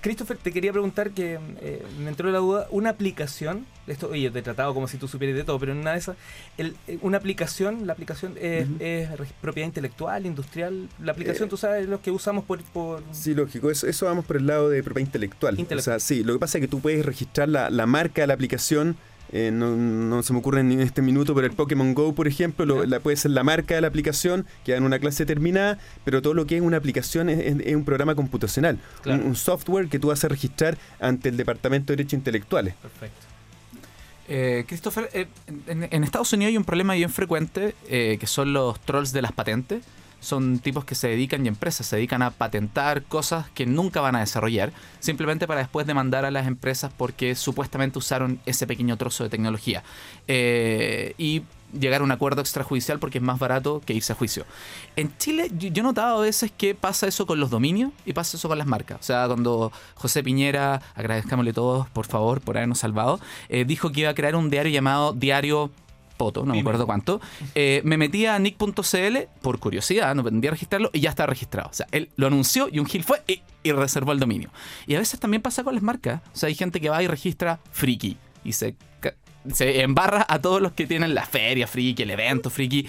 Christopher, 0.00 0.36
te 0.36 0.52
quería 0.52 0.72
preguntar 0.72 1.10
que 1.10 1.38
eh, 1.60 1.82
me 2.00 2.08
entró 2.10 2.30
la 2.30 2.38
duda, 2.38 2.66
una 2.70 2.90
aplicación, 2.90 3.66
esto, 3.86 4.08
oye, 4.10 4.30
te 4.30 4.38
he 4.38 4.42
tratado 4.42 4.72
como 4.74 4.86
si 4.88 4.96
tú 4.98 5.08
supieras 5.08 5.36
de 5.36 5.44
todo, 5.44 5.58
pero 5.58 5.72
en 5.72 5.78
una 5.78 5.92
de 5.92 5.98
esas, 5.98 6.16
el- 6.56 6.76
eh, 6.86 6.98
una 7.02 7.18
aplicación, 7.18 7.86
la 7.86 7.94
aplicación 7.94 8.34
es, 8.40 8.66
es 8.80 9.08
propiedad 9.40 9.66
intelectual, 9.66 10.26
industrial, 10.26 10.88
la 11.02 11.12
aplicación, 11.12 11.46
Eh, 11.46 11.50
tú 11.50 11.56
sabes, 11.56 11.88
los 11.88 12.00
que 12.00 12.10
usamos 12.10 12.44
por... 12.44 12.62
por 12.62 13.02
Sí, 13.12 13.34
lógico, 13.34 13.70
eso, 13.70 13.86
eso 13.86 14.06
vamos 14.06 14.24
por 14.24 14.36
el 14.36 14.46
lado 14.46 14.68
de 14.68 14.82
propiedad 14.82 15.06
intelectual. 15.06 15.58
Intelectual. 15.58 15.96
O 15.96 15.98
sea, 16.00 16.06
sí, 16.06 16.22
lo 16.24 16.32
que 16.34 16.38
pasa 16.38 16.58
es 16.58 16.62
que 16.62 16.68
tú 16.68 16.80
puedes 16.80 17.04
registrar 17.04 17.48
la, 17.48 17.70
la 17.70 17.86
marca 17.86 18.20
de 18.22 18.26
la 18.28 18.34
aplicación. 18.34 18.96
Eh, 19.32 19.50
no, 19.52 19.76
no 19.76 20.22
se 20.22 20.32
me 20.32 20.38
ocurre 20.38 20.60
en 20.60 20.80
este 20.80 21.02
minuto, 21.02 21.34
pero 21.34 21.46
el 21.46 21.52
Pokémon 21.52 21.94
Go, 21.94 22.14
por 22.14 22.26
ejemplo, 22.28 22.64
lo- 22.64 22.86
la, 22.86 23.00
puede 23.00 23.16
ser 23.16 23.32
la 23.32 23.44
marca 23.44 23.74
de 23.74 23.80
la 23.82 23.88
aplicación, 23.88 24.46
que 24.64 24.74
en 24.74 24.84
una 24.84 24.98
clase 24.98 25.24
determinada, 25.24 25.78
pero 26.04 26.22
todo 26.22 26.34
lo 26.34 26.46
que 26.46 26.56
es 26.56 26.62
una 26.62 26.76
aplicación 26.78 27.28
es, 27.28 27.38
es- 27.38 27.66
es 27.66 27.74
un 27.76 27.84
programa 27.84 28.14
computacional, 28.14 28.78
Claro. 29.02 29.22
un, 29.22 29.28
un 29.30 29.36
software 29.36 29.88
que 29.88 29.98
tú 29.98 30.08
vas 30.08 30.24
a 30.24 30.28
registrar 30.28 30.78
ante 31.00 31.28
el 31.28 31.36
Departamento 31.36 31.92
de 31.92 31.96
Derechos 31.96 32.14
Intelectuales. 32.14 32.74
Perfecto. 32.80 33.26
Eh, 34.30 34.64
Christopher, 34.68 35.08
eh, 35.14 35.26
en, 35.66 35.88
en 35.90 36.04
Estados 36.04 36.32
Unidos 36.34 36.50
hay 36.50 36.56
un 36.58 36.64
problema 36.64 36.92
bien 36.94 37.08
frecuente 37.08 37.74
eh, 37.88 38.18
que 38.20 38.26
son 38.26 38.52
los 38.52 38.78
trolls 38.80 39.12
de 39.12 39.22
las 39.22 39.32
patentes. 39.32 39.82
Son 40.20 40.58
tipos 40.58 40.84
que 40.84 40.94
se 40.94 41.08
dedican 41.08 41.44
y 41.44 41.48
empresas 41.48 41.86
se 41.86 41.96
dedican 41.96 42.22
a 42.22 42.30
patentar 42.30 43.02
cosas 43.04 43.48
que 43.50 43.66
nunca 43.66 44.00
van 44.00 44.16
a 44.16 44.20
desarrollar, 44.20 44.72
simplemente 45.00 45.46
para 45.46 45.60
después 45.60 45.86
demandar 45.86 46.24
a 46.24 46.30
las 46.30 46.46
empresas 46.46 46.92
porque 46.96 47.34
supuestamente 47.34 47.98
usaron 47.98 48.40
ese 48.46 48.66
pequeño 48.66 48.96
trozo 48.96 49.24
de 49.24 49.30
tecnología. 49.30 49.82
Eh, 50.26 51.14
y 51.18 51.42
llegar 51.72 52.00
a 52.00 52.04
un 52.04 52.10
acuerdo 52.10 52.40
extrajudicial 52.40 52.98
porque 52.98 53.18
es 53.18 53.24
más 53.24 53.38
barato 53.38 53.82
que 53.84 53.92
irse 53.92 54.12
a 54.12 54.16
juicio. 54.16 54.44
En 54.96 55.16
Chile 55.18 55.50
yo 55.56 55.68
he 55.68 55.82
notado 55.82 56.18
a 56.18 56.22
veces 56.22 56.50
que 56.50 56.74
pasa 56.74 57.06
eso 57.06 57.26
con 57.26 57.40
los 57.40 57.50
dominios 57.50 57.92
y 58.06 58.12
pasa 58.12 58.36
eso 58.36 58.48
con 58.48 58.58
las 58.58 58.66
marcas. 58.66 58.98
O 59.00 59.02
sea, 59.02 59.26
cuando 59.26 59.72
José 59.94 60.22
Piñera, 60.22 60.80
agradezcámosle 60.94 61.52
todos 61.52 61.88
por 61.90 62.06
favor 62.06 62.40
por 62.40 62.56
habernos 62.56 62.78
salvado, 62.78 63.20
eh, 63.48 63.64
dijo 63.64 63.92
que 63.92 64.00
iba 64.00 64.10
a 64.10 64.14
crear 64.14 64.36
un 64.36 64.50
diario 64.50 64.72
llamado 64.72 65.12
Diario 65.12 65.70
Poto, 66.18 66.44
no 66.44 66.52
me 66.52 66.60
acuerdo 66.60 66.84
cuánto. 66.84 67.20
Eh, 67.54 67.80
me 67.84 67.96
metí 67.96 68.26
a 68.26 68.38
nick.cl 68.38 69.16
por 69.40 69.58
curiosidad, 69.58 70.14
no 70.14 70.22
pretendía 70.22 70.50
registrarlo 70.50 70.90
y 70.92 71.00
ya 71.00 71.10
está 71.10 71.24
registrado. 71.24 71.70
O 71.70 71.72
sea, 71.72 71.86
él 71.92 72.10
lo 72.16 72.26
anunció 72.26 72.68
y 72.70 72.78
un 72.78 72.86
gil 72.86 73.04
fue 73.04 73.22
y, 73.26 73.40
y 73.62 73.72
reservó 73.72 74.12
el 74.12 74.20
dominio. 74.20 74.50
Y 74.86 74.94
a 74.94 74.98
veces 74.98 75.18
también 75.18 75.40
pasa 75.40 75.64
con 75.64 75.74
las 75.74 75.82
marcas. 75.82 76.20
O 76.34 76.36
sea, 76.36 76.48
hay 76.48 76.54
gente 76.54 76.80
que 76.80 76.90
va 76.90 77.02
y 77.02 77.06
registra 77.06 77.60
friki 77.70 78.18
y 78.44 78.52
se, 78.52 78.74
se 79.52 79.80
embarra 79.82 80.26
a 80.28 80.40
todos 80.40 80.60
los 80.60 80.72
que 80.72 80.86
tienen 80.86 81.14
la 81.14 81.24
feria 81.24 81.66
friki, 81.66 82.02
el 82.02 82.10
evento 82.10 82.50
friki. 82.50 82.88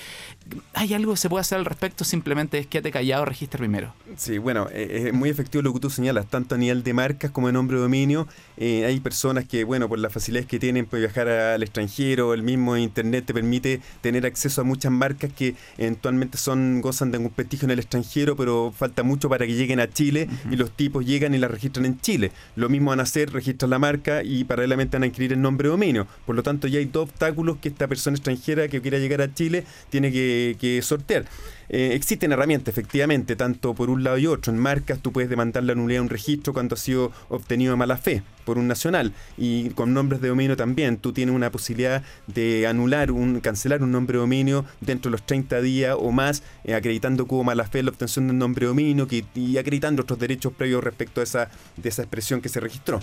¿Hay 0.74 0.94
algo 0.94 1.14
que 1.14 1.18
se 1.18 1.30
puede 1.30 1.42
hacer 1.42 1.58
al 1.58 1.66
respecto? 1.66 2.04
Simplemente 2.04 2.58
es 2.58 2.68
quédate 2.68 2.92
callado, 2.92 3.26
registra 3.26 3.58
primero. 3.58 3.94
Sí, 4.18 4.38
bueno, 4.38 4.68
eh, 4.72 5.06
es 5.08 5.14
muy 5.14 5.30
efectivo 5.30 5.62
lo 5.62 5.74
que 5.74 5.80
tú 5.80 5.90
señalas, 5.90 6.28
tanto 6.28 6.56
a 6.56 6.58
nivel 6.58 6.84
de 6.84 6.94
marcas 6.94 7.32
como 7.32 7.48
de 7.48 7.54
nombre 7.54 7.78
de 7.78 7.84
dominio. 7.84 8.28
Eh, 8.58 8.86
hay 8.86 9.00
personas 9.00 9.46
que, 9.46 9.64
bueno, 9.64 9.90
por 9.90 10.00
las 10.00 10.14
facilidades 10.14 10.48
que 10.48 10.60
tienen, 10.60 10.86
pueden 10.86 11.08
viajar 11.08 11.28
al 11.28 11.64
extranjero, 11.64 12.34
el 12.34 12.44
mismo 12.44 12.78
Internet 12.78 13.26
te 13.26 13.34
permite 13.34 13.82
tener 14.02 14.26
acceso 14.26 14.62
a 14.62 14.64
muchas 14.64 14.92
marcas 14.92 15.32
que 15.34 15.56
eventualmente 15.78 16.38
son 16.38 16.82
gozan 16.82 17.12
de 17.12 17.18
un 17.18 17.30
prestigio 17.30 17.66
en 17.66 17.72
el 17.72 17.80
extranjero, 17.80 18.36
pero 18.36 18.74
falta 18.76 19.04
mucho 19.04 19.30
para 19.30 19.46
que 19.46 19.54
lleguen 19.54 19.80
a 19.80 19.90
Chile 19.90 20.30
y 20.52 20.56
los 20.56 20.72
tipos 20.72 21.06
llegan 21.06 21.34
y 21.34 21.38
la 21.38 21.48
registran 21.48 21.86
en 21.86 22.00
Chile. 22.00 22.32
Lo 22.56 22.70
mismo 22.70 22.90
van 22.92 23.00
a 23.00 23.04
hacer, 23.04 23.32
registran 23.32 23.70
la 23.70 23.80
marca 23.80 24.24
y 24.24 24.44
paralelamente 24.44 24.98
van 24.98 25.04
a 25.04 25.08
inscribir 25.08 25.34
el 25.34 25.42
nombre 25.42 25.68
de 25.68 25.72
dominio. 25.72 26.08
Por 26.26 26.36
lo 26.36 26.44
tanto, 26.44 26.68
ya 26.68 26.80
hay 26.80 26.86
dos 26.86 27.10
obstáculos 27.10 27.58
que 27.58 27.70
esta 27.70 27.88
persona 27.88 28.16
extranjera 28.16 28.68
que 28.68 28.82
quiera 28.82 28.98
llegar 28.98 29.22
a 29.22 29.34
Chile 29.34 29.66
tiene 29.90 30.12
que, 30.12 30.39
que 30.60 30.82
sortear. 30.82 31.26
Eh, 31.70 31.92
existen 31.94 32.32
herramientas, 32.32 32.72
efectivamente, 32.72 33.36
tanto 33.36 33.74
por 33.76 33.90
un 33.90 34.04
lado 34.04 34.18
y 34.18 34.28
otro. 34.28 34.52
En 34.52 34.60
marcas 34.60 35.00
tú 35.00 35.12
puedes 35.12 35.30
demandar 35.30 35.64
la 35.64 35.76
nulidad 35.76 36.00
de 36.00 36.04
un 36.04 36.10
registro 36.10 36.54
cuando 36.54 36.76
ha 36.76 36.78
sido 36.78 37.12
obtenido 37.30 37.72
de 37.72 37.78
mala 37.78 37.98
fe 37.98 38.24
por 38.46 38.58
un 38.58 38.68
nacional. 38.68 39.14
Y 39.38 39.70
con 39.72 39.94
nombres 39.94 40.22
de 40.22 40.30
dominio 40.30 40.58
también. 40.58 40.98
Tú 40.98 41.14
tienes 41.14 41.36
una 41.36 41.52
posibilidad 41.52 42.04
de 42.28 42.66
anular, 42.68 43.12
un 43.12 43.40
cancelar 43.42 43.84
un 43.84 43.92
nombre 43.92 44.18
de 44.18 44.22
dominio 44.22 44.66
dentro 44.82 45.10
de 45.10 45.12
los 45.12 45.26
30 45.26 45.62
días 45.62 45.96
o 46.00 46.12
más, 46.12 46.42
eh, 46.64 46.74
acreditando 46.74 47.28
que 47.28 47.36
hubo 47.36 47.44
mala 47.44 47.66
fe 47.66 47.80
en 47.80 47.86
la 47.86 47.92
obtención 47.92 48.28
del 48.28 48.38
nombre 48.38 48.66
de 48.66 48.70
dominio 48.70 49.08
que, 49.08 49.24
y 49.36 49.58
acreditando 49.58 50.02
otros 50.02 50.18
derechos 50.18 50.54
previos 50.54 50.84
respecto 50.84 51.22
a 51.22 51.24
esa, 51.24 51.50
de 51.78 51.90
esa 51.90 52.02
expresión 52.02 52.42
que 52.42 52.50
se 52.50 52.60
registró. 52.60 53.00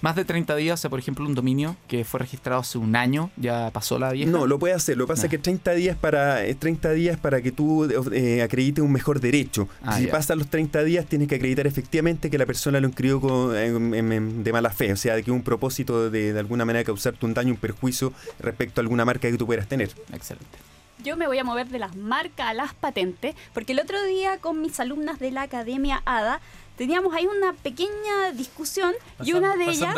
Más 0.00 0.16
de 0.16 0.24
30 0.24 0.56
días, 0.56 0.80
o 0.80 0.82
sea, 0.82 0.90
por 0.90 0.98
ejemplo, 0.98 1.26
un 1.26 1.34
dominio 1.34 1.76
que 1.88 2.04
fue 2.04 2.20
registrado 2.20 2.60
hace 2.60 2.78
un 2.78 2.96
año, 2.96 3.30
ya 3.36 3.70
pasó 3.70 3.98
la 3.98 4.12
vieja. 4.12 4.30
No, 4.30 4.46
lo 4.46 4.58
puede 4.58 4.74
hacer. 4.74 4.96
Lo 4.96 5.04
que 5.04 5.08
pasa 5.08 5.26
es 5.26 5.30
que 5.30 5.38
30 5.38 5.72
días 5.72 5.96
para 5.96 6.44
eh, 6.44 6.54
30 6.54 6.92
días 6.92 7.18
para 7.18 7.42
que 7.42 7.52
tú 7.52 7.73
eh, 8.12 8.42
acredites 8.42 8.82
un 8.84 8.92
mejor 8.92 9.20
derecho. 9.20 9.68
Ah, 9.82 9.96
si 9.98 10.06
ya. 10.06 10.12
pasan 10.12 10.38
los 10.38 10.48
30 10.48 10.82
días, 10.84 11.06
tienes 11.06 11.28
que 11.28 11.34
acreditar 11.36 11.66
efectivamente 11.66 12.30
que 12.30 12.38
la 12.38 12.46
persona 12.46 12.80
lo 12.80 12.86
inscribió 12.88 13.20
con- 13.20 13.56
en- 13.56 13.94
en- 13.94 14.12
en- 14.12 14.44
de 14.44 14.52
mala 14.52 14.70
fe. 14.70 14.92
O 14.92 14.96
sea, 14.96 15.14
de 15.16 15.22
que 15.22 15.30
un 15.30 15.42
propósito 15.42 16.10
de, 16.10 16.32
de 16.32 16.38
alguna 16.38 16.64
manera 16.64 16.84
causarte 16.84 17.24
un 17.26 17.34
daño, 17.34 17.50
un 17.52 17.58
perjuicio 17.58 18.12
respecto 18.38 18.80
a 18.80 18.82
alguna 18.82 19.04
marca 19.04 19.30
que 19.30 19.36
tú 19.36 19.46
puedas 19.46 19.66
tener. 19.68 19.90
Excelente. 20.12 20.46
Yo 21.02 21.16
me 21.18 21.26
voy 21.26 21.38
a 21.38 21.44
mover 21.44 21.68
de 21.68 21.78
las 21.78 21.96
marcas 21.96 22.46
a 22.48 22.54
las 22.54 22.72
patentes, 22.72 23.34
porque 23.52 23.72
el 23.72 23.80
otro 23.80 24.02
día 24.04 24.38
con 24.38 24.60
mis 24.62 24.80
alumnas 24.80 25.18
de 25.18 25.32
la 25.32 25.42
Academia 25.42 26.00
ADA 26.06 26.40
teníamos 26.78 27.14
ahí 27.14 27.26
una 27.26 27.52
pequeña 27.52 28.32
discusión 28.34 28.92
y 29.22 29.32
una 29.34 29.54
de 29.56 29.64
ellas... 29.64 29.94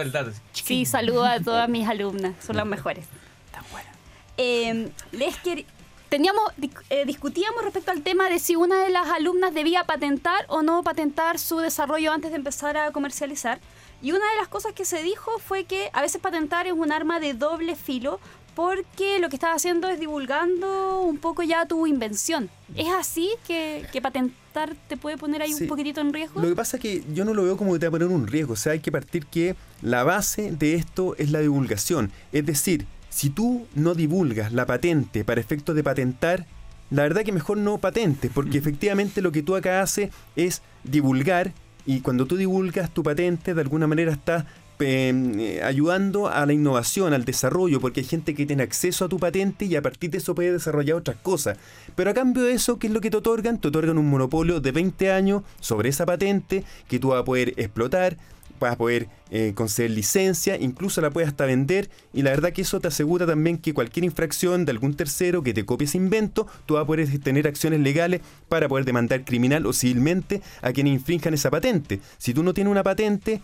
Sí, 0.52 0.84
saludo 0.84 1.24
a 1.24 1.38
todas 1.38 1.68
mis 1.68 1.86
alumnas, 1.86 2.34
son 2.44 2.56
las 2.56 2.66
mejores. 2.66 3.06
Tan 3.52 3.62
buena. 3.70 3.88
Eh, 4.36 4.88
les 5.12 5.36
quer- 5.44 5.64
teníamos 6.08 6.42
eh, 6.90 7.04
discutíamos 7.06 7.62
respecto 7.64 7.90
al 7.90 8.02
tema 8.02 8.28
de 8.28 8.38
si 8.38 8.56
una 8.56 8.82
de 8.82 8.90
las 8.90 9.08
alumnas 9.08 9.52
debía 9.54 9.84
patentar 9.84 10.44
o 10.48 10.62
no 10.62 10.82
patentar 10.82 11.38
su 11.38 11.58
desarrollo 11.58 12.12
antes 12.12 12.30
de 12.30 12.36
empezar 12.36 12.76
a 12.76 12.90
comercializar. 12.92 13.60
Y 14.02 14.12
una 14.12 14.28
de 14.30 14.36
las 14.38 14.48
cosas 14.48 14.72
que 14.72 14.84
se 14.84 15.02
dijo 15.02 15.30
fue 15.38 15.64
que 15.64 15.90
a 15.92 16.02
veces 16.02 16.20
patentar 16.20 16.66
es 16.66 16.74
un 16.74 16.92
arma 16.92 17.18
de 17.18 17.32
doble 17.34 17.76
filo 17.76 18.20
porque 18.54 19.18
lo 19.18 19.28
que 19.28 19.36
estás 19.36 19.54
haciendo 19.54 19.88
es 19.88 20.00
divulgando 20.00 21.02
un 21.02 21.18
poco 21.18 21.42
ya 21.42 21.66
tu 21.66 21.86
invención. 21.86 22.48
¿Es 22.74 22.88
así 22.88 23.30
que, 23.46 23.86
que 23.92 24.00
patentar 24.00 24.74
te 24.88 24.96
puede 24.96 25.18
poner 25.18 25.42
ahí 25.42 25.52
Sí. 25.52 25.64
un 25.64 25.68
poquitito 25.68 26.00
en 26.00 26.12
riesgo? 26.12 26.40
Lo 26.40 26.48
que 26.48 26.54
pasa 26.56 26.78
es 26.78 26.82
que 26.82 27.04
yo 27.12 27.24
no 27.26 27.34
lo 27.34 27.44
veo 27.44 27.56
como 27.58 27.74
que 27.74 27.78
te 27.80 27.86
va 27.86 27.88
a 27.96 27.98
poner 27.98 28.08
un 28.08 28.26
riesgo. 28.26 28.54
O 28.54 28.56
sea, 28.56 28.72
hay 28.72 28.80
que 28.80 28.90
partir 28.90 29.26
que 29.26 29.56
la 29.82 30.04
base 30.04 30.52
de 30.52 30.74
esto 30.74 31.14
es 31.18 31.30
la 31.30 31.40
divulgación. 31.40 32.12
Es 32.32 32.46
decir, 32.46 32.86
si 33.16 33.30
tú 33.30 33.66
no 33.74 33.94
divulgas 33.94 34.52
la 34.52 34.66
patente 34.66 35.24
para 35.24 35.40
efectos 35.40 35.74
de 35.74 35.82
patentar, 35.82 36.44
la 36.90 37.04
verdad 37.04 37.22
que 37.22 37.32
mejor 37.32 37.56
no 37.56 37.78
patentes, 37.78 38.30
porque 38.30 38.58
efectivamente 38.58 39.22
lo 39.22 39.32
que 39.32 39.42
tú 39.42 39.56
acá 39.56 39.80
haces 39.80 40.10
es 40.36 40.60
divulgar 40.84 41.54
y 41.86 42.00
cuando 42.00 42.26
tú 42.26 42.36
divulgas 42.36 42.90
tu 42.90 43.02
patente, 43.02 43.54
de 43.54 43.60
alguna 43.62 43.86
manera 43.86 44.12
estás 44.12 44.44
eh, 44.80 45.62
ayudando 45.64 46.28
a 46.28 46.44
la 46.44 46.52
innovación, 46.52 47.14
al 47.14 47.24
desarrollo, 47.24 47.80
porque 47.80 48.00
hay 48.00 48.06
gente 48.06 48.34
que 48.34 48.44
tiene 48.44 48.64
acceso 48.64 49.06
a 49.06 49.08
tu 49.08 49.18
patente 49.18 49.64
y 49.64 49.76
a 49.76 49.80
partir 49.80 50.10
de 50.10 50.18
eso 50.18 50.34
puede 50.34 50.52
desarrollar 50.52 50.96
otras 50.96 51.16
cosas. 51.16 51.56
Pero 51.94 52.10
a 52.10 52.14
cambio 52.14 52.42
de 52.42 52.52
eso, 52.52 52.78
¿qué 52.78 52.88
es 52.88 52.92
lo 52.92 53.00
que 53.00 53.10
te 53.10 53.16
otorgan? 53.16 53.58
Te 53.58 53.68
otorgan 53.68 53.96
un 53.96 54.10
monopolio 54.10 54.60
de 54.60 54.72
20 54.72 55.10
años 55.10 55.42
sobre 55.60 55.88
esa 55.88 56.04
patente 56.04 56.64
que 56.86 56.98
tú 56.98 57.08
vas 57.08 57.22
a 57.22 57.24
poder 57.24 57.54
explotar, 57.56 58.18
vas 58.60 58.72
a 58.72 58.76
poder 58.76 59.08
eh, 59.30 59.52
conceder 59.54 59.90
licencia, 59.90 60.56
incluso 60.56 61.00
la 61.00 61.10
puedes 61.10 61.28
hasta 61.28 61.46
vender 61.46 61.90
y 62.12 62.22
la 62.22 62.30
verdad 62.30 62.52
que 62.52 62.62
eso 62.62 62.80
te 62.80 62.88
asegura 62.88 63.26
también 63.26 63.58
que 63.58 63.74
cualquier 63.74 64.04
infracción 64.04 64.64
de 64.64 64.72
algún 64.72 64.94
tercero 64.94 65.42
que 65.42 65.54
te 65.54 65.64
copie 65.64 65.86
ese 65.86 65.98
invento, 65.98 66.46
tú 66.66 66.74
vas 66.74 66.84
a 66.84 66.86
poder 66.86 67.18
tener 67.20 67.46
acciones 67.46 67.80
legales 67.80 68.20
para 68.48 68.68
poder 68.68 68.84
demandar 68.84 69.24
criminal 69.24 69.66
o 69.66 69.72
civilmente 69.72 70.42
a 70.62 70.72
quienes 70.72 70.94
infrinjan 70.94 71.34
esa 71.34 71.50
patente. 71.50 72.00
Si 72.18 72.34
tú 72.34 72.42
no 72.42 72.54
tienes 72.54 72.70
una 72.70 72.82
patente, 72.82 73.40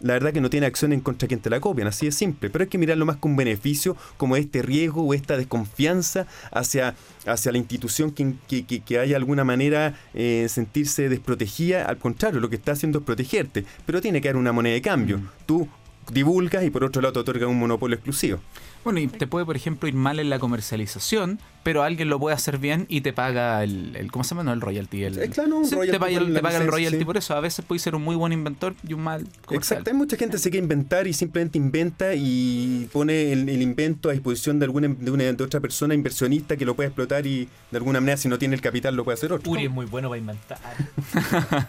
la 0.00 0.14
verdad 0.14 0.32
que 0.32 0.40
no 0.40 0.50
tiene 0.50 0.66
acción 0.66 0.92
en 0.92 1.00
contra 1.00 1.26
de 1.26 1.28
quien 1.28 1.40
te 1.40 1.50
la 1.50 1.60
copian, 1.60 1.88
así 1.88 2.06
de 2.06 2.12
simple. 2.12 2.50
Pero 2.50 2.62
hay 2.62 2.68
que 2.68 2.78
mirarlo 2.78 3.06
más 3.06 3.16
con 3.16 3.36
beneficio, 3.36 3.96
como 4.16 4.36
este 4.36 4.62
riesgo 4.62 5.02
o 5.02 5.14
esta 5.14 5.36
desconfianza 5.36 6.26
hacia, 6.52 6.94
hacia 7.26 7.52
la 7.52 7.58
institución 7.58 8.12
que, 8.12 8.34
que, 8.46 8.64
que, 8.64 8.80
que 8.80 8.98
haya 8.98 9.16
alguna 9.16 9.44
manera 9.44 9.94
eh, 10.14 10.46
sentirse 10.48 11.08
desprotegida. 11.08 11.84
Al 11.84 11.98
contrario, 11.98 12.40
lo 12.40 12.48
que 12.48 12.56
está 12.56 12.72
haciendo 12.72 13.00
es 13.00 13.04
protegerte. 13.04 13.64
Pero 13.86 14.00
tiene 14.00 14.20
que 14.20 14.28
haber 14.28 14.38
una 14.38 14.52
moneda 14.52 14.74
de 14.74 14.82
cambio. 14.82 15.20
Tú 15.46 15.68
divulgas 16.12 16.64
y 16.64 16.70
por 16.70 16.84
otro 16.84 17.02
lado 17.02 17.12
te 17.12 17.20
otorgan 17.20 17.48
un 17.50 17.58
monopolio 17.58 17.96
exclusivo. 17.96 18.40
Bueno, 18.84 19.00
y 19.00 19.08
te 19.08 19.26
puede, 19.26 19.44
por 19.44 19.56
ejemplo, 19.56 19.88
ir 19.88 19.94
mal 19.94 20.18
en 20.20 20.30
la 20.30 20.38
comercialización, 20.38 21.38
pero 21.62 21.82
alguien 21.82 22.08
lo 22.08 22.18
puede 22.18 22.34
hacer 22.34 22.56
bien 22.58 22.86
y 22.88 23.02
te 23.02 23.12
paga 23.12 23.62
el, 23.62 23.94
el- 23.96 24.10
¿cómo 24.10 24.24
se 24.24 24.30
llama? 24.30 24.44
No, 24.44 24.52
el 24.52 24.60
royalty. 24.60 25.04
El, 25.04 25.18
Eh, 25.18 25.28
claro, 25.28 25.58
un 25.58 25.66
Sí, 25.66 25.74
royalty 25.74 25.92
te 25.92 26.00
paga, 26.00 26.12
el, 26.18 26.32
la 26.32 26.38
te 26.38 26.42
paga 26.42 26.56
el 26.56 26.62
licencia, 26.62 26.70
royalty 26.70 26.98
sí. 26.98 27.04
por 27.04 27.16
eso. 27.18 27.34
A 27.34 27.40
veces 27.40 27.64
puede 27.66 27.80
ser 27.80 27.94
un 27.94 28.02
muy 28.02 28.16
buen 28.16 28.32
inventor 28.32 28.74
y 28.86 28.94
un 28.94 29.02
mal 29.02 29.22
comercial. 29.44 29.56
Exacto, 29.80 29.90
hay 29.90 29.96
mucha 29.96 30.16
gente 30.16 30.36
que 30.36 30.42
se 30.42 30.50
quiere 30.50 30.62
inventar 30.62 31.06
y 31.06 31.12
simplemente 31.12 31.58
inventa 31.58 32.14
y 32.14 32.88
pone 32.92 33.32
el, 33.32 33.48
el 33.48 33.60
invento 33.60 34.08
a 34.08 34.12
disposición 34.12 34.58
de 34.58 34.64
alguna 34.64 34.88
de, 34.88 35.10
una, 35.10 35.24
de 35.24 35.44
otra 35.44 35.60
persona 35.60 35.92
inversionista 35.94 36.56
que 36.56 36.64
lo 36.64 36.74
puede 36.74 36.86
explotar 36.88 37.26
y 37.26 37.48
de 37.70 37.76
alguna 37.76 38.00
manera 38.00 38.16
si 38.16 38.28
no 38.28 38.38
tiene 38.38 38.54
el 38.54 38.60
capital 38.62 38.96
lo 38.96 39.04
puede 39.04 39.14
hacer 39.16 39.32
otro. 39.32 39.50
Uri 39.50 39.64
es 39.66 39.70
muy 39.70 39.84
bueno 39.86 40.08
para 40.08 40.18
inventar. 40.18 40.58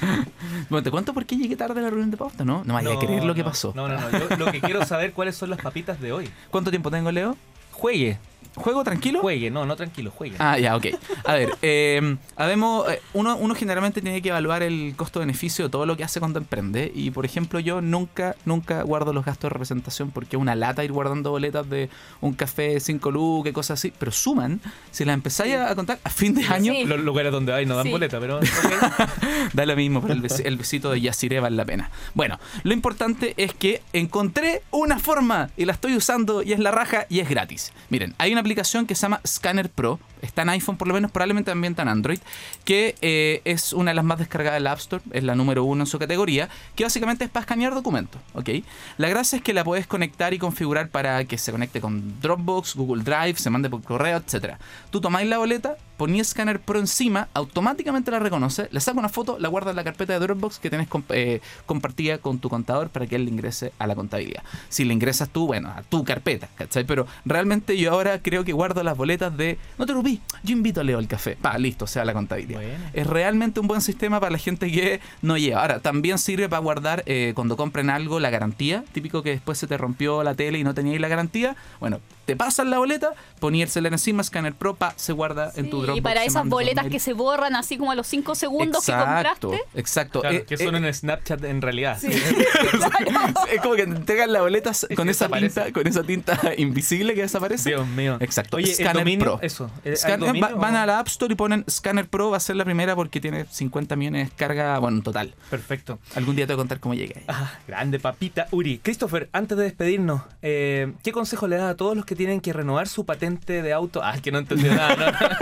Bueno, 0.68 0.82
te 0.82 0.90
cuento 0.90 1.12
por 1.12 1.26
qué 1.26 1.36
llegué 1.36 1.56
tarde 1.56 1.80
a 1.80 1.82
la 1.82 1.90
reunión 1.90 2.10
de 2.10 2.16
pauta, 2.16 2.44
¿no? 2.44 2.62
No 2.64 2.74
vaya 2.74 2.92
a 2.92 2.98
creer 2.98 3.24
lo 3.24 3.34
que 3.34 3.42
no, 3.42 3.50
pasó. 3.50 3.72
No, 3.74 3.88
no, 3.88 3.98
no. 3.98 4.10
Yo 4.10 4.36
lo 4.36 4.50
que 4.50 4.60
quiero 4.60 4.84
saber 4.84 5.12
cuáles 5.12 5.36
son 5.36 5.50
las 5.50 5.60
papitas 5.60 6.00
de 6.00 6.12
hoy. 6.12 6.30
¿Cuánto 6.50 6.70
tiempo 6.70 6.90
tengo, 6.90 7.10
Leo? 7.10 7.36
Juegue. 7.72 8.18
¿Juego 8.54 8.84
tranquilo? 8.84 9.20
Juegue, 9.20 9.50
no, 9.50 9.66
no 9.66 9.76
tranquilo, 9.76 10.10
juegue. 10.10 10.36
Ah, 10.38 10.58
ya, 10.58 10.76
ok. 10.76 10.86
A 11.24 11.34
ver, 11.34 11.50
eh, 11.62 12.16
habemos, 12.36 12.88
eh, 12.90 13.00
uno, 13.12 13.36
uno 13.36 13.54
generalmente 13.54 14.00
tiene 14.02 14.20
que 14.22 14.28
evaluar 14.30 14.62
el 14.62 14.94
costo-beneficio 14.96 15.64
de 15.66 15.70
todo 15.70 15.86
lo 15.86 15.96
que 15.96 16.04
hace 16.04 16.20
cuando 16.20 16.38
emprende. 16.38 16.92
Y, 16.94 17.10
por 17.10 17.24
ejemplo, 17.24 17.60
yo 17.60 17.80
nunca, 17.80 18.36
nunca 18.44 18.82
guardo 18.82 19.12
los 19.12 19.24
gastos 19.24 19.44
de 19.50 19.52
representación 19.54 20.10
porque 20.10 20.36
es 20.36 20.40
una 20.42 20.54
lata 20.54 20.84
ir 20.84 20.92
guardando 20.92 21.30
boletas 21.30 21.68
de 21.68 21.88
un 22.20 22.34
café 22.34 22.80
5 22.80 23.10
lucas, 23.10 23.52
cosas 23.52 23.78
así. 23.80 23.92
Pero 23.98 24.12
suman, 24.12 24.60
si 24.90 25.04
las 25.04 25.14
empezáis 25.14 25.56
a 25.56 25.74
contar 25.74 25.98
a 26.04 26.10
fin 26.10 26.34
de 26.34 26.44
año, 26.46 26.72
Sí. 26.72 26.84
Los 26.84 27.00
lugares 27.00 27.32
donde 27.32 27.52
hay 27.52 27.66
no 27.66 27.76
dan 27.76 27.84
Sí. 27.84 27.90
boleta, 27.92 28.18
pero. 28.20 28.38
ok. 28.38 29.08
da 29.52 29.66
lo 29.66 29.76
mismo, 29.76 30.00
pero 30.02 30.14
el, 30.14 30.22
besi- 30.22 30.42
el 30.44 30.56
besito 30.56 30.90
de 30.90 31.00
Yasiré 31.00 31.40
vale 31.40 31.56
la 31.56 31.64
pena. 31.64 31.90
Bueno, 32.14 32.38
lo 32.62 32.72
importante 32.72 33.34
es 33.36 33.54
que 33.54 33.82
encontré 33.92 34.62
una 34.70 34.98
forma 34.98 35.50
y 35.56 35.64
la 35.64 35.72
estoy 35.72 35.96
usando 35.96 36.42
y 36.42 36.52
es 36.52 36.58
la 36.58 36.70
raja 36.70 37.06
y 37.08 37.20
es 37.20 37.28
gratis. 37.28 37.72
Miren, 37.90 38.14
hay 38.18 38.32
una 38.34 38.40
aplicación 38.40 38.86
que 38.86 38.94
se 38.94 39.02
llama 39.02 39.20
Scanner 39.26 39.70
Pro, 39.70 39.98
está 40.22 40.42
en 40.42 40.50
iPhone 40.50 40.76
por 40.76 40.88
lo 40.88 40.94
menos, 40.94 41.10
probablemente 41.10 41.50
también 41.50 41.72
está 41.72 41.82
en 41.82 41.88
Android, 41.88 42.18
que 42.64 42.94
eh, 43.00 43.40
es 43.44 43.72
una 43.72 43.90
de 43.90 43.94
las 43.94 44.04
más 44.04 44.18
descargadas 44.18 44.58
del 44.58 44.66
App 44.66 44.78
Store, 44.78 45.02
es 45.12 45.24
la 45.24 45.34
número 45.34 45.64
uno 45.64 45.82
en 45.82 45.86
su 45.86 45.98
categoría, 45.98 46.48
que 46.74 46.84
básicamente 46.84 47.24
es 47.24 47.30
para 47.30 47.42
escanear 47.42 47.74
documentos, 47.74 48.20
¿ok? 48.34 48.50
La 48.98 49.08
gracia 49.08 49.36
es 49.36 49.42
que 49.42 49.52
la 49.52 49.64
puedes 49.64 49.86
conectar 49.86 50.34
y 50.34 50.38
configurar 50.38 50.88
para 50.88 51.24
que 51.24 51.38
se 51.38 51.52
conecte 51.52 51.80
con 51.80 52.20
Dropbox, 52.20 52.74
Google 52.74 53.02
Drive, 53.02 53.36
se 53.36 53.50
mande 53.50 53.70
por 53.70 53.82
correo, 53.82 54.18
etc. 54.18 54.56
Tú 54.90 55.00
tomáis 55.00 55.28
la 55.28 55.38
boleta, 55.38 55.76
ponías 55.96 56.28
Scanner 56.28 56.60
Pro 56.60 56.78
encima, 56.78 57.28
automáticamente 57.34 58.10
la 58.10 58.18
reconoce, 58.18 58.68
le 58.70 58.80
saca 58.80 58.98
una 58.98 59.08
foto, 59.08 59.38
la 59.38 59.48
guarda 59.48 59.70
en 59.70 59.76
la 59.76 59.84
carpeta 59.84 60.12
de 60.12 60.18
Dropbox 60.18 60.58
que 60.58 60.70
tienes 60.70 60.88
comp- 60.88 61.10
eh, 61.10 61.40
compartida 61.66 62.18
con 62.18 62.38
tu 62.38 62.48
contador 62.48 62.88
para 62.88 63.06
que 63.06 63.16
él 63.16 63.24
le 63.24 63.30
ingrese 63.30 63.72
a 63.78 63.86
la 63.86 63.94
contabilidad. 63.94 64.42
Si 64.68 64.84
le 64.84 64.92
ingresas 64.92 65.28
tú, 65.28 65.46
bueno, 65.46 65.68
a 65.68 65.82
tu 65.82 66.04
carpeta, 66.04 66.48
¿cachai? 66.56 66.84
Pero 66.84 67.06
realmente 67.24 67.76
yo 67.76 67.92
ahora 67.92 68.20
creo 68.20 68.44
que 68.44 68.52
guardo 68.52 68.82
las 68.82 68.96
boletas 68.96 69.36
de, 69.36 69.58
no 69.78 69.86
te 69.86 69.92
preocupes, 69.92 70.20
yo 70.42 70.52
invito 70.52 70.80
a 70.80 70.84
Leo 70.84 70.98
al 70.98 71.08
café, 71.08 71.36
pa, 71.40 71.56
listo, 71.58 71.86
sea 71.86 72.04
la 72.04 72.12
contabilidad. 72.12 72.60
Bueno. 72.60 72.84
Es 72.92 73.06
realmente 73.06 73.60
un 73.60 73.66
buen 73.66 73.80
sistema 73.80 74.20
para 74.20 74.32
la 74.32 74.38
gente 74.38 74.70
que 74.70 75.00
no 75.22 75.36
lleva. 75.36 75.62
Ahora, 75.62 75.80
también 75.80 76.18
sirve 76.18 76.48
para 76.48 76.60
guardar 76.60 77.02
eh, 77.06 77.32
cuando 77.34 77.56
compren 77.56 77.90
algo 77.90 78.20
la 78.20 78.30
garantía. 78.30 78.84
Típico 78.92 79.22
que 79.22 79.30
después 79.30 79.58
se 79.58 79.66
te 79.66 79.76
rompió 79.76 80.22
la 80.22 80.34
tele 80.34 80.58
y 80.58 80.64
no 80.64 80.74
teníais 80.74 81.00
la 81.00 81.08
garantía. 81.08 81.56
Bueno, 81.80 82.00
te 82.24 82.36
pasan 82.36 82.70
la 82.70 82.78
boleta, 82.78 83.12
ponírsela 83.40 83.88
encima, 83.88 84.22
Scanner 84.22 84.54
Pro, 84.54 84.74
pa, 84.74 84.94
se 84.96 85.12
guarda 85.12 85.52
en 85.56 85.70
tu 85.70 85.78
Dropbox. 85.82 85.98
y 85.98 86.00
para 86.00 86.24
esas 86.24 86.46
boletas 86.48 86.86
que 86.88 86.98
se 87.00 87.12
borran 87.12 87.56
así 87.56 87.76
como 87.78 87.90
a 87.92 87.94
los 87.94 88.06
5 88.06 88.34
segundos 88.34 88.88
exacto, 88.88 89.50
que 89.50 89.56
compraste. 89.58 89.78
Exacto. 89.80 90.20
Claro, 90.20 90.36
Eh, 90.36 90.44
que 90.44 90.56
son 90.56 90.74
eh, 90.76 90.88
en 90.88 90.94
Snapchat 90.94 91.44
en 91.44 91.60
realidad. 91.62 91.98
es 93.50 93.60
como 93.62 93.74
que 93.74 93.86
te 93.86 93.92
entregan 93.96 94.32
la 94.32 94.40
boleta 94.40 94.72
con 94.96 95.08
esa 95.08 95.28
tinta, 95.28 95.72
con 95.72 95.86
esa 95.86 96.02
tinta 96.02 96.38
invisible 96.58 97.14
que 97.14 97.22
desaparece. 97.22 97.70
Dios 97.70 97.86
mío. 97.86 98.16
Exacto. 98.20 98.56
Oye, 98.56 98.74
Scanner 98.74 98.96
dominio, 98.98 99.24
Pro. 99.24 99.38
eso. 99.42 99.70
¿el- 99.84 99.96
Scan- 99.96 100.14
al 100.14 100.20
dominio 100.20 100.48
va- 100.50 100.54
van 100.54 100.76
a 100.76 100.86
la 100.86 100.98
App 100.98 101.08
Store 101.08 101.32
y 101.32 101.36
ponen 101.36 101.64
Scanner 101.68 102.08
Pro, 102.08 102.30
va 102.30 102.36
a 102.36 102.40
ser 102.40 102.56
la 102.56 102.64
primera 102.64 102.94
porque 102.96 103.20
tiene 103.20 103.46
50 103.50 103.96
millones 103.96 104.20
de 104.20 104.24
descargas, 104.30 104.80
bueno, 104.80 104.98
en 104.98 105.02
total. 105.02 105.34
Perfecto. 105.50 105.98
Algún 106.14 106.36
día 106.36 106.46
te 106.46 106.54
voy 106.54 106.60
a 106.60 106.62
contar 106.62 106.80
cómo 106.80 106.94
llegué. 106.94 107.14
ahí. 107.18 107.24
Ah, 107.28 107.52
grande 107.66 107.98
papita. 107.98 108.46
Uri, 108.50 108.78
Christopher, 108.78 109.28
antes 109.32 109.56
de 109.58 109.64
despedirnos, 109.64 110.22
eh, 110.42 110.92
¿qué 111.02 111.12
consejo 111.12 111.46
le 111.48 111.56
das 111.56 111.70
a 111.72 111.76
todos 111.76 111.96
los 111.96 112.04
que 112.04 112.13
tienen 112.14 112.40
que 112.40 112.52
renovar 112.52 112.88
su 112.88 113.04
patente 113.04 113.62
de 113.62 113.72
auto? 113.72 114.00
Ah, 114.02 114.12
el 114.14 114.22
que 114.22 114.32
no 114.32 114.38
entendió 114.38 114.74
nada. 114.74 114.96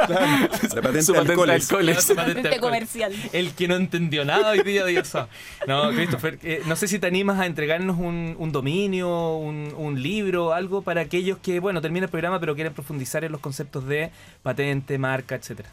No, 0.09 0.15
no, 0.15 0.39
no. 0.39 0.49
La 0.75 0.83
patente 0.83 1.03
Su 1.03 1.13
de 1.13 1.19
patente 1.21 1.23
de 1.23 1.33
alcoholes. 1.33 1.71
alcoholes. 1.71 2.05
Su 2.05 2.15
patente 2.15 2.35
de 2.35 2.43
Patente 2.43 2.49
alcohol. 2.57 2.71
comercial. 2.71 3.13
El 3.33 3.53
que 3.55 3.69
no 3.69 3.77
entendió 3.77 4.25
nada 4.25 4.51
hoy 4.51 4.63
día, 4.63 4.85
Dios 4.87 5.09
santo. 5.09 5.31
No, 5.67 5.91
Christopher, 5.91 6.39
eh, 6.43 6.63
no 6.67 6.77
sé 6.77 6.89
si 6.89 6.99
te 6.99 7.07
animas 7.07 7.39
a 7.41 7.47
entregarnos 7.47 7.99
un, 7.99 8.35
un 8.39 8.53
dominio, 8.53 9.37
un, 9.37 9.73
un 9.77 10.03
libro, 10.03 10.53
algo 10.53 10.83
para 10.83 11.01
aquellos 11.03 11.39
que, 11.39 11.61
bueno, 11.61 11.81
termina 11.81 12.05
el 12.07 12.11
programa 12.11 12.41
pero 12.41 12.55
quieren 12.55 12.73
profundizar 12.73 13.25
en 13.25 13.33
los 13.33 13.41
conceptos 13.41 13.87
de 13.87 14.11
patente, 14.43 14.99
marca, 14.99 15.35
etcétera. 15.35 15.69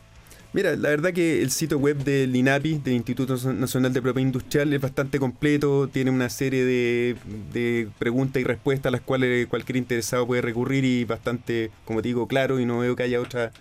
Mira, 0.51 0.75
la 0.75 0.89
verdad 0.89 1.13
que 1.13 1.43
el 1.43 1.51
sitio 1.51 1.77
web 1.77 2.03
del 2.03 2.35
INAPI, 2.35 2.79
del 2.79 2.95
Instituto 2.95 3.35
Nacional 3.53 3.93
de 3.93 4.01
Propiedad 4.01 4.25
Industrial, 4.25 4.73
es 4.73 4.81
bastante 4.81 5.19
completo, 5.19 5.88
tiene 5.88 6.09
una 6.09 6.29
serie 6.29 6.65
de, 6.65 7.15
de 7.53 7.88
preguntas 7.99 8.41
y 8.41 8.45
respuestas 8.45 8.88
a 8.88 8.91
las 8.91 9.01
cuales 9.01 9.45
cualquier 9.47 9.75
interesado 9.77 10.25
puede 10.25 10.41
recurrir 10.41 10.85
y 10.85 11.05
bastante, 11.05 11.69
como 11.85 12.01
te 12.01 12.07
digo, 12.07 12.27
claro 12.27 12.59
y 12.59 12.65
no 12.65 12.79
veo 12.79 12.95
que 12.95 13.03
haya 13.03 13.21
otra 13.21 13.51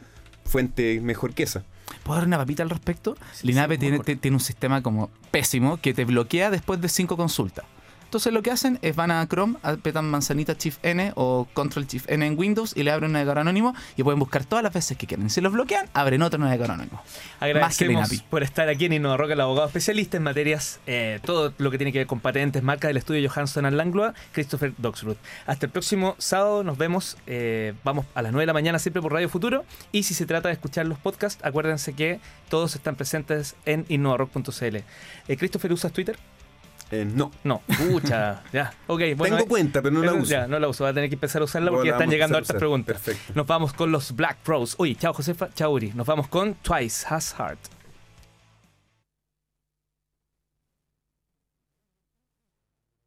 fuente 0.46 1.00
mejor 1.02 1.34
que 1.34 1.42
esa. 1.42 1.62
¿Puedo 2.04 2.20
dar 2.20 2.26
una 2.26 2.38
papita 2.38 2.62
al 2.62 2.70
respecto? 2.70 3.16
Sí, 3.32 3.48
Linape 3.48 3.74
sí, 3.74 3.80
tiene, 3.80 3.98
tiene 4.00 4.36
un 4.36 4.40
sistema 4.40 4.82
como 4.82 5.10
pésimo 5.30 5.76
que 5.76 5.92
te 5.92 6.06
bloquea 6.06 6.50
después 6.50 6.80
de 6.80 6.88
cinco 6.88 7.18
consultas. 7.18 7.66
Entonces 8.08 8.32
lo 8.32 8.40
que 8.42 8.50
hacen 8.50 8.78
es 8.80 8.96
van 8.96 9.10
a 9.10 9.26
Chrome, 9.28 9.58
apretan 9.62 10.08
manzanita 10.08 10.54
Shift 10.58 10.82
N 10.82 11.12
o 11.14 11.46
Control 11.52 11.86
Shift 11.86 12.10
N 12.10 12.26
en 12.26 12.38
Windows 12.38 12.74
y 12.74 12.82
le 12.82 12.90
abren 12.90 13.08
un 13.08 13.12
navegador 13.12 13.40
anónimo 13.40 13.74
y 13.98 14.02
pueden 14.02 14.18
buscar 14.18 14.46
todas 14.46 14.62
las 14.62 14.72
veces 14.72 14.96
que 14.96 15.06
quieran. 15.06 15.28
Si 15.28 15.42
los 15.42 15.52
bloquean, 15.52 15.90
abren 15.92 16.22
otro 16.22 16.38
navegador 16.38 16.70
anónimo. 16.70 17.02
Agradecemos 17.38 18.22
por 18.30 18.42
estar 18.42 18.66
aquí 18.70 18.86
en 18.86 18.94
InnovaRock, 18.94 19.32
el 19.32 19.42
abogado 19.42 19.66
especialista 19.66 20.16
en 20.16 20.22
materias, 20.22 20.80
eh, 20.86 21.20
todo 21.22 21.52
lo 21.58 21.70
que 21.70 21.76
tiene 21.76 21.92
que 21.92 21.98
ver 21.98 22.06
con 22.06 22.20
patentes, 22.20 22.62
marca 22.62 22.88
del 22.88 22.96
estudio 22.96 23.28
Johansson 23.28 23.76
Langlois, 23.76 24.14
Christopher 24.32 24.72
Doxruth. 24.78 25.18
Hasta 25.44 25.66
el 25.66 25.72
próximo 25.72 26.14
sábado, 26.16 26.64
nos 26.64 26.78
vemos, 26.78 27.18
eh, 27.26 27.74
vamos 27.84 28.06
a 28.14 28.22
las 28.22 28.32
9 28.32 28.44
de 28.44 28.46
la 28.46 28.54
mañana 28.54 28.78
siempre 28.78 29.02
por 29.02 29.12
Radio 29.12 29.28
Futuro 29.28 29.66
y 29.92 30.04
si 30.04 30.14
se 30.14 30.24
trata 30.24 30.48
de 30.48 30.54
escuchar 30.54 30.86
los 30.86 30.98
podcasts, 30.98 31.44
acuérdense 31.44 31.92
que 31.92 32.20
todos 32.48 32.74
están 32.74 32.96
presentes 32.96 33.54
en 33.66 33.84
innovarock.cl. 33.90 34.76
Eh, 34.76 35.36
Christopher, 35.36 35.74
¿usas 35.74 35.92
Twitter? 35.92 36.18
Eh, 36.90 37.04
no. 37.04 37.30
No, 37.44 37.60
pucha, 37.66 38.42
ya. 38.52 38.72
Ok, 38.86 39.02
bueno. 39.16 39.36
Tengo 39.36 39.48
cuenta, 39.48 39.82
pero 39.82 39.94
no 39.94 40.02
la 40.02 40.14
uso. 40.14 40.30
Ya, 40.30 40.46
no 40.46 40.58
la 40.58 40.68
uso. 40.68 40.84
Va 40.84 40.90
a 40.90 40.94
tener 40.94 41.08
que 41.08 41.16
empezar 41.16 41.42
a 41.42 41.44
usarla 41.44 41.70
porque 41.70 41.90
están 41.90 42.10
llegando 42.10 42.38
hartas 42.38 42.56
preguntas. 42.56 42.96
Perfecto. 43.00 43.32
Nos 43.34 43.46
vamos 43.46 43.72
con 43.72 43.92
los 43.92 44.14
Black 44.14 44.38
Pros. 44.38 44.74
Uy, 44.78 44.94
chao 44.94 45.12
Josefa, 45.12 45.48
chao 45.54 45.70
Uri. 45.70 45.92
Nos 45.94 46.06
vamos 46.06 46.28
con 46.28 46.54
Twice 46.54 47.06
Has 47.08 47.34
Heart. 47.34 47.77